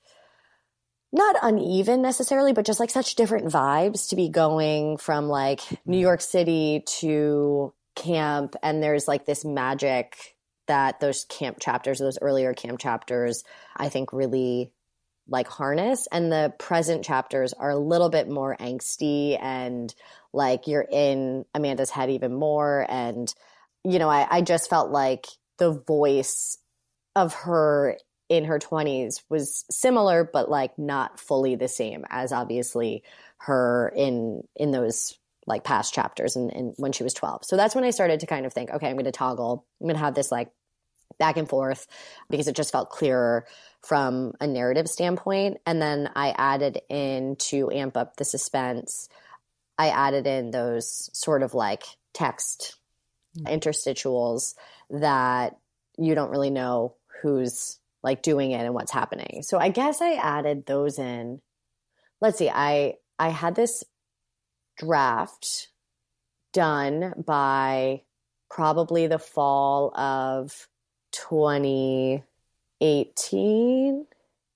not 1.13 1.37
uneven 1.43 2.01
necessarily, 2.01 2.53
but 2.53 2.65
just 2.65 2.81
like 2.81 2.91
such 2.91 3.17
different 3.17 3.47
vibes 3.53 4.09
to 4.09 4.17
be 4.17 4.29
going 4.29 4.97
from 4.97 5.29
like 5.29 5.61
New 5.85 5.99
York 5.99 6.21
City 6.21 6.83
to 7.01 7.75
camp. 7.95 8.57
And 8.63 8.83
there's 8.83 9.07
like 9.07 9.27
this 9.27 9.45
magic 9.45 10.37
that 10.69 11.01
those 11.01 11.25
camp 11.25 11.59
chapters, 11.61 11.99
those 11.99 12.19
earlier 12.23 12.55
camp 12.55 12.79
chapters, 12.79 13.45
I 13.77 13.89
think 13.89 14.13
really 14.13 14.73
like 15.29 15.49
harness. 15.49 16.09
And 16.11 16.31
the 16.31 16.53
present 16.59 17.05
chapters 17.05 17.53
are 17.53 17.71
a 17.71 17.79
little 17.79 18.11
bit 18.11 18.29
more 18.29 18.57
angsty 18.59 19.39
and 19.41 19.95
like 20.33 20.67
you're 20.67 20.87
in 20.91 21.45
Amanda's 21.55 21.91
head 21.91 22.11
even 22.11 22.35
more. 22.35 22.87
And, 22.89 23.33
you 23.85 23.99
know, 23.99 24.09
I, 24.09 24.27
I 24.31 24.41
just 24.43 24.69
felt 24.69 24.91
like 24.91 25.27
the 25.59 25.71
voice 25.71 26.59
of 27.15 27.35
her 27.35 27.97
in 28.29 28.45
her 28.45 28.59
20s 28.59 29.23
was 29.29 29.65
similar 29.71 30.25
but 30.25 30.49
like 30.49 30.79
not 30.79 31.21
fully 31.21 31.55
the 31.55 31.69
same 31.69 32.07
as 32.09 32.33
obviously 32.33 33.03
her 33.37 33.93
in 33.95 34.43
in 34.57 34.71
those 34.71 35.19
like 35.47 35.65
past 35.65 35.93
chapters 35.93 36.35
and, 36.35 36.51
and 36.51 36.73
when 36.79 36.93
she 36.93 37.03
was 37.03 37.13
12 37.13 37.45
so 37.45 37.57
that's 37.57 37.75
when 37.75 37.85
i 37.85 37.91
started 37.91 38.21
to 38.21 38.27
kind 38.27 38.47
of 38.47 38.53
think 38.55 38.71
okay 38.71 38.89
i'm 38.89 38.95
going 38.95 39.05
to 39.05 39.13
toggle 39.13 39.67
i'm 39.81 39.87
going 39.87 39.97
to 39.97 40.03
have 40.03 40.15
this 40.15 40.33
like 40.33 40.51
back 41.19 41.37
and 41.37 41.49
forth 41.49 41.87
because 42.31 42.49
it 42.49 42.57
just 42.57 42.73
felt 42.73 42.89
clearer 42.89 43.45
from 43.83 44.33
a 44.41 44.47
narrative 44.47 44.89
standpoint 44.89 45.59
and 45.67 45.83
then 45.83 46.09
i 46.15 46.35
added 46.39 46.81
in 46.89 47.37
to 47.37 47.71
amp 47.71 47.97
up 47.97 48.17
the 48.17 48.25
suspense 48.25 49.09
i 49.79 49.89
added 49.89 50.27
in 50.27 50.51
those 50.51 51.11
sort 51.13 51.43
of 51.43 51.55
like 51.55 51.83
text 52.15 52.77
mm-hmm. 53.37 53.53
interstitials 53.53 54.55
that 54.91 55.57
you 55.99 56.15
don't 56.15 56.31
really 56.31 56.51
know 56.51 56.95
who's 57.23 57.79
like 58.03 58.23
doing 58.23 58.51
it 58.51 58.65
and 58.65 58.75
what's 58.75 58.93
happening. 58.93 59.43
So 59.43 59.59
I 59.59 59.69
guess 59.69 60.01
I 60.03 60.15
added 60.15 60.67
those 60.67 60.99
in. 60.99 61.41
Let's 62.21 62.39
see, 62.39 62.51
I 62.51 62.95
I 63.19 63.29
had 63.29 63.55
this 63.55 63.85
draft 64.79 65.69
done 66.53 67.15
by 67.25 68.03
probably 68.51 69.07
the 69.07 69.19
fall 69.19 69.97
of 69.97 70.69
2018. 72.83 74.07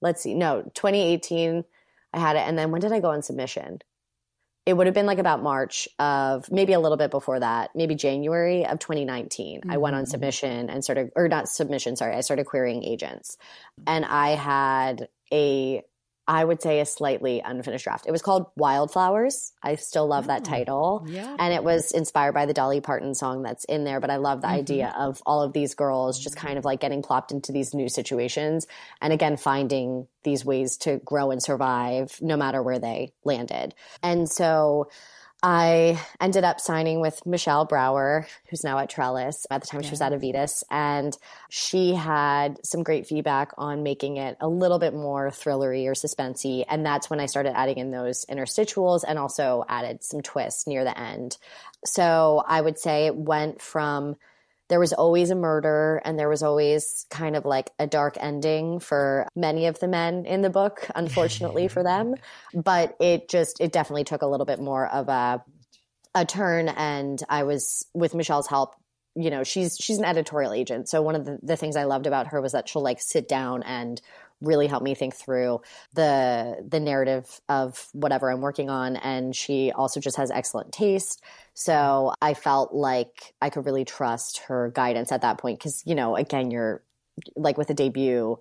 Let's 0.02 0.22
see. 0.22 0.34
No, 0.34 0.62
2018 0.74 1.64
I 2.12 2.18
had 2.18 2.36
it 2.36 2.40
and 2.40 2.58
then 2.58 2.70
when 2.70 2.80
did 2.80 2.92
I 2.92 3.00
go 3.00 3.10
on 3.10 3.22
submission? 3.22 3.80
it 4.66 4.76
would 4.76 4.88
have 4.88 4.94
been 4.94 5.06
like 5.06 5.20
about 5.20 5.42
March 5.44 5.88
of 6.00 6.50
maybe 6.50 6.72
a 6.72 6.80
little 6.80 6.98
bit 6.98 7.12
before 7.12 7.38
that, 7.38 7.70
maybe 7.76 7.94
January 7.94 8.66
of 8.66 8.80
2019. 8.80 9.60
Mm-hmm. 9.60 9.70
I 9.70 9.76
went 9.76 9.94
on 9.94 10.02
mm-hmm. 10.02 10.10
submission 10.10 10.68
and 10.68 10.82
started, 10.82 11.12
or 11.14 11.28
not 11.28 11.48
submission, 11.48 11.94
sorry, 11.94 12.16
I 12.16 12.20
started 12.20 12.46
querying 12.46 12.82
agents. 12.82 13.38
And 13.86 14.04
I 14.04 14.30
had 14.30 15.08
a 15.32 15.84
I 16.28 16.44
would 16.44 16.60
say 16.60 16.80
a 16.80 16.86
slightly 16.86 17.40
unfinished 17.44 17.84
draft. 17.84 18.06
It 18.06 18.10
was 18.10 18.22
called 18.22 18.46
Wildflowers. 18.56 19.52
I 19.62 19.76
still 19.76 20.06
love 20.06 20.24
oh, 20.24 20.28
that 20.28 20.44
title. 20.44 21.06
Yeah. 21.08 21.36
And 21.38 21.54
it 21.54 21.62
was 21.62 21.92
inspired 21.92 22.32
by 22.32 22.46
the 22.46 22.52
Dolly 22.52 22.80
Parton 22.80 23.14
song 23.14 23.42
that's 23.42 23.64
in 23.64 23.84
there. 23.84 24.00
But 24.00 24.10
I 24.10 24.16
love 24.16 24.40
the 24.40 24.48
mm-hmm. 24.48 24.56
idea 24.56 24.94
of 24.98 25.22
all 25.24 25.42
of 25.42 25.52
these 25.52 25.74
girls 25.74 26.18
just 26.18 26.36
kind 26.36 26.58
of 26.58 26.64
like 26.64 26.80
getting 26.80 27.02
plopped 27.02 27.30
into 27.30 27.52
these 27.52 27.74
new 27.74 27.88
situations. 27.88 28.66
And 29.00 29.12
again, 29.12 29.36
finding 29.36 30.08
these 30.24 30.44
ways 30.44 30.76
to 30.78 30.98
grow 31.04 31.30
and 31.30 31.42
survive 31.42 32.20
no 32.20 32.36
matter 32.36 32.62
where 32.62 32.80
they 32.80 33.12
landed. 33.24 33.74
And 34.02 34.28
so 34.28 34.88
I 35.48 36.02
ended 36.20 36.42
up 36.42 36.60
signing 36.60 37.00
with 37.00 37.24
Michelle 37.24 37.66
Brower, 37.66 38.26
who's 38.48 38.64
now 38.64 38.80
at 38.80 38.90
Trellis. 38.90 39.46
At 39.48 39.60
the 39.60 39.68
time, 39.68 39.80
yeah. 39.82 39.86
she 39.86 39.92
was 39.92 40.00
at 40.00 40.10
Aevitas, 40.10 40.64
and 40.72 41.16
she 41.48 41.94
had 41.94 42.58
some 42.66 42.82
great 42.82 43.06
feedback 43.06 43.52
on 43.56 43.84
making 43.84 44.16
it 44.16 44.36
a 44.40 44.48
little 44.48 44.80
bit 44.80 44.92
more 44.92 45.30
thrillery 45.30 45.86
or 45.86 45.92
suspensey. 45.92 46.64
And 46.68 46.84
that's 46.84 47.08
when 47.08 47.20
I 47.20 47.26
started 47.26 47.56
adding 47.56 47.78
in 47.78 47.92
those 47.92 48.24
interstitials 48.24 49.04
and 49.06 49.20
also 49.20 49.64
added 49.68 50.02
some 50.02 50.20
twists 50.20 50.66
near 50.66 50.82
the 50.82 50.98
end. 50.98 51.36
So 51.84 52.42
I 52.44 52.60
would 52.60 52.76
say 52.76 53.06
it 53.06 53.14
went 53.14 53.62
from 53.62 54.16
there 54.68 54.80
was 54.80 54.92
always 54.92 55.30
a 55.30 55.34
murder 55.34 56.00
and 56.04 56.18
there 56.18 56.28
was 56.28 56.42
always 56.42 57.06
kind 57.10 57.36
of 57.36 57.44
like 57.44 57.70
a 57.78 57.86
dark 57.86 58.16
ending 58.20 58.80
for 58.80 59.28
many 59.36 59.66
of 59.66 59.78
the 59.78 59.88
men 59.88 60.26
in 60.26 60.42
the 60.42 60.50
book 60.50 60.88
unfortunately 60.94 61.68
for 61.68 61.82
them. 61.84 62.14
But 62.54 62.96
it 63.00 63.28
just 63.28 63.60
it 63.60 63.72
definitely 63.72 64.04
took 64.04 64.22
a 64.22 64.26
little 64.26 64.46
bit 64.46 64.60
more 64.60 64.86
of 64.86 65.08
a 65.08 65.44
a 66.14 66.24
turn. 66.24 66.68
And 66.68 67.22
i 67.28 67.42
was 67.42 67.86
with 67.94 68.14
michelle's 68.14 68.46
help 68.46 68.74
you 69.14 69.30
know 69.30 69.44
she's 69.44 69.76
she's 69.78 69.98
an 69.98 70.04
editorial 70.04 70.52
agent. 70.52 70.88
So 70.88 71.02
one 71.02 71.14
of 71.14 71.24
the, 71.24 71.38
the 71.42 71.56
things 71.56 71.76
i 71.76 71.84
loved 71.84 72.06
about 72.06 72.28
her 72.28 72.40
was 72.40 72.52
that 72.52 72.68
she'll 72.68 72.82
like 72.82 73.00
sit 73.00 73.28
down 73.28 73.62
and 73.62 74.00
really 74.40 74.66
helped 74.66 74.84
me 74.84 74.94
think 74.94 75.14
through 75.14 75.60
the 75.94 76.64
the 76.68 76.80
narrative 76.80 77.40
of 77.48 77.88
whatever 77.92 78.30
I'm 78.30 78.40
working 78.40 78.68
on. 78.68 78.96
And 78.96 79.34
she 79.34 79.72
also 79.72 80.00
just 80.00 80.16
has 80.16 80.30
excellent 80.30 80.72
taste. 80.72 81.22
So 81.58 82.12
I 82.20 82.34
felt 82.34 82.74
like 82.74 83.32
I 83.40 83.48
could 83.48 83.64
really 83.64 83.86
trust 83.86 84.40
her 84.48 84.70
guidance 84.74 85.10
at 85.10 85.22
that 85.22 85.38
point 85.38 85.58
cuz 85.58 85.82
you 85.86 85.94
know 85.94 86.14
again 86.14 86.50
you're 86.50 86.82
like 87.34 87.56
with 87.56 87.70
a 87.70 87.74
debut 87.74 88.38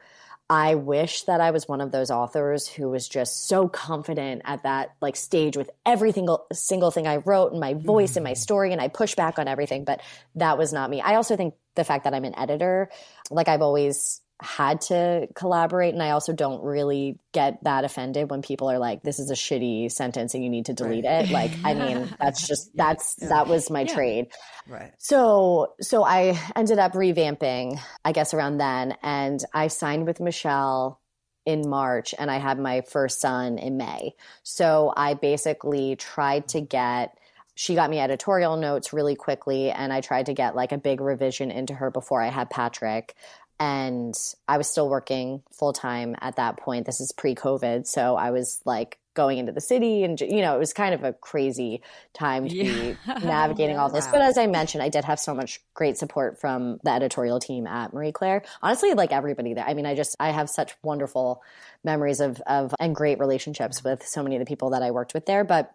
I 0.49 0.76
wish 0.76 1.24
that 1.24 1.39
I 1.39 1.51
was 1.51 1.66
one 1.68 1.80
of 1.80 1.91
those 1.91 2.11
authors 2.11 2.68
who 2.68 2.89
was 2.89 3.07
just 3.07 3.47
so 3.47 3.70
confident 3.70 4.41
at 4.43 4.63
that 4.63 4.91
like 5.01 5.16
stage 5.16 5.55
with 5.55 5.72
every 5.86 6.11
single 6.11 6.45
single 6.51 6.91
thing 6.91 7.07
I 7.07 7.16
wrote 7.16 7.51
and 7.51 7.61
my 7.61 7.74
voice 7.74 8.13
mm. 8.13 8.18
and 8.18 8.26
my 8.26 8.34
mm. 8.34 8.38
story 8.38 8.74
and 8.74 8.82
I 8.82 8.89
push 8.89 9.16
back 9.16 9.39
on 9.39 9.47
everything 9.47 9.86
but 9.86 10.01
that 10.36 10.57
was 10.57 10.74
not 10.74 10.89
me. 10.89 10.99
I 11.01 11.16
also 11.16 11.38
think 11.38 11.55
the 11.76 11.86
fact 11.86 12.03
that 12.03 12.13
I'm 12.13 12.26
an 12.26 12.38
editor 12.38 12.89
like 13.32 13.47
I've 13.47 13.61
always 13.61 14.22
had 14.41 14.81
to 14.81 15.27
collaborate 15.33 15.93
and 15.93 16.03
I 16.03 16.09
also 16.09 16.33
don't 16.33 16.61
really 16.61 17.17
get 17.31 17.63
that 17.63 17.86
offended 17.86 18.29
when 18.29 18.41
people 18.41 18.69
are 18.69 18.79
like 18.79 19.01
this 19.01 19.17
is 19.17 19.31
a 19.31 19.33
shitty 19.33 19.89
sentence 19.89 20.33
and 20.33 20.43
you 20.43 20.49
need 20.49 20.65
to 20.65 20.73
delete 20.73 21.05
right. 21.05 21.25
it 21.25 21.31
like 21.31 21.51
I 21.63 21.73
mean 21.73 22.09
that's 22.19 22.45
just 22.45 22.75
that's 22.75 23.15
yeah. 23.21 23.29
that 23.29 23.47
was 23.47 23.69
my 23.69 23.81
yeah. 23.81 23.93
trade 23.93 24.27
right 24.67 24.91
so 24.97 25.73
so 25.79 26.03
I 26.03 26.38
ended 26.53 26.79
up 26.79 26.93
revamping 26.93 27.79
I 28.03 28.11
guess 28.11 28.33
around 28.33 28.57
then 28.57 28.97
and 29.01 29.39
I 29.53 29.67
signed 29.67 30.05
with 30.05 30.19
Michelle 30.19 30.99
in 31.45 31.69
March 31.69 32.13
and 32.17 32.29
I 32.29 32.38
had 32.38 32.59
my 32.59 32.81
first 32.81 33.21
son 33.21 33.57
in 33.57 33.77
May 33.77 34.15
so 34.43 34.91
I 34.97 35.13
basically 35.13 35.95
tried 35.95 36.49
to 36.49 36.59
get 36.59 37.17
she 37.55 37.73
got 37.73 37.89
me 37.89 37.99
editorial 37.99 38.57
notes 38.57 38.91
really 38.91 39.15
quickly 39.15 39.71
and 39.71 39.93
I 39.93 40.01
tried 40.01 40.25
to 40.25 40.33
get 40.33 40.57
like 40.57 40.73
a 40.73 40.77
big 40.77 40.99
revision 40.99 41.51
into 41.51 41.73
her 41.73 41.89
before 41.89 42.21
I 42.21 42.27
had 42.27 42.49
Patrick 42.49 43.15
and 43.60 44.14
I 44.47 44.58
was 44.58 44.68
still 44.68 44.89
working 44.89 45.41
full 45.51 45.74
time 45.74 46.16
at 46.20 46.36
that 46.36 46.58
point. 46.58 46.86
This 46.86 46.99
is 46.99 47.12
pre 47.12 47.36
COVID. 47.36 47.88
So 47.88 48.16
I 48.16 48.32
was 48.32 48.62
like 48.66 48.99
going 49.14 49.38
into 49.38 49.53
the 49.53 49.62
city 49.62 50.03
and, 50.03 50.20
you 50.20 50.41
know, 50.41 50.56
it 50.56 50.60
was 50.60 50.74
kind 50.74 50.93
of 50.93 51.06
a 51.06 51.14
crazy 51.14 51.82
time 52.14 52.49
to 52.49 52.56
yeah. 52.56 52.93
be 52.93 52.97
navigating 53.26 53.78
all 53.78 53.89
this. 53.89 54.06
Wow. 54.08 54.12
But 54.12 54.22
as 54.24 54.38
I 54.38 54.47
mentioned, 54.47 54.84
I 54.84 54.89
did 54.89 55.06
have 55.06 55.20
so 55.20 55.34
much 55.34 55.62
great 55.74 55.97
support 55.97 56.39
from 56.39 56.80
the 56.84 56.91
editorial 56.91 57.39
team 57.39 57.66
at 57.66 57.93
Marie 57.93 58.12
Claire. 58.12 58.43
Honestly, 58.62 58.93
like 58.93 59.14
everybody 59.14 59.53
there. 59.53 59.66
I 59.66 59.74
mean, 59.74 59.86
I 59.86 59.95
just, 59.95 60.18
I 60.20 60.32
have 60.32 60.49
such 60.49 60.76
wonderful 60.84 61.41
memories 61.84 62.20
of, 62.20 62.41
of, 62.45 62.76
and 62.78 62.93
great 62.93 63.20
relationships 63.20 63.84
with 63.84 64.06
so 64.06 64.22
many 64.22 64.36
of 64.36 64.41
the 64.41 64.45
people 64.45 64.72
that 64.72 64.84
I 64.84 64.91
worked 64.91 65.14
with 65.14 65.26
there. 65.26 65.45
But 65.45 65.74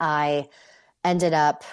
I 0.00 0.48
ended 1.04 1.34
up 1.34 1.64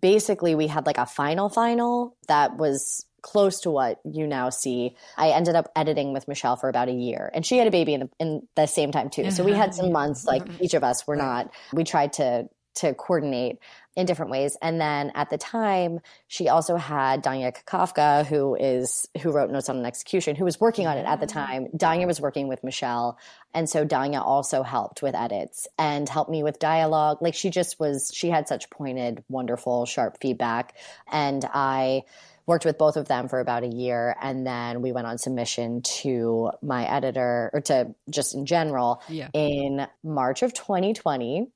basically, 0.00 0.54
we 0.54 0.66
had 0.66 0.86
like 0.86 0.98
a 0.98 1.06
final 1.06 1.50
final 1.50 2.16
that 2.26 2.56
was 2.56 3.04
close 3.26 3.60
to 3.62 3.72
what 3.72 4.00
you 4.04 4.24
now 4.24 4.50
see. 4.50 4.94
I 5.16 5.30
ended 5.30 5.56
up 5.56 5.72
editing 5.74 6.12
with 6.12 6.28
Michelle 6.28 6.54
for 6.54 6.68
about 6.68 6.88
a 6.88 6.92
year, 6.92 7.28
and 7.34 7.44
she 7.44 7.58
had 7.58 7.66
a 7.66 7.72
baby 7.72 7.94
in 7.94 8.00
the, 8.00 8.10
in 8.20 8.48
the 8.54 8.66
same 8.66 8.92
time 8.92 9.10
too. 9.10 9.32
So 9.32 9.42
we 9.42 9.52
had 9.52 9.74
some 9.74 9.86
uh-huh. 9.86 9.92
months, 9.92 10.24
like 10.24 10.44
each 10.60 10.74
of 10.74 10.84
us 10.84 11.06
were 11.08 11.16
not. 11.16 11.50
We 11.72 11.82
tried 11.82 12.12
to 12.14 12.48
to 12.76 12.92
coordinate 12.94 13.58
in 13.96 14.04
different 14.04 14.30
ways. 14.30 14.56
And 14.60 14.78
then 14.78 15.10
at 15.14 15.30
the 15.30 15.38
time, 15.38 16.00
she 16.28 16.50
also 16.50 16.76
had 16.76 17.24
Danya 17.24 17.56
Kukafka, 17.56 18.26
who 18.26 18.54
is 18.54 19.08
who 19.22 19.32
wrote 19.32 19.50
Notes 19.50 19.70
on 19.70 19.78
an 19.78 19.86
Execution, 19.86 20.36
who 20.36 20.44
was 20.44 20.60
working 20.60 20.86
on 20.86 20.98
it 20.98 21.06
at 21.06 21.18
the 21.18 21.26
time. 21.26 21.68
Danya 21.76 22.06
was 22.06 22.20
working 22.20 22.46
with 22.46 22.62
Michelle, 22.62 23.18
and 23.54 23.68
so 23.68 23.84
Danya 23.84 24.20
also 24.20 24.62
helped 24.62 25.02
with 25.02 25.16
edits 25.16 25.66
and 25.78 26.08
helped 26.08 26.30
me 26.30 26.42
with 26.42 26.58
dialogue. 26.58 27.18
Like 27.20 27.34
she 27.34 27.50
just 27.50 27.80
was, 27.80 28.12
she 28.14 28.28
had 28.28 28.46
such 28.46 28.70
pointed, 28.70 29.24
wonderful, 29.28 29.86
sharp 29.86 30.18
feedback, 30.20 30.76
and 31.10 31.44
I 31.52 32.02
worked 32.46 32.64
with 32.64 32.78
both 32.78 32.96
of 32.96 33.08
them 33.08 33.28
for 33.28 33.40
about 33.40 33.64
a 33.64 33.68
year 33.68 34.16
and 34.22 34.46
then 34.46 34.82
we 34.82 34.92
went 34.92 35.06
on 35.06 35.18
submission 35.18 35.82
to 35.82 36.50
my 36.62 36.84
editor 36.84 37.50
or 37.52 37.60
to 37.60 37.94
just 38.08 38.34
in 38.34 38.46
general 38.46 39.02
yeah. 39.08 39.28
in 39.34 39.86
march 40.02 40.42
of 40.42 40.54
2020 40.54 41.48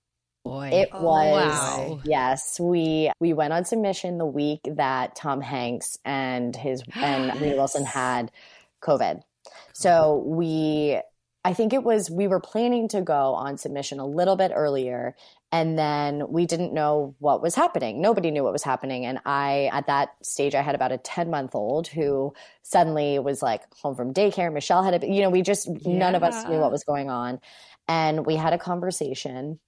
boy. 0.44 0.70
It 0.72 0.88
oh, 0.92 1.02
was 1.02 1.52
wow. 1.52 2.00
yes. 2.04 2.58
We 2.58 3.10
we 3.20 3.32
went 3.32 3.52
on 3.52 3.64
submission 3.64 4.18
the 4.18 4.26
week 4.26 4.60
that 4.64 5.16
Tom 5.16 5.40
Hanks 5.40 5.98
and 6.04 6.54
his 6.54 6.82
and 6.94 7.32
Rita 7.40 7.56
Wilson 7.56 7.84
had 7.84 8.30
COVID. 8.82 9.22
So 9.72 10.22
we 10.26 11.00
I 11.44 11.54
think 11.54 11.72
it 11.72 11.82
was 11.82 12.10
we 12.10 12.26
were 12.26 12.40
planning 12.40 12.88
to 12.88 13.00
go 13.00 13.34
on 13.34 13.58
submission 13.58 13.98
a 13.98 14.06
little 14.06 14.36
bit 14.36 14.52
earlier 14.54 15.16
and 15.52 15.76
then 15.78 16.22
we 16.28 16.46
didn't 16.46 16.72
know 16.72 17.14
what 17.18 17.42
was 17.42 17.54
happening. 17.54 18.00
Nobody 18.00 18.30
knew 18.30 18.44
what 18.44 18.52
was 18.52 18.62
happening 18.62 19.04
and 19.04 19.18
I 19.26 19.68
at 19.72 19.86
that 19.88 20.10
stage 20.22 20.54
I 20.54 20.62
had 20.62 20.74
about 20.74 20.92
a 20.92 20.98
10 20.98 21.30
month 21.30 21.54
old 21.54 21.88
who 21.88 22.32
suddenly 22.62 23.18
was 23.18 23.42
like 23.42 23.62
home 23.74 23.96
from 23.96 24.14
daycare. 24.14 24.52
Michelle 24.52 24.82
had 24.82 25.02
a 25.02 25.06
you 25.06 25.22
know 25.22 25.30
we 25.30 25.42
just 25.42 25.68
yeah. 25.68 25.98
none 25.98 26.14
of 26.14 26.22
us 26.22 26.44
knew 26.46 26.58
what 26.58 26.70
was 26.70 26.84
going 26.84 27.10
on 27.10 27.40
and 27.88 28.24
we 28.24 28.36
had 28.36 28.52
a 28.52 28.58
conversation 28.58 29.58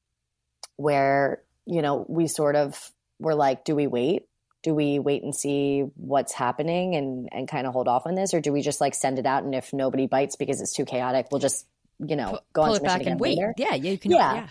where 0.76 1.42
you 1.66 1.82
know 1.82 2.06
we 2.08 2.26
sort 2.26 2.56
of 2.56 2.92
were 3.18 3.34
like 3.34 3.64
do 3.64 3.74
we 3.74 3.86
wait 3.86 4.26
do 4.62 4.74
we 4.74 4.98
wait 4.98 5.22
and 5.22 5.34
see 5.34 5.80
what's 5.96 6.32
happening 6.32 6.94
and 6.94 7.28
and 7.32 7.48
kind 7.48 7.66
of 7.66 7.72
hold 7.72 7.88
off 7.88 8.06
on 8.06 8.14
this 8.14 8.32
or 8.32 8.40
do 8.40 8.52
we 8.52 8.62
just 8.62 8.80
like 8.80 8.94
send 8.94 9.18
it 9.18 9.26
out 9.26 9.42
and 9.42 9.54
if 9.54 9.72
nobody 9.72 10.06
bites 10.06 10.36
because 10.36 10.60
it's 10.60 10.72
too 10.72 10.84
chaotic 10.84 11.26
we'll 11.30 11.40
just 11.40 11.66
you 12.06 12.16
know 12.16 12.38
go 12.52 12.62
pull 12.62 12.70
on 12.70 12.76
it 12.76 12.82
back 12.82 13.06
and 13.06 13.20
wait 13.20 13.38
later? 13.38 13.54
yeah 13.56 13.74
you 13.74 13.98
can 13.98 14.10
yeah. 14.10 14.34
yeah 14.34 14.48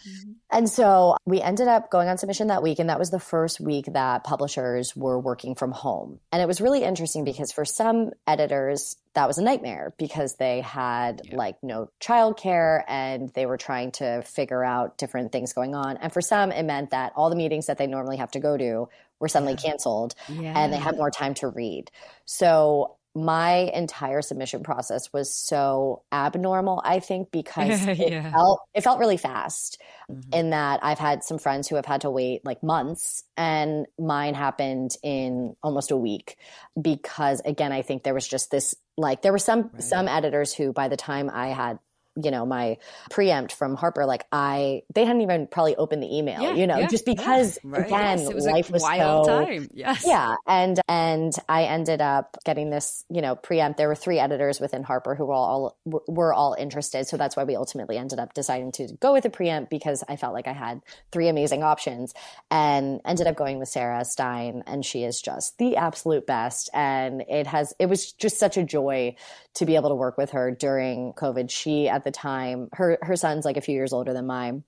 and 0.51 0.69
so 0.69 1.15
we 1.25 1.41
ended 1.41 1.67
up 1.67 1.89
going 1.89 2.07
on 2.07 2.17
submission 2.17 2.47
that 2.47 2.63
week 2.63 2.79
and 2.79 2.89
that 2.89 2.99
was 2.99 3.09
the 3.09 3.19
first 3.19 3.59
week 3.59 3.85
that 3.93 4.23
publishers 4.23 4.95
were 4.95 5.19
working 5.19 5.55
from 5.55 5.71
home 5.71 6.19
and 6.31 6.41
it 6.41 6.47
was 6.47 6.61
really 6.61 6.83
interesting 6.83 7.23
because 7.23 7.51
for 7.51 7.65
some 7.65 8.11
editors 8.27 8.95
that 9.13 9.27
was 9.27 9.37
a 9.37 9.43
nightmare 9.43 9.93
because 9.97 10.35
they 10.35 10.61
had 10.61 11.21
yeah. 11.25 11.35
like 11.35 11.55
no 11.61 11.89
childcare 11.99 12.83
and 12.87 13.29
they 13.33 13.45
were 13.45 13.57
trying 13.57 13.91
to 13.91 14.21
figure 14.21 14.63
out 14.63 14.97
different 14.97 15.31
things 15.31 15.53
going 15.53 15.75
on 15.75 15.97
and 15.97 16.13
for 16.13 16.21
some 16.21 16.51
it 16.51 16.63
meant 16.63 16.91
that 16.91 17.11
all 17.15 17.29
the 17.29 17.35
meetings 17.35 17.67
that 17.67 17.77
they 17.77 17.87
normally 17.87 18.17
have 18.17 18.31
to 18.31 18.39
go 18.39 18.57
to 18.57 18.87
were 19.21 19.29
suddenly 19.29 19.53
yeah. 19.53 19.69
canceled 19.69 20.15
yeah. 20.27 20.53
and 20.57 20.73
they 20.73 20.77
had 20.77 20.97
more 20.97 21.11
time 21.11 21.33
to 21.35 21.47
read. 21.47 21.89
So 22.25 22.97
my 23.13 23.69
entire 23.73 24.21
submission 24.21 24.63
process 24.63 25.11
was 25.11 25.33
so 25.33 26.01
abnormal 26.11 26.81
i 26.85 26.99
think 26.99 27.29
because 27.31 27.85
it 27.87 28.11
yeah. 28.11 28.31
felt 28.31 28.61
it 28.73 28.81
felt 28.81 28.99
really 28.99 29.17
fast 29.17 29.81
mm-hmm. 30.09 30.33
in 30.33 30.51
that 30.51 30.79
i've 30.83 30.99
had 30.99 31.23
some 31.23 31.37
friends 31.37 31.67
who 31.67 31.75
have 31.75 31.85
had 31.85 32.01
to 32.01 32.09
wait 32.09 32.45
like 32.45 32.63
months 32.63 33.23
and 33.35 33.85
mine 33.99 34.33
happened 34.33 34.95
in 35.03 35.55
almost 35.61 35.91
a 35.91 35.97
week 35.97 36.37
because 36.81 37.41
again 37.43 37.73
i 37.73 37.81
think 37.81 38.03
there 38.03 38.13
was 38.13 38.27
just 38.27 38.49
this 38.49 38.75
like 38.97 39.21
there 39.21 39.33
were 39.33 39.39
some 39.39 39.69
right. 39.73 39.83
some 39.83 40.07
editors 40.07 40.53
who 40.53 40.71
by 40.71 40.87
the 40.87 40.97
time 40.97 41.29
i 41.33 41.47
had 41.47 41.79
you 42.21 42.31
know 42.31 42.45
my 42.45 42.77
preempt 43.09 43.53
from 43.53 43.75
harper 43.75 44.05
like 44.05 44.25
i 44.31 44.81
they 44.93 45.05
hadn't 45.05 45.21
even 45.21 45.47
probably 45.47 45.75
opened 45.77 46.03
the 46.03 46.17
email 46.17 46.41
yeah, 46.41 46.53
you 46.53 46.67
know 46.67 46.79
yeah, 46.79 46.87
just 46.87 47.05
because 47.05 47.57
yeah, 47.63 47.71
right. 47.71 47.85
again 47.87 48.19
yes, 48.19 48.33
was 48.33 48.45
life 48.45 48.69
was 48.69 48.81
wild 48.81 49.25
so 49.25 49.45
time. 49.45 49.69
Yes. 49.73 50.03
Yeah 50.05 50.35
and 50.47 50.79
and 50.89 51.33
i 51.47 51.63
ended 51.63 52.01
up 52.01 52.37
getting 52.45 52.69
this 52.69 53.05
you 53.09 53.21
know 53.21 53.35
preempt. 53.35 53.77
There 53.77 53.87
were 53.87 53.95
three 53.95 54.19
editors 54.19 54.59
within 54.59 54.83
harper 54.83 55.15
who 55.15 55.25
were 55.25 55.33
all 55.33 55.77
were 55.85 56.33
all 56.33 56.55
interested 56.59 57.07
so 57.07 57.15
that's 57.15 57.35
why 57.35 57.43
we 57.43 57.55
ultimately 57.55 57.97
ended 57.97 58.19
up 58.19 58.33
deciding 58.33 58.71
to 58.73 58.89
go 58.99 59.13
with 59.13 59.25
a 59.25 59.29
preempt 59.29 59.69
because 59.69 60.03
i 60.09 60.15
felt 60.15 60.33
like 60.33 60.47
i 60.47 60.53
had 60.53 60.81
three 61.11 61.27
amazing 61.27 61.63
options 61.63 62.13
and 62.49 62.99
ended 63.05 63.27
up 63.27 63.35
going 63.35 63.59
with 63.59 63.69
sarah 63.69 64.03
stein 64.03 64.63
and 64.67 64.85
she 64.85 65.03
is 65.03 65.21
just 65.21 65.57
the 65.57 65.77
absolute 65.77 66.27
best 66.27 66.69
and 66.73 67.21
it 67.29 67.47
has 67.47 67.73
it 67.79 67.87
was 67.87 68.11
just 68.11 68.37
such 68.37 68.57
a 68.57 68.63
joy 68.63 69.15
to 69.55 69.65
be 69.65 69.75
able 69.75 69.89
to 69.89 69.95
work 69.95 70.17
with 70.17 70.31
her 70.31 70.51
during 70.51 71.13
covid 71.13 71.49
she 71.49 71.89
at 71.89 72.03
the 72.03 72.11
time. 72.11 72.69
Her 72.73 72.97
her 73.01 73.15
son's 73.15 73.45
like 73.45 73.57
a 73.57 73.61
few 73.61 73.75
years 73.75 73.93
older 73.93 74.13
than 74.13 74.25
mine. 74.25 74.63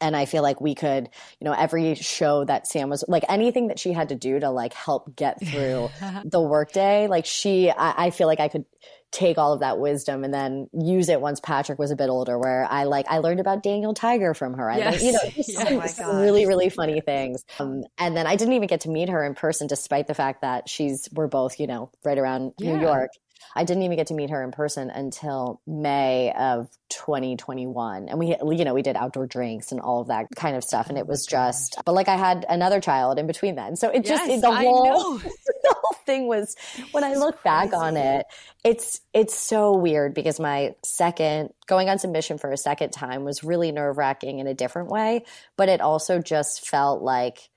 And 0.00 0.14
I 0.14 0.26
feel 0.26 0.44
like 0.44 0.60
we 0.60 0.76
could, 0.76 1.08
you 1.40 1.44
know, 1.44 1.52
every 1.52 1.96
show 1.96 2.44
that 2.44 2.68
Sam 2.68 2.88
was 2.88 3.04
like 3.08 3.24
anything 3.28 3.66
that 3.66 3.80
she 3.80 3.92
had 3.92 4.10
to 4.10 4.14
do 4.14 4.38
to 4.38 4.48
like 4.48 4.72
help 4.72 5.16
get 5.16 5.44
through 5.44 5.90
the 6.24 6.40
workday, 6.40 7.08
like 7.08 7.26
she, 7.26 7.68
I, 7.68 8.06
I 8.06 8.10
feel 8.10 8.28
like 8.28 8.38
I 8.38 8.46
could 8.46 8.64
take 9.10 9.38
all 9.38 9.54
of 9.54 9.60
that 9.60 9.78
wisdom 9.78 10.22
and 10.22 10.32
then 10.32 10.68
use 10.72 11.08
it 11.08 11.20
once 11.20 11.40
Patrick 11.40 11.78
was 11.78 11.90
a 11.90 11.96
bit 11.96 12.10
older, 12.10 12.38
where 12.38 12.66
I 12.70 12.84
like 12.84 13.06
I 13.08 13.18
learned 13.18 13.40
about 13.40 13.62
Daniel 13.62 13.94
Tiger 13.94 14.34
from 14.34 14.54
her. 14.54 14.70
I 14.70 14.78
yes. 14.78 15.02
learned, 15.02 15.02
you 15.02 15.12
know, 15.12 15.70
yes. 15.70 16.00
oh 16.02 16.20
really 16.20 16.46
really 16.46 16.68
funny 16.68 17.00
things. 17.00 17.44
Um, 17.58 17.84
and 17.96 18.16
then 18.16 18.26
I 18.26 18.36
didn't 18.36 18.54
even 18.54 18.68
get 18.68 18.82
to 18.82 18.90
meet 18.90 19.08
her 19.08 19.24
in 19.24 19.34
person, 19.34 19.66
despite 19.66 20.06
the 20.06 20.14
fact 20.14 20.42
that 20.42 20.68
she's 20.68 21.08
we're 21.12 21.28
both 21.28 21.58
you 21.58 21.66
know 21.66 21.90
right 22.04 22.18
around 22.18 22.52
yeah. 22.58 22.74
New 22.74 22.82
York. 22.82 23.10
I 23.54 23.64
didn't 23.64 23.82
even 23.82 23.96
get 23.96 24.08
to 24.08 24.14
meet 24.14 24.30
her 24.30 24.42
in 24.42 24.50
person 24.50 24.90
until 24.90 25.60
May 25.66 26.32
of 26.32 26.68
2021. 26.90 28.08
And 28.08 28.18
we, 28.18 28.36
you 28.56 28.64
know, 28.64 28.74
we 28.74 28.82
did 28.82 28.96
outdoor 28.96 29.26
drinks 29.26 29.72
and 29.72 29.80
all 29.80 30.00
of 30.00 30.08
that 30.08 30.26
kind 30.36 30.56
of 30.56 30.64
stuff. 30.64 30.88
And 30.88 30.98
it 30.98 31.06
was 31.06 31.26
just, 31.26 31.76
but 31.84 31.92
like 31.92 32.08
I 32.08 32.16
had 32.16 32.46
another 32.48 32.80
child 32.80 33.18
in 33.18 33.26
between 33.26 33.54
then. 33.54 33.76
So 33.76 33.90
it 33.90 34.04
just, 34.04 34.28
it, 34.28 34.40
the 34.40 34.52
whole, 34.52 35.18
the 35.18 35.76
whole 35.80 35.96
thing 36.04 36.26
was, 36.26 36.56
when 36.92 37.04
I 37.04 37.14
look 37.14 37.42
back 37.42 37.72
on 37.72 37.96
it, 37.96 38.26
it's, 38.64 39.00
it's 39.12 39.36
so 39.36 39.76
weird 39.76 40.14
because 40.14 40.40
my 40.40 40.74
second, 40.84 41.50
going 41.66 41.88
on 41.88 41.98
submission 41.98 42.38
for 42.38 42.50
a 42.50 42.56
second 42.56 42.90
time 42.90 43.24
was 43.24 43.44
really 43.44 43.72
nerve 43.72 43.98
wracking 43.98 44.38
in 44.38 44.46
a 44.46 44.54
different 44.54 44.88
way. 44.88 45.24
But 45.56 45.68
it 45.68 45.80
also 45.80 46.20
just 46.20 46.66
felt 46.66 47.02
like, 47.02 47.50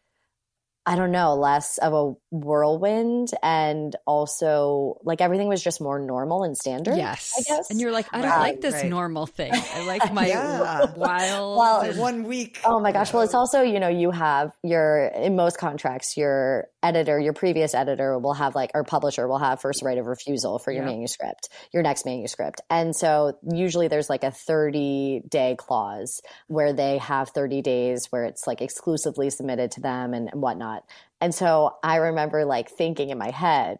I 0.91 0.97
don't 0.97 1.13
know, 1.13 1.35
less 1.35 1.77
of 1.77 1.93
a 1.93 2.13
whirlwind 2.31 3.29
and 3.41 3.95
also 4.05 4.99
like 5.03 5.21
everything 5.21 5.47
was 5.47 5.63
just 5.63 5.79
more 5.79 5.97
normal 5.99 6.43
and 6.43 6.57
standard. 6.57 6.97
Yes. 6.97 7.31
I 7.39 7.43
guess. 7.43 7.69
And 7.69 7.79
you're 7.79 7.93
like, 7.93 8.07
I 8.11 8.21
don't 8.21 8.29
right, 8.29 8.39
like 8.39 8.59
this 8.59 8.73
right. 8.73 8.89
normal 8.89 9.25
thing. 9.25 9.53
I 9.53 9.85
like 9.87 10.11
my 10.11 10.27
yeah. 10.27 10.91
wild 10.97 10.97
well, 10.97 11.93
one 11.93 12.23
week. 12.23 12.59
Oh 12.65 12.81
my 12.81 12.91
gosh. 12.91 13.13
Well, 13.13 13.21
it's 13.21 13.33
also, 13.33 13.61
you 13.61 13.79
know, 13.79 13.87
you 13.87 14.11
have 14.11 14.51
your 14.63 15.05
in 15.15 15.37
most 15.37 15.57
contracts, 15.57 16.17
your 16.17 16.67
editor, 16.83 17.19
your 17.19 17.33
previous 17.33 17.73
editor 17.73 18.17
will 18.17 18.33
have 18.33 18.55
like 18.55 18.71
or 18.73 18.83
publisher 18.83 19.27
will 19.27 19.37
have 19.37 19.61
first 19.61 19.83
right 19.83 19.97
of 19.97 20.05
refusal 20.05 20.59
for 20.59 20.71
your 20.71 20.83
yeah. 20.83 20.91
manuscript, 20.91 21.49
your 21.71 21.83
next 21.83 22.05
manuscript. 22.05 22.61
And 22.69 22.95
so 22.95 23.37
usually 23.51 23.87
there's 23.87 24.09
like 24.09 24.23
a 24.23 24.31
30 24.31 25.23
day 25.29 25.55
clause 25.57 26.21
where 26.47 26.73
they 26.73 26.97
have 26.97 27.29
30 27.29 27.61
days 27.61 28.07
where 28.09 28.25
it's 28.25 28.47
like 28.47 28.61
exclusively 28.61 29.29
submitted 29.29 29.71
to 29.71 29.81
them 29.81 30.13
and, 30.13 30.29
whatnot. 30.33 30.83
And 31.19 31.35
so 31.35 31.75
I 31.83 31.97
remember 31.97 32.45
like 32.45 32.69
thinking 32.69 33.09
in 33.09 33.17
my 33.17 33.29
head, 33.29 33.77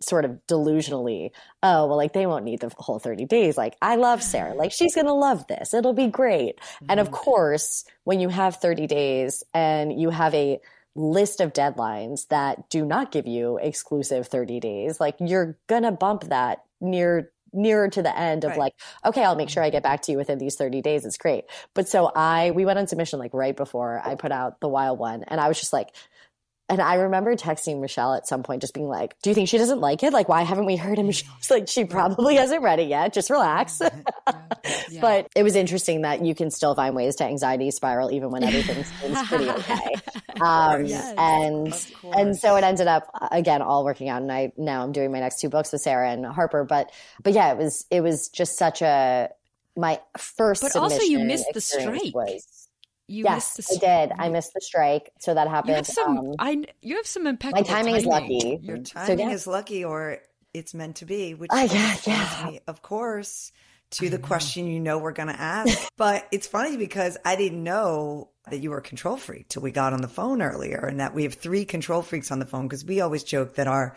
sort 0.00 0.24
of 0.24 0.38
delusionally, 0.46 1.30
oh, 1.62 1.86
well, 1.86 1.96
like 1.96 2.12
they 2.12 2.26
won't 2.26 2.44
need 2.44 2.60
the 2.60 2.72
whole 2.78 2.98
30 2.98 3.24
days. 3.24 3.56
Like, 3.56 3.74
I 3.82 3.96
love 3.96 4.22
Sarah. 4.22 4.54
Like, 4.54 4.70
she's 4.72 4.94
going 4.94 5.06
to 5.06 5.12
love 5.12 5.46
this. 5.48 5.74
It'll 5.74 5.92
be 5.92 6.06
great. 6.06 6.60
Mm-hmm. 6.60 6.86
And 6.90 7.00
of 7.00 7.06
mm-hmm. 7.06 7.16
course, 7.16 7.84
when 8.04 8.20
you 8.20 8.28
have 8.28 8.56
30 8.56 8.86
days 8.86 9.42
and 9.52 10.00
you 10.00 10.10
have 10.10 10.34
a 10.34 10.60
list 10.98 11.40
of 11.40 11.52
deadlines 11.52 12.26
that 12.28 12.68
do 12.68 12.84
not 12.84 13.12
give 13.12 13.26
you 13.26 13.58
exclusive 13.62 14.26
30 14.26 14.60
days, 14.60 15.00
like 15.00 15.16
you're 15.20 15.56
going 15.68 15.84
to 15.84 15.92
bump 15.92 16.24
that 16.24 16.64
near 16.80 17.30
nearer 17.50 17.88
to 17.88 18.02
the 18.02 18.18
end 18.18 18.44
of 18.44 18.50
right. 18.50 18.58
like 18.58 18.74
okay 19.06 19.24
i'll 19.24 19.34
make 19.34 19.48
sure 19.48 19.62
i 19.62 19.70
get 19.70 19.82
back 19.82 20.02
to 20.02 20.12
you 20.12 20.18
within 20.18 20.36
these 20.36 20.56
30 20.56 20.82
days. 20.82 21.06
It's 21.06 21.16
great. 21.16 21.44
But 21.72 21.88
so 21.88 22.12
i 22.14 22.50
we 22.50 22.66
went 22.66 22.78
on 22.78 22.86
submission 22.86 23.18
like 23.18 23.32
right 23.32 23.56
before 23.56 24.02
i 24.04 24.16
put 24.16 24.32
out 24.32 24.60
the 24.60 24.68
wild 24.68 24.98
one. 24.98 25.24
And 25.26 25.40
i 25.40 25.48
was 25.48 25.58
just 25.58 25.72
like 25.72 25.88
and 26.68 26.82
I 26.82 26.94
remember 26.94 27.34
texting 27.34 27.80
Michelle 27.80 28.14
at 28.14 28.26
some 28.26 28.42
point, 28.42 28.60
just 28.60 28.74
being 28.74 28.88
like, 28.88 29.16
"Do 29.22 29.30
you 29.30 29.34
think 29.34 29.48
she 29.48 29.56
doesn't 29.58 29.80
like 29.80 30.02
it? 30.02 30.12
Like, 30.12 30.28
why 30.28 30.42
haven't 30.42 30.66
we 30.66 30.76
heard?" 30.76 30.98
And 30.98 31.06
Michelle's 31.06 31.50
like, 31.50 31.68
"She 31.68 31.84
probably 31.84 32.36
hasn't 32.36 32.62
read 32.62 32.78
it 32.78 32.88
yet. 32.88 33.12
Just 33.12 33.30
relax." 33.30 33.80
yeah. 33.80 35.00
But 35.00 35.28
it 35.34 35.42
was 35.42 35.56
interesting 35.56 36.02
that 36.02 36.24
you 36.24 36.34
can 36.34 36.50
still 36.50 36.74
find 36.74 36.94
ways 36.94 37.16
to 37.16 37.24
anxiety 37.24 37.70
spiral 37.70 38.10
even 38.10 38.30
when 38.30 38.42
everything 38.42 38.84
seems 39.00 39.28
pretty 39.28 39.50
okay. 39.50 39.94
Um, 40.40 40.86
yes, 40.86 41.14
and 41.18 42.14
and 42.16 42.36
so 42.36 42.54
it 42.54 42.62
ended 42.62 42.86
up 42.86 43.10
again 43.32 43.60
all 43.60 43.84
working 43.84 44.08
out, 44.08 44.22
and 44.22 44.30
I 44.30 44.52
now 44.56 44.84
I'm 44.84 44.92
doing 44.92 45.10
my 45.10 45.18
next 45.18 45.40
two 45.40 45.48
books 45.48 45.72
with 45.72 45.80
Sarah 45.80 46.10
and 46.10 46.24
Harper. 46.24 46.62
But 46.62 46.92
but 47.24 47.32
yeah, 47.32 47.50
it 47.50 47.58
was 47.58 47.86
it 47.90 48.02
was 48.02 48.28
just 48.28 48.56
such 48.56 48.80
a 48.80 49.30
my 49.76 50.00
first. 50.16 50.62
But 50.62 50.76
also, 50.76 51.02
you 51.02 51.18
missed 51.18 51.46
the 51.54 51.60
strike. 51.60 52.14
Was, 52.14 52.67
you 53.08 53.24
yes, 53.24 53.58
I 53.70 53.78
did. 53.78 54.12
I 54.18 54.28
missed 54.28 54.52
the 54.52 54.60
strike, 54.60 55.10
so 55.18 55.32
that 55.32 55.48
happened. 55.48 55.70
You 55.70 55.76
have 55.76 55.86
some. 55.86 56.18
Um, 56.18 56.34
I 56.38 56.64
you 56.82 56.96
have 56.96 57.06
some 57.06 57.26
impeccable. 57.26 57.62
My 57.62 57.66
timing, 57.66 57.94
timing. 57.94 58.00
is 58.00 58.06
lucky. 58.06 58.58
Your 58.62 58.78
timing 58.78 59.18
so, 59.18 59.24
yeah. 59.24 59.30
is 59.30 59.46
lucky, 59.46 59.84
or 59.84 60.18
it's 60.52 60.74
meant 60.74 60.96
to 60.96 61.06
be. 61.06 61.32
Which 61.32 61.50
uh, 61.50 61.66
yeah, 61.70 61.96
yeah. 62.04 62.46
Me, 62.46 62.60
of 62.66 62.82
course, 62.82 63.50
to 63.92 64.10
the 64.10 64.18
question 64.18 64.66
you 64.66 64.78
know 64.78 64.98
we're 64.98 65.12
going 65.12 65.28
to 65.28 65.40
ask. 65.40 65.88
but 65.96 66.28
it's 66.30 66.46
funny 66.46 66.76
because 66.76 67.16
I 67.24 67.36
didn't 67.36 67.64
know 67.64 68.28
that 68.50 68.58
you 68.58 68.70
were 68.70 68.78
a 68.78 68.82
control 68.82 69.16
freak 69.16 69.48
till 69.48 69.62
we 69.62 69.70
got 69.70 69.94
on 69.94 70.02
the 70.02 70.08
phone 70.08 70.42
earlier, 70.42 70.84
and 70.84 71.00
that 71.00 71.14
we 71.14 71.22
have 71.22 71.34
three 71.34 71.64
control 71.64 72.02
freaks 72.02 72.30
on 72.30 72.40
the 72.40 72.46
phone 72.46 72.68
because 72.68 72.84
we 72.84 73.00
always 73.00 73.24
joke 73.24 73.54
that 73.54 73.66
our 73.66 73.96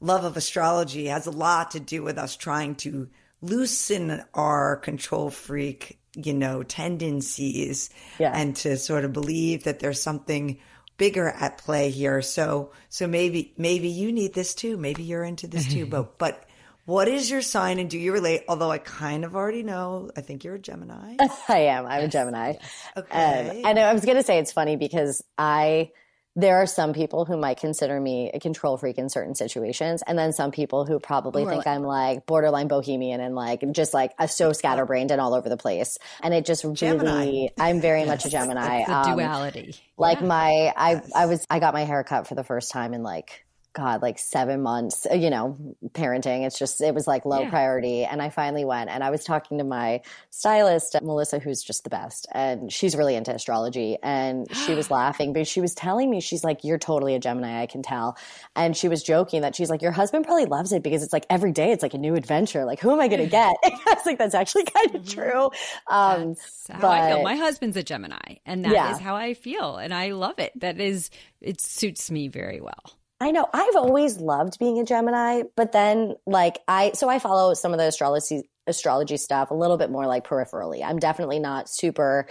love 0.00 0.22
of 0.22 0.36
astrology 0.36 1.06
has 1.06 1.26
a 1.26 1.32
lot 1.32 1.72
to 1.72 1.80
do 1.80 2.02
with 2.04 2.16
us 2.16 2.36
trying 2.36 2.76
to 2.76 3.08
loosen 3.40 4.22
our 4.34 4.76
control 4.76 5.30
freak 5.30 5.98
you 6.14 6.34
know, 6.34 6.62
tendencies 6.62 7.90
yeah. 8.18 8.32
and 8.34 8.54
to 8.56 8.76
sort 8.76 9.04
of 9.04 9.12
believe 9.12 9.64
that 9.64 9.80
there's 9.80 10.02
something 10.02 10.58
bigger 10.98 11.28
at 11.28 11.58
play 11.58 11.90
here. 11.90 12.22
So, 12.22 12.70
so 12.88 13.06
maybe, 13.06 13.54
maybe 13.56 13.88
you 13.88 14.12
need 14.12 14.34
this 14.34 14.54
too. 14.54 14.76
Maybe 14.76 15.02
you're 15.02 15.24
into 15.24 15.46
this 15.46 15.66
too. 15.72 15.86
but, 15.90 16.18
but 16.18 16.44
What 16.84 17.08
is 17.08 17.30
your 17.30 17.42
sign 17.42 17.78
and 17.78 17.88
do 17.88 17.98
you 17.98 18.12
relate? 18.12 18.42
Although 18.48 18.70
I 18.70 18.78
kind 18.78 19.24
of 19.24 19.36
already 19.36 19.62
know, 19.62 20.10
I 20.16 20.20
think 20.20 20.44
you're 20.44 20.56
a 20.56 20.58
Gemini. 20.58 21.16
I 21.48 21.58
am. 21.58 21.86
I'm 21.86 22.00
yes, 22.00 22.08
a 22.08 22.12
Gemini. 22.12 22.52
Yes. 22.52 22.88
Okay. 22.96 23.48
Um, 23.60 23.66
and 23.66 23.78
I 23.78 23.92
was 23.92 24.04
going 24.04 24.16
to 24.16 24.24
say 24.24 24.38
it's 24.38 24.52
funny 24.52 24.76
because 24.76 25.22
I 25.38 25.92
there 26.34 26.56
are 26.56 26.66
some 26.66 26.94
people 26.94 27.24
who 27.26 27.36
might 27.36 27.58
consider 27.58 28.00
me 28.00 28.30
a 28.32 28.40
control 28.40 28.78
freak 28.78 28.96
in 28.96 29.08
certain 29.10 29.34
situations 29.34 30.02
and 30.06 30.18
then 30.18 30.32
some 30.32 30.50
people 30.50 30.86
who 30.86 30.98
probably 30.98 31.44
think 31.44 31.58
like, 31.58 31.66
i'm 31.66 31.82
like 31.82 32.24
borderline 32.26 32.68
bohemian 32.68 33.20
and 33.20 33.34
like 33.34 33.62
just 33.72 33.92
like 33.92 34.12
a 34.18 34.26
so 34.26 34.52
scatterbrained 34.52 35.10
and 35.10 35.20
all 35.20 35.34
over 35.34 35.48
the 35.48 35.56
place 35.56 35.98
and 36.22 36.32
it 36.32 36.46
just 36.46 36.64
gemini. 36.72 37.24
really 37.24 37.50
i'm 37.58 37.80
very 37.80 38.00
yes. 38.00 38.08
much 38.08 38.24
a 38.24 38.30
gemini 38.30 38.84
the 38.84 38.94
um, 38.94 39.16
duality 39.16 39.74
like 39.98 40.20
yeah. 40.20 40.26
my 40.26 40.72
i 40.76 40.92
yes. 40.92 41.12
i 41.14 41.26
was 41.26 41.46
i 41.50 41.58
got 41.58 41.74
my 41.74 41.84
hair 41.84 42.02
cut 42.02 42.26
for 42.26 42.34
the 42.34 42.44
first 42.44 42.70
time 42.70 42.94
in 42.94 43.02
like 43.02 43.44
God, 43.74 44.02
like 44.02 44.18
seven 44.18 44.62
months, 44.62 45.06
uh, 45.10 45.14
you 45.14 45.30
know, 45.30 45.56
parenting. 45.90 46.46
It's 46.46 46.58
just, 46.58 46.80
it 46.80 46.94
was 46.94 47.06
like 47.06 47.24
low 47.24 47.42
yeah. 47.42 47.50
priority. 47.50 48.04
And 48.04 48.20
I 48.20 48.28
finally 48.28 48.64
went 48.64 48.90
and 48.90 49.02
I 49.02 49.10
was 49.10 49.24
talking 49.24 49.58
to 49.58 49.64
my 49.64 50.02
stylist, 50.30 50.96
Melissa, 51.02 51.38
who's 51.38 51.62
just 51.62 51.84
the 51.84 51.90
best. 51.90 52.26
And 52.32 52.72
she's 52.72 52.94
really 52.94 53.14
into 53.14 53.34
astrology. 53.34 53.96
And 54.02 54.46
she 54.54 54.74
was 54.74 54.90
laughing, 54.90 55.32
but 55.32 55.46
she 55.46 55.60
was 55.60 55.74
telling 55.74 56.10
me, 56.10 56.20
she's 56.20 56.44
like, 56.44 56.64
you're 56.64 56.78
totally 56.78 57.14
a 57.14 57.18
Gemini, 57.18 57.62
I 57.62 57.66
can 57.66 57.82
tell. 57.82 58.16
And 58.54 58.76
she 58.76 58.88
was 58.88 59.02
joking 59.02 59.42
that 59.42 59.56
she's 59.56 59.70
like, 59.70 59.82
your 59.82 59.92
husband 59.92 60.24
probably 60.26 60.46
loves 60.46 60.72
it 60.72 60.82
because 60.82 61.02
it's 61.02 61.12
like 61.12 61.26
every 61.30 61.52
day 61.52 61.72
it's 61.72 61.82
like 61.82 61.94
a 61.94 61.98
new 61.98 62.14
adventure. 62.14 62.64
Like, 62.64 62.80
who 62.80 62.90
am 62.90 63.00
I 63.00 63.08
going 63.08 63.22
to 63.24 63.30
get? 63.30 63.56
I 63.64 63.94
was 63.94 64.04
like, 64.04 64.18
that's 64.18 64.34
actually 64.34 64.64
kind 64.64 64.94
of 64.94 65.02
mm-hmm. 65.02 65.20
true. 65.20 65.50
Um, 65.86 66.28
that's 66.34 66.68
how 66.68 66.80
but, 66.80 66.90
I 66.90 67.10
feel. 67.10 67.22
My 67.22 67.36
husband's 67.36 67.76
a 67.76 67.82
Gemini 67.82 68.36
and 68.44 68.64
that 68.64 68.72
yeah. 68.72 68.92
is 68.92 68.98
how 68.98 69.16
I 69.16 69.34
feel. 69.34 69.76
And 69.76 69.94
I 69.94 70.10
love 70.10 70.38
it. 70.38 70.52
That 70.60 70.80
is, 70.80 71.10
it 71.40 71.60
suits 71.60 72.10
me 72.10 72.28
very 72.28 72.60
well. 72.60 73.01
I 73.22 73.30
know. 73.30 73.48
I've 73.52 73.76
always 73.76 74.18
loved 74.18 74.58
being 74.58 74.80
a 74.80 74.84
Gemini, 74.84 75.44
but 75.56 75.70
then 75.70 76.16
like 76.26 76.58
I 76.66 76.90
so 76.94 77.08
I 77.08 77.20
follow 77.20 77.54
some 77.54 77.72
of 77.72 77.78
the 77.78 77.86
astrology 77.86 78.42
astrology 78.66 79.16
stuff 79.16 79.52
a 79.52 79.54
little 79.54 79.76
bit 79.76 79.90
more 79.90 80.08
like 80.08 80.26
peripherally. 80.26 80.84
I'm 80.84 80.98
definitely 80.98 81.38
not 81.38 81.70
super 81.70 82.26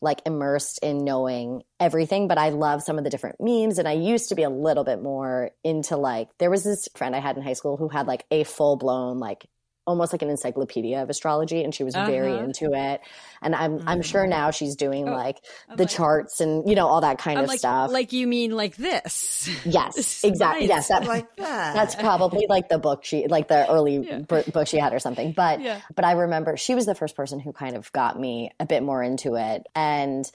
like 0.00 0.22
immersed 0.24 0.78
in 0.82 1.04
knowing 1.04 1.62
everything, 1.78 2.26
but 2.26 2.38
I 2.38 2.48
love 2.50 2.82
some 2.82 2.96
of 2.96 3.04
the 3.04 3.10
different 3.10 3.36
memes. 3.38 3.78
And 3.78 3.86
I 3.86 3.92
used 3.92 4.30
to 4.30 4.34
be 4.34 4.42
a 4.42 4.48
little 4.48 4.82
bit 4.82 5.02
more 5.02 5.50
into 5.62 5.98
like, 5.98 6.28
there 6.38 6.48
was 6.48 6.64
this 6.64 6.88
friend 6.96 7.14
I 7.14 7.18
had 7.18 7.36
in 7.36 7.42
high 7.42 7.52
school 7.52 7.76
who 7.76 7.90
had 7.90 8.06
like 8.06 8.24
a 8.30 8.44
full 8.44 8.76
blown 8.76 9.18
like 9.18 9.46
almost 9.90 10.12
like 10.12 10.22
an 10.22 10.30
encyclopedia 10.30 11.02
of 11.02 11.10
astrology 11.10 11.62
and 11.62 11.74
she 11.74 11.84
was 11.84 11.94
uh-huh. 11.94 12.06
very 12.06 12.38
into 12.38 12.72
it 12.72 13.00
and 13.42 13.54
i'm 13.54 13.78
mm-hmm. 13.78 13.88
i'm 13.88 14.02
sure 14.02 14.22
mm-hmm. 14.22 14.30
now 14.30 14.50
she's 14.50 14.76
doing 14.76 15.08
oh, 15.08 15.12
like 15.12 15.38
the 15.76 15.82
like, 15.82 15.90
charts 15.90 16.40
and 16.40 16.68
you 16.68 16.74
know 16.74 16.86
all 16.86 17.02
that 17.02 17.18
kind 17.18 17.38
I'm 17.38 17.44
of 17.44 17.48
like, 17.48 17.58
stuff 17.58 17.90
like 17.90 18.12
you 18.12 18.26
mean 18.26 18.52
like 18.52 18.76
this 18.76 19.50
yes 19.64 20.24
exactly 20.24 20.66
yes 20.66 20.88
that, 20.88 21.04
like 21.04 21.26
that 21.36 21.74
that's 21.74 21.94
probably 21.94 22.46
like 22.48 22.68
the 22.68 22.78
book 22.78 23.04
she 23.04 23.26
like 23.28 23.48
the 23.48 23.70
early 23.70 23.98
yeah. 23.98 24.20
book 24.20 24.66
she 24.66 24.78
had 24.78 24.94
or 24.94 24.98
something 24.98 25.32
but 25.32 25.60
yeah. 25.60 25.80
but 25.94 26.04
i 26.04 26.12
remember 26.12 26.56
she 26.56 26.74
was 26.74 26.86
the 26.86 26.94
first 26.94 27.16
person 27.16 27.40
who 27.40 27.52
kind 27.52 27.76
of 27.76 27.92
got 27.92 28.18
me 28.18 28.50
a 28.58 28.66
bit 28.66 28.82
more 28.82 29.02
into 29.02 29.34
it 29.34 29.66
and 29.74 30.30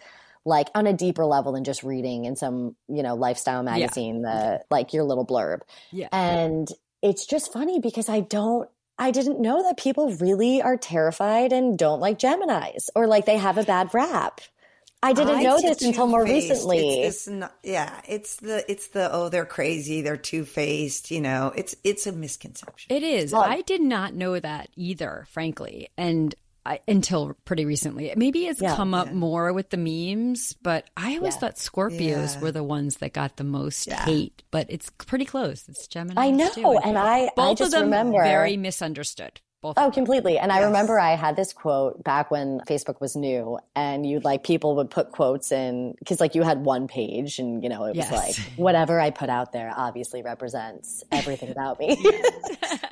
like 0.45 0.69
on 0.75 0.85
a 0.87 0.93
deeper 0.93 1.25
level 1.25 1.53
than 1.53 1.63
just 1.63 1.83
reading 1.83 2.25
in 2.25 2.35
some 2.35 2.75
you 2.87 3.03
know 3.03 3.15
lifestyle 3.15 3.63
magazine 3.63 4.21
yeah. 4.23 4.57
the 4.57 4.63
like 4.69 4.93
your 4.93 5.03
little 5.03 5.25
blurb 5.25 5.61
yeah 5.91 6.07
and 6.11 6.67
it's 7.01 7.25
just 7.25 7.51
funny 7.51 7.79
because 7.79 8.07
i 8.07 8.19
don't 8.19 8.69
I 8.97 9.11
didn't 9.11 9.41
know 9.41 9.63
that 9.63 9.77
people 9.77 10.13
really 10.13 10.61
are 10.61 10.77
terrified 10.77 11.51
and 11.51 11.77
don't 11.77 11.99
like 11.99 12.19
Geminis 12.19 12.89
or 12.95 13.07
like 13.07 13.25
they 13.25 13.37
have 13.37 13.57
a 13.57 13.63
bad 13.63 13.93
rap. 13.93 14.41
I 15.03 15.13
didn't 15.13 15.35
I 15.35 15.43
know 15.43 15.61
this 15.61 15.83
until 15.83 16.07
more 16.07 16.23
recently. 16.23 17.01
It's 17.03 17.25
this, 17.25 17.49
yeah, 17.61 18.01
it's 18.07 18.37
the 18.37 18.69
it's 18.71 18.87
the 18.87 19.09
oh 19.11 19.29
they're 19.29 19.45
crazy, 19.45 20.01
they're 20.01 20.17
two 20.17 20.45
faced. 20.45 21.11
You 21.11 21.21
know, 21.21 21.53
it's 21.55 21.75
it's 21.83 22.07
a 22.07 22.11
misconception. 22.11 22.95
It 22.95 23.03
is. 23.03 23.31
Well, 23.31 23.43
I 23.43 23.61
did 23.61 23.81
not 23.81 24.15
know 24.15 24.39
that 24.39 24.69
either, 24.75 25.27
frankly, 25.29 25.89
and 25.95 26.33
I, 26.65 26.79
until 26.87 27.35
pretty 27.45 27.65
recently. 27.65 28.11
Maybe 28.15 28.47
it's 28.47 28.61
yeah, 28.61 28.75
come 28.75 28.93
up 28.93 29.07
yeah. 29.07 29.13
more 29.13 29.53
with 29.53 29.69
the 29.69 29.77
memes, 29.77 30.53
but 30.63 30.89
I 30.97 31.15
always 31.17 31.35
yeah. 31.35 31.39
thought 31.39 31.55
Scorpios 31.57 32.41
were 32.41 32.51
the 32.51 32.63
ones 32.63 32.97
that 32.97 33.13
got 33.13 33.37
the 33.37 33.43
most 33.43 33.91
hate. 33.91 34.41
But 34.49 34.67
it's 34.69 34.89
pretty 34.89 35.25
close. 35.25 35.67
It's 35.69 35.87
Gemini. 35.87 36.19
I 36.19 36.29
know, 36.31 36.49
too. 36.49 36.79
and 36.83 36.97
I 36.97 37.29
both 37.35 37.51
I 37.51 37.53
just 37.53 37.73
of 37.73 37.79
them 37.79 37.83
remember 37.83 38.23
very 38.23 38.57
misunderstood. 38.57 39.41
Both 39.61 39.75
oh, 39.77 39.89
completely. 39.89 40.37
And 40.37 40.51
yes. 40.51 40.61
I 40.61 40.65
remember 40.65 40.99
I 40.99 41.15
had 41.15 41.35
this 41.35 41.51
quote 41.51 42.03
back 42.03 42.29
when 42.29 42.59
Facebook 42.67 43.01
was 43.01 43.15
new, 43.15 43.57
and 43.75 44.05
you 44.05 44.19
like 44.19 44.43
people 44.43 44.75
would 44.75 44.89
put 44.89 45.11
quotes 45.11 45.51
in 45.51 45.95
because 45.99 46.19
like 46.19 46.35
you 46.35 46.43
had 46.43 46.63
one 46.63 46.87
page, 46.87 47.39
and 47.39 47.63
you 47.63 47.69
know 47.69 47.85
it 47.85 47.95
was 47.95 48.11
like 48.11 48.35
whatever 48.57 48.99
I 48.99 49.09
put 49.09 49.29
out 49.29 49.53
there 49.53 49.73
obviously 49.75 50.21
represents 50.21 51.03
everything 51.11 51.49
about 51.49 51.79
me. 51.79 51.97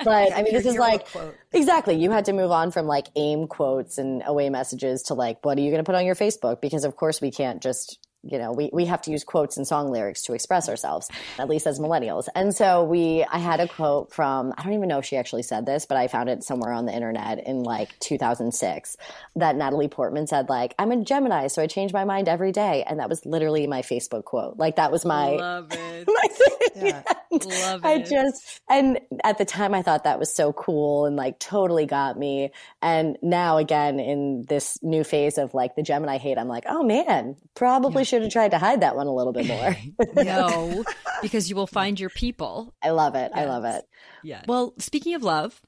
but 0.03 0.33
I 0.33 0.41
mean, 0.41 0.53
this 0.53 0.65
is 0.65 0.77
like 0.77 1.07
exactly. 1.51 1.95
You 1.95 2.11
had 2.11 2.25
to 2.25 2.33
move 2.33 2.51
on 2.51 2.71
from 2.71 2.87
like 2.87 3.07
aim 3.15 3.47
quotes 3.47 3.97
and 3.97 4.23
away 4.25 4.49
messages 4.49 5.03
to 5.03 5.13
like 5.13 5.45
what 5.45 5.57
are 5.57 5.61
you 5.61 5.69
going 5.69 5.83
to 5.83 5.87
put 5.87 5.95
on 5.95 6.05
your 6.05 6.15
Facebook? 6.15 6.59
Because 6.59 6.85
of 6.85 6.95
course 6.95 7.21
we 7.21 7.29
can't 7.29 7.61
just 7.61 7.99
you 8.23 8.37
know, 8.37 8.53
we, 8.53 8.69
we 8.71 8.85
have 8.85 9.01
to 9.01 9.11
use 9.11 9.23
quotes 9.23 9.57
and 9.57 9.67
song 9.67 9.91
lyrics 9.91 10.21
to 10.23 10.33
express 10.33 10.69
ourselves, 10.69 11.09
at 11.37 11.49
least 11.49 11.67
as 11.67 11.77
millennials. 11.77 12.27
And 12.33 12.55
so 12.55 12.83
we, 12.83 13.25
I 13.29 13.37
had 13.37 13.59
a 13.59 13.67
quote 13.67 14.13
from, 14.13 14.53
I 14.57 14.63
don't 14.63 14.73
even 14.73 14.87
know 14.87 14.99
if 14.99 15.05
she 15.05 15.17
actually 15.17 15.43
said 15.43 15.65
this, 15.65 15.85
but 15.85 15.97
I 15.97 16.07
found 16.07 16.29
it 16.29 16.43
somewhere 16.43 16.71
on 16.71 16.85
the 16.85 16.93
internet 16.93 17.45
in 17.45 17.63
like 17.63 17.97
2006 17.99 18.97
that 19.35 19.55
Natalie 19.57 19.89
Portman 19.89 20.27
said, 20.27 20.47
like, 20.47 20.73
I'm 20.79 20.91
a 20.91 21.03
Gemini, 21.03 21.47
so 21.47 21.61
I 21.61 21.67
change 21.67 21.91
my 21.91 22.05
mind 22.05 22.29
every 22.29 22.53
day. 22.53 22.83
And 22.87 22.99
that 22.99 23.09
was 23.09 23.25
literally 23.25 23.67
my 23.67 23.81
Facebook 23.81 24.23
quote. 24.23 24.57
Like 24.57 24.77
that 24.77 24.91
was 24.91 25.03
my, 25.03 25.31
love 25.31 25.67
it. 25.71 26.07
my 26.07 26.27
yeah. 26.75 27.03
Love 27.31 27.83
it. 27.83 27.87
I 27.87 27.99
just, 27.99 28.61
and 28.69 28.99
at 29.23 29.37
the 29.37 29.45
time 29.45 29.73
I 29.73 29.81
thought 29.81 30.05
that 30.05 30.19
was 30.19 30.33
so 30.33 30.53
cool 30.53 31.05
and 31.05 31.17
like 31.17 31.39
totally 31.39 31.85
got 31.85 32.17
me. 32.17 32.51
And 32.81 33.17
now 33.21 33.57
again, 33.57 33.99
in 33.99 34.45
this 34.47 34.77
new 34.81 35.03
phase 35.03 35.37
of 35.37 35.53
like 35.53 35.75
the 35.75 35.83
Gemini 35.83 36.17
hate, 36.17 36.37
I'm 36.37 36.47
like, 36.47 36.65
oh 36.67 36.83
man, 36.83 37.35
probably 37.53 38.03
yeah 38.03 38.12
should 38.13 38.21
have 38.21 38.31
tried 38.31 38.51
to 38.51 38.59
hide 38.59 38.81
that 38.81 38.95
one 38.95 39.07
a 39.07 39.13
little 39.13 39.33
bit 39.33 39.47
more. 39.47 39.75
no, 40.23 40.83
because 41.23 41.49
you 41.49 41.55
will 41.55 41.65
find 41.65 41.99
your 41.99 42.11
people. 42.11 42.71
I 42.81 42.91
love 42.91 43.15
it. 43.15 43.31
Yes. 43.33 43.43
I 43.43 43.45
love 43.49 43.65
it. 43.65 43.85
Yeah. 44.23 44.43
Well, 44.47 44.75
speaking 44.77 45.15
of 45.15 45.23
love, 45.23 45.59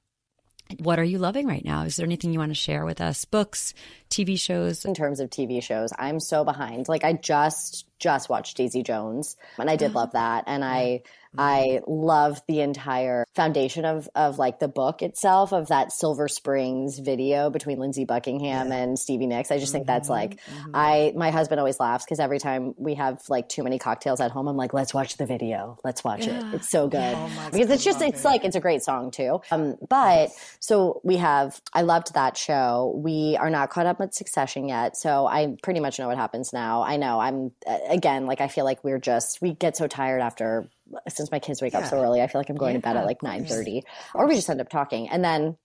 what 0.77 0.99
are 0.99 1.03
you 1.03 1.17
loving 1.17 1.47
right 1.47 1.65
now? 1.65 1.85
Is 1.85 1.95
there 1.95 2.05
anything 2.05 2.33
you 2.33 2.39
want 2.39 2.51
to 2.51 2.55
share 2.55 2.85
with 2.85 3.01
us? 3.01 3.25
Books, 3.25 3.73
TV 4.11 4.39
shows? 4.39 4.85
In 4.85 4.93
terms 4.93 5.19
of 5.19 5.31
TV 5.31 5.61
shows, 5.63 5.89
I'm 5.97 6.19
so 6.19 6.43
behind. 6.43 6.87
Like 6.87 7.03
I 7.03 7.13
just 7.13 7.87
just 7.97 8.29
watched 8.29 8.57
Daisy 8.57 8.83
Jones 8.83 9.37
and 9.57 9.67
I 9.67 9.75
did 9.75 9.95
love 9.95 10.11
that 10.11 10.43
and 10.45 10.63
I 10.63 11.01
I 11.37 11.81
love 11.87 12.41
the 12.47 12.61
entire 12.61 13.25
foundation 13.33 13.85
of 13.85 14.09
of 14.15 14.37
like 14.39 14.59
the 14.59 14.67
book 14.67 15.01
itself 15.01 15.53
of 15.53 15.67
that 15.67 15.91
Silver 15.91 16.27
Springs 16.27 16.99
video 16.99 17.49
between 17.49 17.79
Lindsey 17.79 18.05
Buckingham 18.05 18.69
yeah. 18.69 18.75
and 18.75 18.99
Stevie 18.99 19.27
Nicks. 19.27 19.51
I 19.51 19.59
just 19.59 19.71
think 19.71 19.87
that's 19.87 20.09
like 20.09 20.41
mm-hmm. 20.41 20.71
I 20.73 21.13
my 21.15 21.31
husband 21.31 21.59
always 21.59 21.79
laughs 21.79 22.05
because 22.05 22.19
every 22.19 22.39
time 22.39 22.73
we 22.77 22.95
have 22.95 23.21
like 23.29 23.49
too 23.49 23.63
many 23.63 23.79
cocktails 23.79 24.19
at 24.19 24.31
home, 24.31 24.47
I'm 24.47 24.57
like, 24.57 24.73
let's 24.73 24.93
watch 24.93 25.17
the 25.17 25.25
video. 25.25 25.77
Let's 25.83 26.03
watch 26.03 26.27
yeah. 26.27 26.49
it. 26.49 26.55
It's 26.55 26.69
so 26.69 26.87
good. 26.87 27.15
Oh 27.15 27.49
because 27.51 27.69
it's 27.69 27.83
just 27.83 28.01
it's 28.01 28.21
it. 28.21 28.25
like 28.25 28.45
it's 28.45 28.55
a 28.55 28.61
great 28.61 28.83
song 28.83 29.11
too. 29.11 29.41
Um 29.51 29.77
but 29.87 30.29
yes. 30.29 30.57
so 30.59 31.01
we 31.03 31.17
have 31.17 31.61
I 31.73 31.81
loved 31.81 32.13
that 32.13 32.37
show. 32.37 32.99
We 33.03 33.37
are 33.39 33.49
not 33.49 33.69
caught 33.69 33.85
up 33.85 33.99
with 33.99 34.13
Succession 34.13 34.67
yet, 34.67 34.97
so 34.97 35.27
I 35.27 35.55
pretty 35.61 35.79
much 35.79 35.99
know 35.99 36.07
what 36.07 36.17
happens 36.17 36.53
now. 36.53 36.83
I 36.83 36.97
know 36.97 37.19
I'm 37.19 37.51
again 37.89 38.25
like 38.25 38.41
I 38.41 38.47
feel 38.47 38.65
like 38.65 38.83
we're 38.83 38.99
just 38.99 39.41
we 39.41 39.53
get 39.53 39.77
so 39.77 39.87
tired 39.87 40.21
after 40.21 40.69
since 41.07 41.31
my 41.31 41.39
kids 41.39 41.61
wake 41.61 41.73
yeah. 41.73 41.79
up 41.79 41.85
so 41.85 42.01
early, 42.01 42.21
I 42.21 42.27
feel 42.27 42.39
like 42.39 42.49
I'm 42.49 42.55
going 42.55 42.75
yeah, 42.75 42.81
to 42.81 42.83
bed 42.83 42.97
at 42.97 43.05
like 43.05 43.23
nine 43.23 43.45
thirty, 43.45 43.83
or 44.13 44.27
we 44.27 44.35
just 44.35 44.49
end 44.49 44.61
up 44.61 44.69
talking. 44.69 45.09
And 45.09 45.23
then 45.23 45.57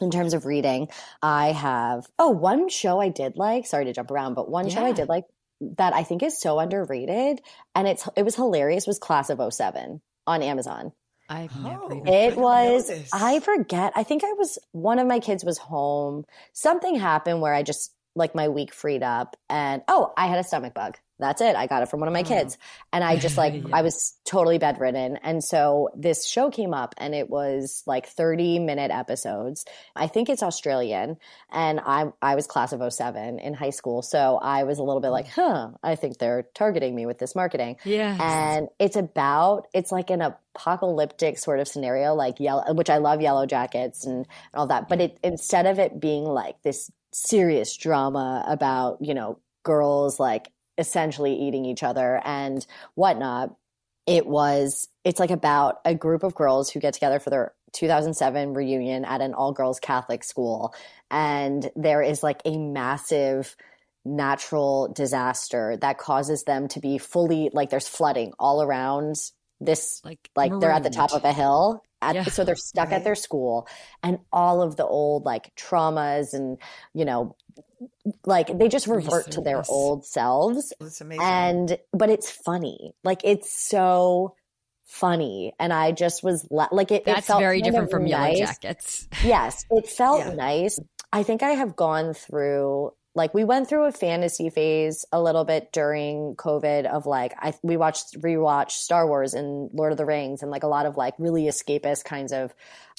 in 0.00 0.10
terms 0.10 0.34
of 0.34 0.46
reading, 0.46 0.88
I 1.22 1.52
have 1.52 2.06
oh 2.18 2.30
one 2.30 2.68
show 2.68 3.00
I 3.00 3.08
did 3.08 3.36
like. 3.36 3.66
Sorry 3.66 3.84
to 3.84 3.92
jump 3.92 4.10
around, 4.10 4.34
but 4.34 4.50
one 4.50 4.68
yeah. 4.68 4.74
show 4.74 4.84
I 4.84 4.92
did 4.92 5.08
like 5.08 5.24
that 5.76 5.94
I 5.94 6.02
think 6.02 6.22
is 6.22 6.40
so 6.40 6.58
underrated, 6.58 7.40
and 7.74 7.88
it's 7.88 8.08
it 8.16 8.24
was 8.24 8.36
hilarious. 8.36 8.86
Was 8.86 8.98
Class 8.98 9.30
of 9.30 9.40
07 9.52 10.00
on 10.26 10.42
Amazon. 10.42 10.92
I've 11.28 11.52
oh, 11.56 11.88
never. 11.88 12.02
It 12.06 12.36
was. 12.36 12.90
I 13.12 13.40
forget. 13.40 13.92
I 13.96 14.02
think 14.02 14.24
I 14.24 14.32
was 14.34 14.58
one 14.72 14.98
of 14.98 15.06
my 15.06 15.20
kids 15.20 15.44
was 15.44 15.58
home. 15.58 16.24
Something 16.52 16.96
happened 16.96 17.40
where 17.40 17.54
I 17.54 17.62
just 17.62 17.94
like 18.14 18.34
my 18.34 18.48
week 18.48 18.72
freed 18.72 19.02
up, 19.02 19.36
and 19.48 19.82
oh, 19.88 20.12
I 20.16 20.26
had 20.26 20.38
a 20.38 20.44
stomach 20.44 20.74
bug 20.74 20.96
that's 21.18 21.40
it. 21.40 21.54
I 21.54 21.66
got 21.66 21.82
it 21.82 21.88
from 21.88 22.00
one 22.00 22.08
of 22.08 22.12
my 22.12 22.20
oh. 22.20 22.24
kids. 22.24 22.58
And 22.92 23.04
I 23.04 23.16
just 23.16 23.36
like, 23.36 23.54
yeah. 23.56 23.62
I 23.72 23.82
was 23.82 24.14
totally 24.24 24.58
bedridden. 24.58 25.16
And 25.18 25.42
so 25.42 25.90
this 25.96 26.26
show 26.26 26.50
came 26.50 26.74
up 26.74 26.94
and 26.98 27.14
it 27.14 27.30
was 27.30 27.82
like 27.86 28.06
30 28.06 28.58
minute 28.58 28.90
episodes. 28.90 29.64
I 29.94 30.06
think 30.06 30.28
it's 30.28 30.42
Australian. 30.42 31.16
And 31.50 31.80
I, 31.80 32.06
I 32.20 32.34
was 32.34 32.46
class 32.46 32.72
of 32.72 32.92
07 32.92 33.38
in 33.38 33.54
high 33.54 33.70
school. 33.70 34.02
So 34.02 34.38
I 34.42 34.64
was 34.64 34.78
a 34.78 34.82
little 34.82 35.00
bit 35.00 35.10
like, 35.10 35.26
mm. 35.26 35.34
huh, 35.34 35.70
I 35.82 35.94
think 35.94 36.18
they're 36.18 36.46
targeting 36.54 36.94
me 36.94 37.06
with 37.06 37.18
this 37.18 37.34
marketing. 37.34 37.76
Yeah. 37.84 38.16
And 38.20 38.68
it's 38.78 38.96
about, 38.96 39.68
it's 39.72 39.92
like 39.92 40.10
an 40.10 40.20
apocalyptic 40.20 41.38
sort 41.38 41.60
of 41.60 41.68
scenario, 41.68 42.14
like 42.14 42.40
yellow, 42.40 42.72
which 42.74 42.90
I 42.90 42.98
love 42.98 43.20
yellow 43.20 43.46
jackets 43.46 44.04
and 44.04 44.26
all 44.52 44.66
that. 44.66 44.88
But 44.88 45.00
it, 45.00 45.18
instead 45.22 45.66
of 45.66 45.78
it 45.78 46.00
being 46.00 46.24
like 46.24 46.60
this 46.62 46.90
serious 47.12 47.76
drama 47.76 48.44
about, 48.48 48.98
you 49.00 49.14
know, 49.14 49.38
girls 49.62 50.20
like 50.20 50.50
essentially 50.78 51.34
eating 51.34 51.64
each 51.64 51.82
other 51.82 52.20
and 52.24 52.66
whatnot. 52.94 53.54
It 54.06 54.26
was, 54.26 54.88
it's 55.04 55.20
like 55.20 55.30
about 55.30 55.80
a 55.84 55.94
group 55.94 56.22
of 56.22 56.34
girls 56.34 56.70
who 56.70 56.80
get 56.80 56.94
together 56.94 57.18
for 57.18 57.30
their 57.30 57.54
2007 57.72 58.54
reunion 58.54 59.04
at 59.04 59.20
an 59.20 59.34
all 59.34 59.52
girls 59.52 59.80
Catholic 59.80 60.24
school. 60.24 60.74
And 61.10 61.70
there 61.74 62.02
is 62.02 62.22
like 62.22 62.40
a 62.44 62.56
massive 62.58 63.56
natural 64.04 64.92
disaster 64.92 65.78
that 65.80 65.98
causes 65.98 66.44
them 66.44 66.68
to 66.68 66.80
be 66.80 66.98
fully 66.98 67.50
like 67.54 67.70
there's 67.70 67.88
flooding 67.88 68.32
all 68.38 68.62
around 68.62 69.16
this 69.60 70.02
like 70.04 70.30
like 70.36 70.52
they're 70.60 70.70
at 70.70 70.82
the 70.82 70.90
top 70.90 71.12
of 71.12 71.24
a 71.24 71.32
hill 71.32 71.82
at, 72.02 72.14
yeah. 72.14 72.24
so 72.24 72.44
they're 72.44 72.54
stuck 72.54 72.90
right. 72.90 72.96
at 72.96 73.04
their 73.04 73.14
school 73.14 73.66
and 74.02 74.18
all 74.30 74.60
of 74.60 74.76
the 74.76 74.84
old 74.84 75.24
like 75.24 75.54
traumas 75.56 76.34
and 76.34 76.58
you 76.92 77.06
know 77.06 77.34
like 78.24 78.58
they 78.58 78.68
just 78.68 78.86
revert 78.86 79.32
to 79.32 79.40
their 79.40 79.62
old 79.68 80.04
selves. 80.04 80.72
Oh, 80.80 80.86
it's 80.86 81.00
amazing. 81.00 81.24
And 81.24 81.78
but 81.92 82.10
it's 82.10 82.30
funny. 82.30 82.94
Like 83.02 83.20
it's 83.24 83.52
so 83.52 84.34
funny. 84.86 85.52
And 85.58 85.72
i 85.72 85.92
just 85.92 86.22
was 86.22 86.46
like 86.50 86.90
it 86.90 87.04
that's 87.04 87.28
it 87.28 87.38
very 87.38 87.62
different 87.62 87.90
from 87.90 88.04
nice. 88.04 88.38
yellow 88.38 88.46
jackets. 88.46 89.08
Yes 89.24 89.64
it 89.70 89.88
felt 89.88 90.18
yeah. 90.26 90.34
nice. 90.34 90.78
I 91.12 91.22
think 91.22 91.42
i 91.42 91.50
have 91.50 91.76
gone 91.76 92.14
through 92.14 92.92
like 93.14 93.32
we 93.32 93.44
went 93.44 93.68
through 93.68 93.84
a 93.84 93.92
fantasy 93.92 94.50
phase 94.50 95.04
a 95.12 95.22
little 95.22 95.44
bit 95.44 95.72
during 95.72 96.34
COVID 96.36 96.86
of 96.86 97.06
like 97.06 97.32
I 97.38 97.54
we 97.62 97.76
watched 97.76 98.20
rewatched 98.20 98.72
Star 98.72 99.06
Wars 99.06 99.34
and 99.34 99.70
Lord 99.72 99.92
of 99.92 99.98
the 99.98 100.04
Rings 100.04 100.42
and 100.42 100.50
like 100.50 100.64
a 100.64 100.68
lot 100.68 100.86
of 100.86 100.96
like 100.96 101.14
really 101.18 101.44
escapist 101.44 102.04
kinds 102.04 102.32
of 102.32 102.54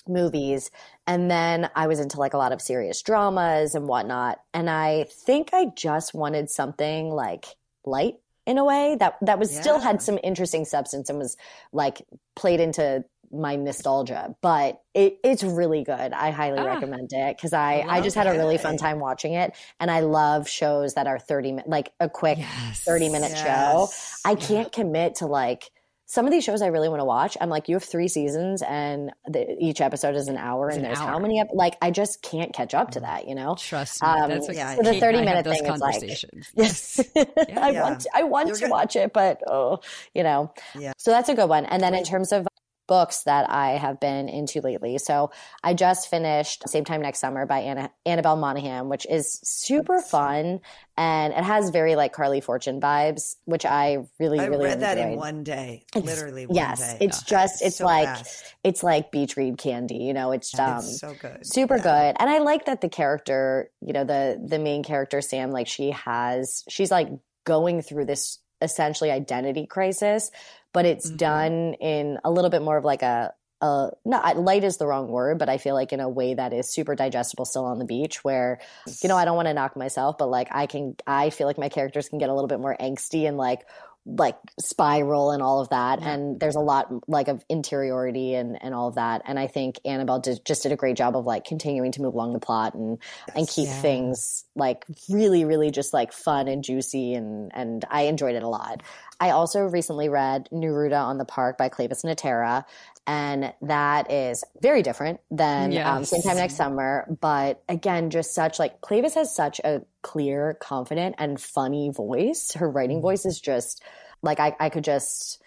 movies. 0.07 0.71
And 1.07 1.29
then 1.29 1.69
I 1.75 1.87
was 1.87 1.99
into 1.99 2.19
like 2.19 2.33
a 2.33 2.37
lot 2.37 2.51
of 2.51 2.61
serious 2.61 3.01
dramas 3.01 3.75
and 3.75 3.87
whatnot. 3.87 4.39
And 4.53 4.69
I 4.69 5.05
think 5.09 5.49
I 5.53 5.65
just 5.75 6.13
wanted 6.13 6.49
something 6.49 7.09
like 7.09 7.45
light 7.85 8.15
in 8.45 8.57
a 8.57 8.65
way 8.65 8.95
that 8.99 9.17
that 9.21 9.39
was 9.39 9.53
yeah. 9.53 9.61
still 9.61 9.79
had 9.79 10.01
some 10.01 10.19
interesting 10.23 10.65
substance 10.65 11.09
and 11.09 11.17
was 11.17 11.35
like 11.73 12.01
played 12.35 12.59
into 12.59 13.03
my 13.35 13.55
nostalgia, 13.55 14.35
but 14.41 14.81
it, 14.93 15.19
it's 15.23 15.43
really 15.43 15.83
good. 15.83 16.13
I 16.13 16.31
highly 16.31 16.59
ah, 16.59 16.65
recommend 16.65 17.11
it 17.11 17.35
because 17.35 17.53
I, 17.53 17.85
I 17.87 18.01
just 18.01 18.15
had 18.15 18.27
a 18.27 18.31
really 18.31 18.57
fun 18.57 18.77
time 18.77 18.99
watching 18.99 19.33
it. 19.33 19.55
And 19.79 19.91
I 19.91 20.01
love 20.01 20.47
shows 20.47 20.93
that 20.95 21.07
are 21.07 21.19
30 21.19 21.59
like 21.67 21.91
a 21.99 22.09
quick 22.09 22.39
yes, 22.39 22.83
30 22.83 23.09
minute 23.09 23.31
yes, 23.31 23.43
show. 23.43 23.89
I 24.29 24.35
can't 24.35 24.71
commit 24.71 25.15
to 25.15 25.27
like, 25.27 25.71
some 26.07 26.25
of 26.25 26.31
these 26.31 26.43
shows 26.43 26.61
I 26.61 26.67
really 26.67 26.87
want 26.87 26.99
to 26.99 27.05
watch. 27.05 27.35
I'm 27.41 27.49
like, 27.49 27.67
you 27.67 27.75
have 27.75 27.83
three 27.83 28.07
seasons 28.07 28.61
and 28.61 29.11
the, 29.27 29.57
each 29.59 29.81
episode 29.81 30.15
is 30.15 30.27
an 30.27 30.37
hour 30.37 30.67
it's 30.67 30.77
and 30.77 30.85
an 30.85 30.89
there's 30.89 30.99
hour. 30.99 31.09
how 31.09 31.19
many, 31.19 31.39
ep- 31.39 31.49
like, 31.51 31.77
I 31.81 31.89
just 31.89 32.21
can't 32.21 32.53
catch 32.53 32.75
up 32.75 32.91
to 32.91 32.99
mm. 32.99 33.03
that, 33.03 33.27
you 33.27 33.33
know? 33.33 33.55
Trust 33.55 34.03
me. 34.03 34.07
Um, 34.07 34.29
that's 34.29 34.47
yeah, 34.53 34.75
so 34.75 34.83
the 34.83 34.99
30 34.99 35.19
minute 35.19 35.45
thing 35.45 35.65
is 35.65 35.81
like, 35.81 36.03
yes, 36.55 37.01
yeah, 37.15 37.25
I 37.59 37.69
yeah. 37.71 37.81
want, 37.81 38.01
to, 38.01 38.09
I 38.13 38.23
want 38.23 38.47
You're 38.47 38.55
to 38.55 38.61
good. 38.61 38.71
watch 38.71 38.95
it, 38.95 39.13
but 39.13 39.41
oh, 39.47 39.79
you 40.13 40.21
know, 40.21 40.53
yeah. 40.77 40.93
so 40.97 41.09
that's 41.09 41.29
a 41.29 41.33
good 41.33 41.49
one. 41.49 41.65
And 41.65 41.81
then 41.81 41.95
in 41.95 42.03
terms 42.03 42.31
of 42.31 42.47
books 42.87 43.23
that 43.23 43.49
I 43.49 43.71
have 43.71 43.99
been 43.99 44.29
into 44.29 44.61
lately. 44.61 44.97
So 44.97 45.31
I 45.63 45.73
just 45.73 46.09
finished 46.09 46.67
Same 46.69 46.85
Time 46.85 47.01
Next 47.01 47.19
Summer 47.19 47.45
by 47.45 47.59
Anna, 47.59 47.91
Annabelle 48.05 48.35
Monaghan, 48.35 48.89
which 48.89 49.05
is 49.09 49.39
super 49.43 50.01
fun 50.01 50.61
and 50.97 51.33
it 51.33 51.43
has 51.43 51.71
very 51.71 51.95
like 51.95 52.13
Carley 52.13 52.39
Fortune 52.39 52.79
vibes, 52.79 53.35
which 53.45 53.65
I 53.65 54.05
really, 54.19 54.39
I 54.39 54.45
really 54.45 54.65
read 54.65 54.79
that 54.79 54.97
in 54.97 55.17
one 55.17 55.43
day, 55.43 55.85
it's, 55.93 56.05
literally. 56.05 56.45
One 56.45 56.55
yes, 56.55 56.93
day. 56.93 57.05
it's 57.05 57.21
just 57.23 57.61
it's 57.61 57.77
so 57.77 57.85
like 57.85 58.07
fast. 58.07 58.55
it's 58.63 58.81
like 58.81 59.11
beach 59.11 59.35
read 59.35 59.57
candy. 59.57 59.97
You 59.97 60.13
know, 60.13 60.31
it's 60.31 60.57
um 60.57 60.77
it's 60.77 60.99
so 60.99 61.13
good, 61.19 61.45
super 61.45 61.77
yeah. 61.77 61.83
good, 61.83 62.15
and 62.19 62.29
I 62.29 62.39
like 62.39 62.65
that 62.65 62.79
the 62.79 62.89
character, 62.89 63.69
you 63.81 63.91
know, 63.91 64.05
the 64.05 64.41
the 64.43 64.59
main 64.59 64.83
character 64.83 65.19
Sam, 65.19 65.51
like 65.51 65.67
she 65.67 65.91
has, 65.91 66.63
she's 66.69 66.91
like 66.91 67.09
going 67.43 67.81
through 67.81 68.05
this 68.05 68.39
essentially 68.61 69.11
identity 69.11 69.67
crisis 69.67 70.31
but 70.75 70.85
it's 70.85 71.07
mm-hmm. 71.07 71.15
done 71.15 71.73
in 71.75 72.19
a 72.25 72.29
little 72.29 72.49
bit 72.49 72.61
more 72.61 72.75
of 72.75 72.83
like 72.83 73.01
a 73.01 73.33
uh, 73.61 73.89
not 74.03 74.37
light 74.37 74.65
is 74.65 74.75
the 74.75 74.85
wrong 74.85 75.07
word, 75.07 75.39
but 75.39 75.47
I 75.47 75.57
feel 75.57 75.73
like 75.73 75.93
in 75.93 76.01
a 76.01 76.09
way 76.09 76.33
that 76.33 76.51
is 76.51 76.71
super 76.71 76.93
digestible 76.93 77.45
still 77.45 77.63
on 77.63 77.79
the 77.79 77.85
beach 77.85 78.21
where, 78.23 78.59
you 79.01 79.07
know, 79.07 79.15
I 79.15 79.23
don't 79.23 79.37
want 79.37 79.47
to 79.47 79.53
knock 79.53 79.77
myself, 79.77 80.17
but 80.17 80.29
like 80.29 80.49
I 80.51 80.65
can, 80.67 80.97
I 81.07 81.29
feel 81.29 81.47
like 81.47 81.57
my 81.57 81.69
characters 81.69 82.09
can 82.09 82.19
get 82.19 82.29
a 82.29 82.33
little 82.33 82.49
bit 82.49 82.59
more 82.59 82.75
angsty 82.79 83.25
and 83.25 83.37
like 83.37 83.65
like 84.05 84.37
spiral 84.59 85.31
and 85.31 85.41
all 85.41 85.61
of 85.61 85.69
that 85.69 85.99
yeah. 85.99 86.13
and 86.13 86.39
there's 86.39 86.55
a 86.55 86.59
lot 86.59 86.91
like 87.07 87.27
of 87.27 87.43
interiority 87.49 88.35
and 88.35 88.55
and 88.61 88.75
all 88.75 88.87
of 88.87 88.95
that 88.95 89.23
and 89.25 89.39
i 89.39 89.47
think 89.47 89.79
annabelle 89.83 90.19
did, 90.19 90.39
just 90.45 90.61
did 90.61 90.71
a 90.71 90.75
great 90.75 90.95
job 90.95 91.15
of 91.15 91.25
like 91.25 91.43
continuing 91.43 91.91
to 91.91 92.03
move 92.03 92.13
along 92.13 92.31
the 92.31 92.39
plot 92.39 92.75
and 92.75 92.99
yes. 93.27 93.35
and 93.35 93.47
keep 93.49 93.67
yeah. 93.67 93.81
things 93.81 94.44
like 94.55 94.85
really 95.09 95.45
really 95.45 95.69
just 95.71 95.93
like 95.93 96.13
fun 96.13 96.47
and 96.47 96.63
juicy 96.63 97.13
and 97.13 97.51
and 97.53 97.85
i 97.89 98.03
enjoyed 98.03 98.35
it 98.35 98.43
a 98.43 98.47
lot 98.47 98.81
i 99.19 99.29
also 99.29 99.61
recently 99.61 100.09
read 100.09 100.47
neruda 100.51 100.99
on 100.99 101.17
the 101.17 101.25
park 101.25 101.57
by 101.57 101.69
Cleyvis 101.69 102.03
Natera 102.03 102.65
and 103.07 103.53
that 103.61 104.11
is 104.11 104.43
very 104.61 104.81
different 104.81 105.19
than 105.29 105.65
um, 105.65 105.71
yes. 105.71 105.87
um, 105.87 106.05
same 106.05 106.21
time 106.21 106.37
next 106.37 106.55
summer 106.55 107.05
but 107.21 107.61
again 107.69 108.09
just 108.09 108.33
such 108.33 108.57
like 108.59 108.81
cleyvis 108.81 109.13
has 109.15 109.35
such 109.35 109.59
a 109.63 109.81
clear 110.01 110.57
confident 110.61 111.15
and 111.17 111.39
funny 111.39 111.91
voice 111.91 112.53
her 112.53 112.69
writing 112.69 112.97
mm-hmm. 112.97 113.07
voice 113.07 113.25
is 113.25 113.39
just 113.39 113.83
like 114.21 114.39
i, 114.39 114.55
I 114.59 114.69
could 114.69 114.83
just 114.83 115.41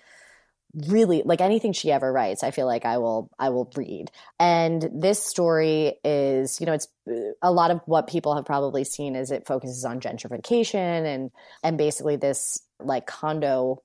really 0.86 1.22
like 1.24 1.40
anything 1.40 1.72
she 1.72 1.90
ever 1.90 2.12
writes 2.12 2.42
i 2.42 2.50
feel 2.50 2.66
like 2.66 2.84
i 2.84 2.98
will 2.98 3.30
i 3.38 3.48
will 3.48 3.70
read. 3.74 4.10
And 4.38 4.88
this 4.92 5.22
story 5.22 5.94
is 6.04 6.60
you 6.60 6.66
know 6.66 6.74
it's 6.74 6.88
uh, 7.10 7.32
a 7.42 7.50
lot 7.50 7.70
of 7.70 7.80
what 7.86 8.06
people 8.06 8.34
have 8.36 8.44
probably 8.44 8.84
seen 8.84 9.16
is 9.16 9.30
it 9.30 9.46
focuses 9.46 9.84
on 9.84 10.00
gentrification 10.00 11.06
and 11.06 11.30
and 11.62 11.78
basically 11.78 12.16
this 12.16 12.60
like 12.80 13.06
condo 13.06 13.82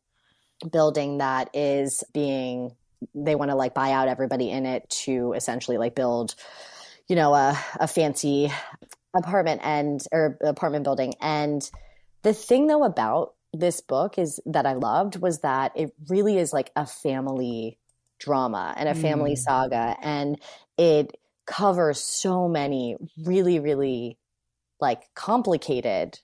building 0.72 1.20
that 1.20 1.50
is 1.54 2.04
being 2.14 2.76
they 3.16 3.36
want 3.36 3.52
to 3.52 3.56
like 3.56 3.74
buy 3.74 3.92
out 3.92 4.08
everybody 4.08 4.50
in 4.50 4.66
it 4.66 4.90
to 4.90 5.34
essentially 5.34 5.78
like 5.78 5.96
build 5.96 6.36
you 7.08 7.16
know 7.16 7.34
a, 7.34 7.58
a 7.80 7.88
fancy 7.88 8.52
apartment 9.16 9.62
and 9.64 10.04
or 10.12 10.38
apartment 10.42 10.84
building. 10.84 11.16
And 11.22 11.70
the 12.24 12.34
thing 12.34 12.68
though 12.68 12.84
about 12.84 13.34
this 13.54 13.82
book 13.82 14.18
is 14.18 14.40
that 14.46 14.66
i 14.66 14.74
loved 14.74 15.18
was 15.18 15.40
that 15.40 15.72
it 15.76 15.94
really 16.10 16.38
is 16.38 16.52
like 16.52 16.72
a 16.76 16.86
family 16.86 17.78
drama 18.20 18.74
and 18.78 18.90
a 18.90 18.96
family 18.96 19.34
mm. 19.34 19.38
saga 19.38 19.96
and 20.02 20.40
it 20.78 21.16
covers 21.46 22.00
so 22.00 22.48
many 22.48 22.96
really 23.24 23.60
really 23.60 24.18
like 24.80 25.04
complicated 25.14 26.20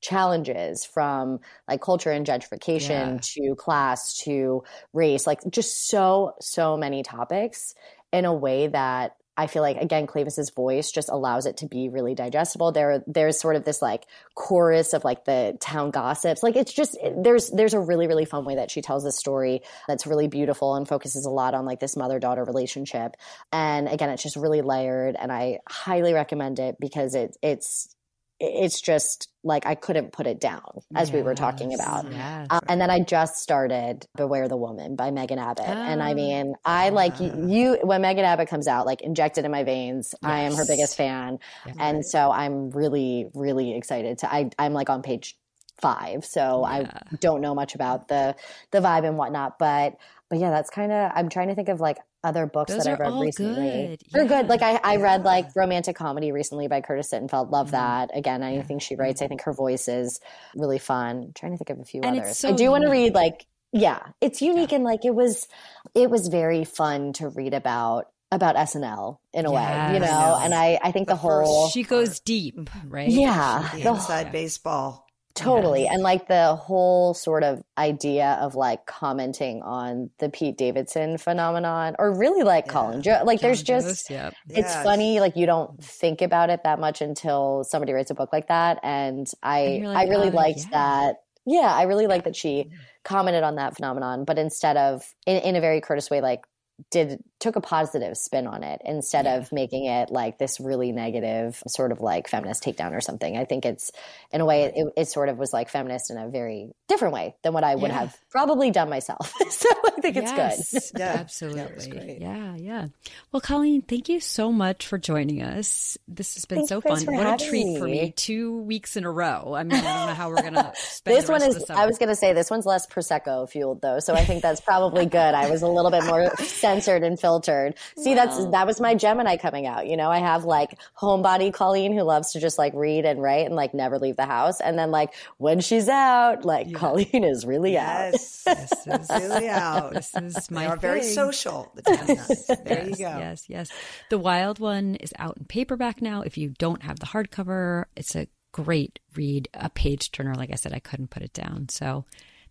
challenges 0.00 0.84
from 0.84 1.40
like 1.68 1.80
culture 1.80 2.10
and 2.10 2.26
gentrification 2.26 3.14
yeah. 3.14 3.18
to 3.22 3.54
class 3.54 4.18
to 4.18 4.62
race, 4.92 5.26
like 5.26 5.40
just 5.50 5.88
so, 5.88 6.34
so 6.40 6.76
many 6.76 7.02
topics 7.02 7.74
in 8.12 8.24
a 8.24 8.34
way 8.34 8.66
that 8.66 9.16
I 9.40 9.46
feel 9.46 9.62
like 9.62 9.78
again 9.78 10.06
Cleyvis's 10.06 10.50
voice 10.50 10.90
just 10.90 11.08
allows 11.08 11.46
it 11.46 11.56
to 11.58 11.66
be 11.66 11.88
really 11.88 12.14
digestible. 12.14 12.72
There 12.72 13.02
there's 13.06 13.40
sort 13.40 13.56
of 13.56 13.64
this 13.64 13.80
like 13.80 14.04
chorus 14.34 14.92
of 14.92 15.02
like 15.02 15.24
the 15.24 15.56
town 15.62 15.92
gossips. 15.92 16.42
Like 16.42 16.56
it's 16.56 16.74
just 16.74 16.94
there's 17.16 17.48
there's 17.48 17.72
a 17.72 17.80
really 17.80 18.06
really 18.06 18.26
fun 18.26 18.44
way 18.44 18.56
that 18.56 18.70
she 18.70 18.82
tells 18.82 19.02
this 19.02 19.16
story 19.16 19.62
that's 19.88 20.06
really 20.06 20.28
beautiful 20.28 20.74
and 20.74 20.86
focuses 20.86 21.24
a 21.24 21.30
lot 21.30 21.54
on 21.54 21.64
like 21.64 21.80
this 21.80 21.96
mother-daughter 21.96 22.44
relationship. 22.44 23.16
And 23.50 23.88
again 23.88 24.10
it's 24.10 24.22
just 24.22 24.36
really 24.36 24.60
layered 24.60 25.16
and 25.18 25.32
I 25.32 25.60
highly 25.66 26.12
recommend 26.12 26.58
it 26.58 26.76
because 26.78 27.14
it 27.14 27.38
it's 27.40 27.96
it's 28.40 28.80
just 28.80 29.28
like 29.44 29.66
I 29.66 29.74
couldn't 29.74 30.12
put 30.12 30.26
it 30.26 30.40
down 30.40 30.80
as 30.94 31.08
yes, 31.08 31.14
we 31.14 31.22
were 31.22 31.34
talking 31.34 31.74
about. 31.74 32.10
Yes. 32.10 32.46
Uh, 32.48 32.60
and 32.68 32.80
then 32.80 32.90
I 32.90 33.00
just 33.00 33.36
started 33.36 34.06
Beware 34.16 34.48
the 34.48 34.56
Woman 34.56 34.96
by 34.96 35.10
Megan 35.10 35.38
Abbott. 35.38 35.66
Oh, 35.68 35.72
and 35.72 36.02
I 36.02 36.12
oh, 36.12 36.14
mean, 36.14 36.54
I 36.64 36.86
yeah. 36.86 36.90
like 36.90 37.20
you, 37.20 37.78
when 37.82 38.00
Megan 38.00 38.24
Abbott 38.24 38.48
comes 38.48 38.66
out, 38.66 38.86
like 38.86 39.02
injected 39.02 39.44
in 39.44 39.50
my 39.50 39.62
veins, 39.62 40.14
yes. 40.22 40.30
I 40.30 40.40
am 40.40 40.54
her 40.54 40.64
biggest 40.66 40.96
fan. 40.96 41.38
And 41.78 42.04
so 42.04 42.30
I'm 42.32 42.70
really, 42.70 43.28
really 43.34 43.76
excited 43.76 44.18
to, 44.18 44.32
I, 44.32 44.50
I'm 44.58 44.72
like 44.72 44.88
on 44.88 45.02
page 45.02 45.36
five. 45.80 46.24
So 46.24 46.66
yeah. 46.66 46.90
I 47.12 47.16
don't 47.20 47.42
know 47.42 47.54
much 47.54 47.74
about 47.74 48.08
the, 48.08 48.36
the 48.70 48.80
vibe 48.80 49.06
and 49.06 49.18
whatnot, 49.18 49.58
but, 49.58 49.96
but 50.30 50.38
yeah, 50.38 50.50
that's 50.50 50.70
kind 50.70 50.92
of, 50.92 51.12
I'm 51.14 51.28
trying 51.28 51.48
to 51.48 51.54
think 51.54 51.68
of 51.68 51.80
like 51.80 51.98
other 52.22 52.46
books 52.46 52.72
Those 52.72 52.84
that 52.84 52.92
I've 52.92 52.98
read 52.98 53.20
recently. 53.20 53.86
Good. 53.88 54.02
They're 54.12 54.22
yeah. 54.24 54.42
good. 54.42 54.48
Like 54.48 54.62
I, 54.62 54.80
I 54.82 54.96
yeah. 54.96 55.02
read 55.02 55.24
like 55.24 55.46
romantic 55.56 55.96
comedy 55.96 56.32
recently 56.32 56.68
by 56.68 56.80
Curtis 56.80 57.10
Sittenfeld. 57.12 57.50
Love 57.50 57.68
mm-hmm. 57.68 57.76
that. 57.76 58.10
Again, 58.14 58.42
anything 58.42 58.78
yeah. 58.78 58.84
she 58.84 58.96
writes, 58.96 59.22
I 59.22 59.28
think 59.28 59.42
her 59.42 59.52
voice 59.52 59.88
is 59.88 60.20
really 60.54 60.78
fun. 60.78 61.24
I'm 61.24 61.32
trying 61.32 61.52
to 61.52 61.58
think 61.58 61.70
of 61.70 61.80
a 61.80 61.84
few 61.84 62.02
and 62.02 62.20
others. 62.20 62.38
So 62.38 62.50
I 62.50 62.52
do 62.52 62.70
want 62.70 62.84
to 62.84 62.90
read 62.90 63.14
like 63.14 63.46
yeah, 63.72 64.00
it's 64.20 64.42
unique 64.42 64.72
and 64.72 64.84
like 64.84 65.04
it 65.04 65.14
was 65.14 65.46
it 65.94 66.10
was 66.10 66.28
very 66.28 66.64
fun 66.64 67.12
to 67.14 67.28
read 67.28 67.54
about 67.54 68.06
about 68.32 68.56
SNL 68.56 69.18
in 69.32 69.46
a 69.46 69.52
yes. 69.52 69.88
way, 69.88 69.94
you 69.94 70.00
know. 70.00 70.38
And 70.42 70.54
I 70.54 70.78
I 70.82 70.92
think 70.92 71.08
the, 71.08 71.14
the 71.14 71.18
whole 71.18 71.68
she 71.68 71.84
goes 71.84 72.20
deep, 72.20 72.70
right? 72.86 73.08
Yeah, 73.08 73.68
the 73.74 73.88
inside 73.88 74.32
baseball. 74.32 75.06
Totally. 75.44 75.86
And 75.86 76.02
like 76.02 76.28
the 76.28 76.54
whole 76.56 77.14
sort 77.14 77.42
of 77.42 77.62
idea 77.76 78.38
of 78.40 78.54
like 78.54 78.86
commenting 78.86 79.62
on 79.62 80.10
the 80.18 80.28
Pete 80.28 80.56
Davidson 80.56 81.18
phenomenon 81.18 81.96
or 81.98 82.16
really 82.16 82.42
like 82.42 82.66
yeah. 82.66 82.72
Colin 82.72 83.02
Jost. 83.02 83.24
Like 83.24 83.40
John 83.40 83.48
there's 83.48 83.62
just, 83.62 84.10
yep. 84.10 84.34
it's 84.48 84.68
yes. 84.68 84.84
funny. 84.84 85.20
Like 85.20 85.36
you 85.36 85.46
don't 85.46 85.82
think 85.82 86.22
about 86.22 86.50
it 86.50 86.60
that 86.64 86.78
much 86.78 87.00
until 87.00 87.64
somebody 87.64 87.92
writes 87.92 88.10
a 88.10 88.14
book 88.14 88.32
like 88.32 88.48
that. 88.48 88.78
And 88.82 89.26
I, 89.42 89.58
and 89.58 89.86
like, 89.86 89.96
I 89.96 90.10
really 90.10 90.30
oh, 90.30 90.36
liked 90.36 90.60
yeah. 90.60 90.70
that. 90.70 91.16
Yeah. 91.46 91.72
I 91.72 91.82
really 91.82 92.06
like 92.06 92.24
that 92.24 92.36
she 92.36 92.70
commented 93.04 93.42
on 93.42 93.56
that 93.56 93.76
phenomenon, 93.76 94.24
but 94.24 94.38
instead 94.38 94.76
of 94.76 95.02
in, 95.26 95.38
in 95.38 95.56
a 95.56 95.60
very 95.60 95.80
Curtis 95.80 96.10
way, 96.10 96.20
like 96.20 96.44
did 96.90 97.22
took 97.40 97.56
a 97.56 97.60
positive 97.60 98.16
spin 98.16 98.46
on 98.46 98.62
it 98.62 98.82
instead 98.84 99.24
yeah. 99.24 99.36
of 99.36 99.50
making 99.50 99.86
it 99.86 100.10
like 100.10 100.38
this 100.38 100.60
really 100.60 100.92
negative 100.92 101.62
sort 101.66 101.90
of 101.90 102.00
like 102.00 102.28
feminist 102.28 102.62
takedown 102.62 102.92
or 102.92 103.00
something. 103.00 103.36
I 103.36 103.46
think 103.46 103.64
it's 103.64 103.90
in 104.30 104.42
a 104.42 104.44
way 104.44 104.64
it, 104.64 104.86
it 104.96 105.08
sort 105.08 105.30
of 105.30 105.38
was 105.38 105.52
like 105.52 105.70
feminist 105.70 106.10
in 106.10 106.18
a 106.18 106.28
very 106.28 106.70
different 106.86 107.14
way 107.14 107.34
than 107.42 107.54
what 107.54 107.64
I 107.64 107.74
would 107.74 107.90
yeah. 107.90 108.00
have 108.00 108.16
probably 108.30 108.70
done 108.70 108.90
myself. 108.90 109.32
so 109.50 109.68
I 109.86 110.00
think 110.00 110.16
yes. 110.16 110.74
it's 110.74 110.90
good. 110.92 111.00
Yeah, 111.00 111.16
absolutely. 111.18 112.18
Yeah, 112.20 112.56
yeah. 112.56 112.86
Well, 113.32 113.40
Colleen, 113.40 113.80
thank 113.82 114.08
you 114.08 114.20
so 114.20 114.52
much 114.52 114.86
for 114.86 114.98
joining 114.98 115.42
us. 115.42 115.96
This 116.06 116.34
has 116.34 116.44
been 116.44 116.66
so 116.66 116.82
fun. 116.82 117.02
What 117.06 117.40
a 117.40 117.48
treat 117.48 117.64
me. 117.64 117.78
for 117.78 117.84
me. 117.84 118.12
Two 118.14 118.58
weeks 118.60 118.96
in 118.96 119.04
a 119.04 119.10
row. 119.10 119.54
I 119.54 119.62
mean, 119.62 119.72
I 119.72 119.80
don't 119.80 120.06
know 120.08 120.14
how 120.14 120.28
we're 120.28 120.42
gonna 120.42 120.72
spend 120.76 121.16
this 121.16 121.28
one 121.28 121.42
is 121.42 121.70
I 121.70 121.86
was 121.86 121.96
gonna 121.96 122.14
say 122.14 122.34
this 122.34 122.50
one's 122.50 122.66
less 122.66 122.86
prosecco 122.86 123.48
fueled 123.48 123.80
though, 123.80 124.00
so 124.00 124.14
I 124.14 124.24
think 124.24 124.42
that's 124.42 124.60
probably 124.60 125.06
good. 125.06 125.34
I 125.34 125.48
was 125.48 125.62
a 125.62 125.68
little 125.68 125.90
bit 125.90 126.04
more 126.04 126.30
censored 126.70 127.02
and 127.02 127.18
filtered. 127.18 127.74
See, 127.96 128.10
wow. 128.10 128.26
that's 128.26 128.46
that 128.46 128.66
was 128.66 128.80
my 128.80 128.94
Gemini 128.94 129.36
coming 129.36 129.66
out. 129.66 129.86
You 129.86 129.96
know, 129.96 130.10
I 130.10 130.18
have 130.18 130.44
like 130.44 130.78
homebody 130.98 131.52
Colleen 131.52 131.92
who 131.92 132.02
loves 132.02 132.32
to 132.32 132.40
just 132.40 132.58
like 132.58 132.72
read 132.74 133.04
and 133.04 133.20
write 133.22 133.46
and 133.46 133.54
like 133.54 133.74
never 133.74 133.98
leave 133.98 134.16
the 134.16 134.26
house, 134.26 134.60
and 134.60 134.78
then 134.78 134.90
like 134.90 135.14
when 135.38 135.60
she's 135.60 135.88
out, 135.88 136.44
like 136.44 136.68
yeah. 136.68 136.78
Colleen 136.78 137.24
is 137.24 137.44
really 137.44 137.72
yes. 137.72 138.46
out. 138.46 138.56
this 138.70 138.86
is 138.86 139.10
really 139.10 139.48
out. 139.48 139.94
This 139.94 140.14
is 140.14 140.50
my. 140.50 140.62
They 140.62 140.66
are 140.66 140.70
thing. 140.72 140.80
very 140.80 141.02
social. 141.02 141.72
The 141.74 141.82
There 142.64 142.86
yes, 142.86 142.90
you 142.90 142.96
go. 142.96 143.18
Yes, 143.18 143.44
yes. 143.48 143.70
The 144.10 144.18
Wild 144.18 144.58
One 144.58 144.96
is 144.96 145.12
out 145.18 145.36
in 145.38 145.44
paperback 145.44 146.02
now. 146.02 146.22
If 146.22 146.38
you 146.38 146.50
don't 146.58 146.82
have 146.82 147.00
the 147.00 147.06
hardcover, 147.06 147.84
it's 147.96 148.14
a 148.14 148.26
great 148.52 148.98
read, 149.14 149.48
a 149.54 149.70
page 149.70 150.10
turner. 150.12 150.34
Like 150.34 150.50
I 150.52 150.56
said, 150.56 150.72
I 150.72 150.78
couldn't 150.78 151.10
put 151.10 151.22
it 151.22 151.32
down. 151.32 151.68
So 151.68 152.04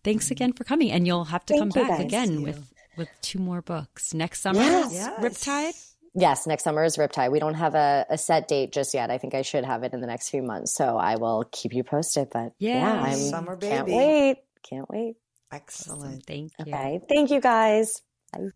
thanks 0.03 0.26
mm-hmm. 0.26 0.34
again 0.34 0.53
for 0.53 0.63
coming. 0.63 0.91
And 0.91 1.05
you'll 1.05 1.26
have 1.26 1.45
to 1.47 1.53
Thank 1.53 1.74
come 1.74 1.84
back 1.84 1.97
guys. 1.97 2.05
again 2.05 2.41
with 2.41 2.72
with 3.00 3.10
two 3.22 3.39
more 3.39 3.62
books 3.62 4.14
next 4.14 4.41
summer. 4.41 4.60
Yes. 4.60 4.93
yes. 4.93 5.20
Riptide. 5.20 5.86
Yes, 6.16 6.47
next 6.47 6.64
summer 6.64 6.84
is 6.84 6.97
Riptide. 6.97 7.32
We 7.32 7.39
don't 7.39 7.54
have 7.54 7.76
a, 7.76 8.06
a, 8.10 8.18
set 8.18 8.47
date 8.47 8.72
just 8.72 8.93
yet. 8.93 9.12
I 9.12 9.18
think 9.18 9.36
I 9.36 9.43
should 9.43 9.64
have 9.64 9.84
it 9.84 9.93
in 9.93 10.02
the 10.02 10.08
next 10.08 10.30
few 10.30 10.41
months. 10.41 10.76
So 10.76 10.97
I 10.97 11.16
will 11.16 11.45
keep 11.52 11.74
you 11.74 11.84
posted. 11.84 12.30
But 12.32 12.54
yeah, 12.58 12.91
I'm 12.91 13.16
summer 13.16 13.56
baby. 13.56 13.76
Can't 13.76 13.88
wait. 13.88 14.38
Can't 14.68 14.89
wait. 14.89 15.16
Excellent. 15.52 16.02
Awesome. 16.02 16.22
Thank 16.22 16.52
you. 16.60 16.74
Okay. 16.74 17.00
Thank 17.08 17.32
you 17.32 17.39
guys. 17.39 18.02
Bye. 18.32 18.50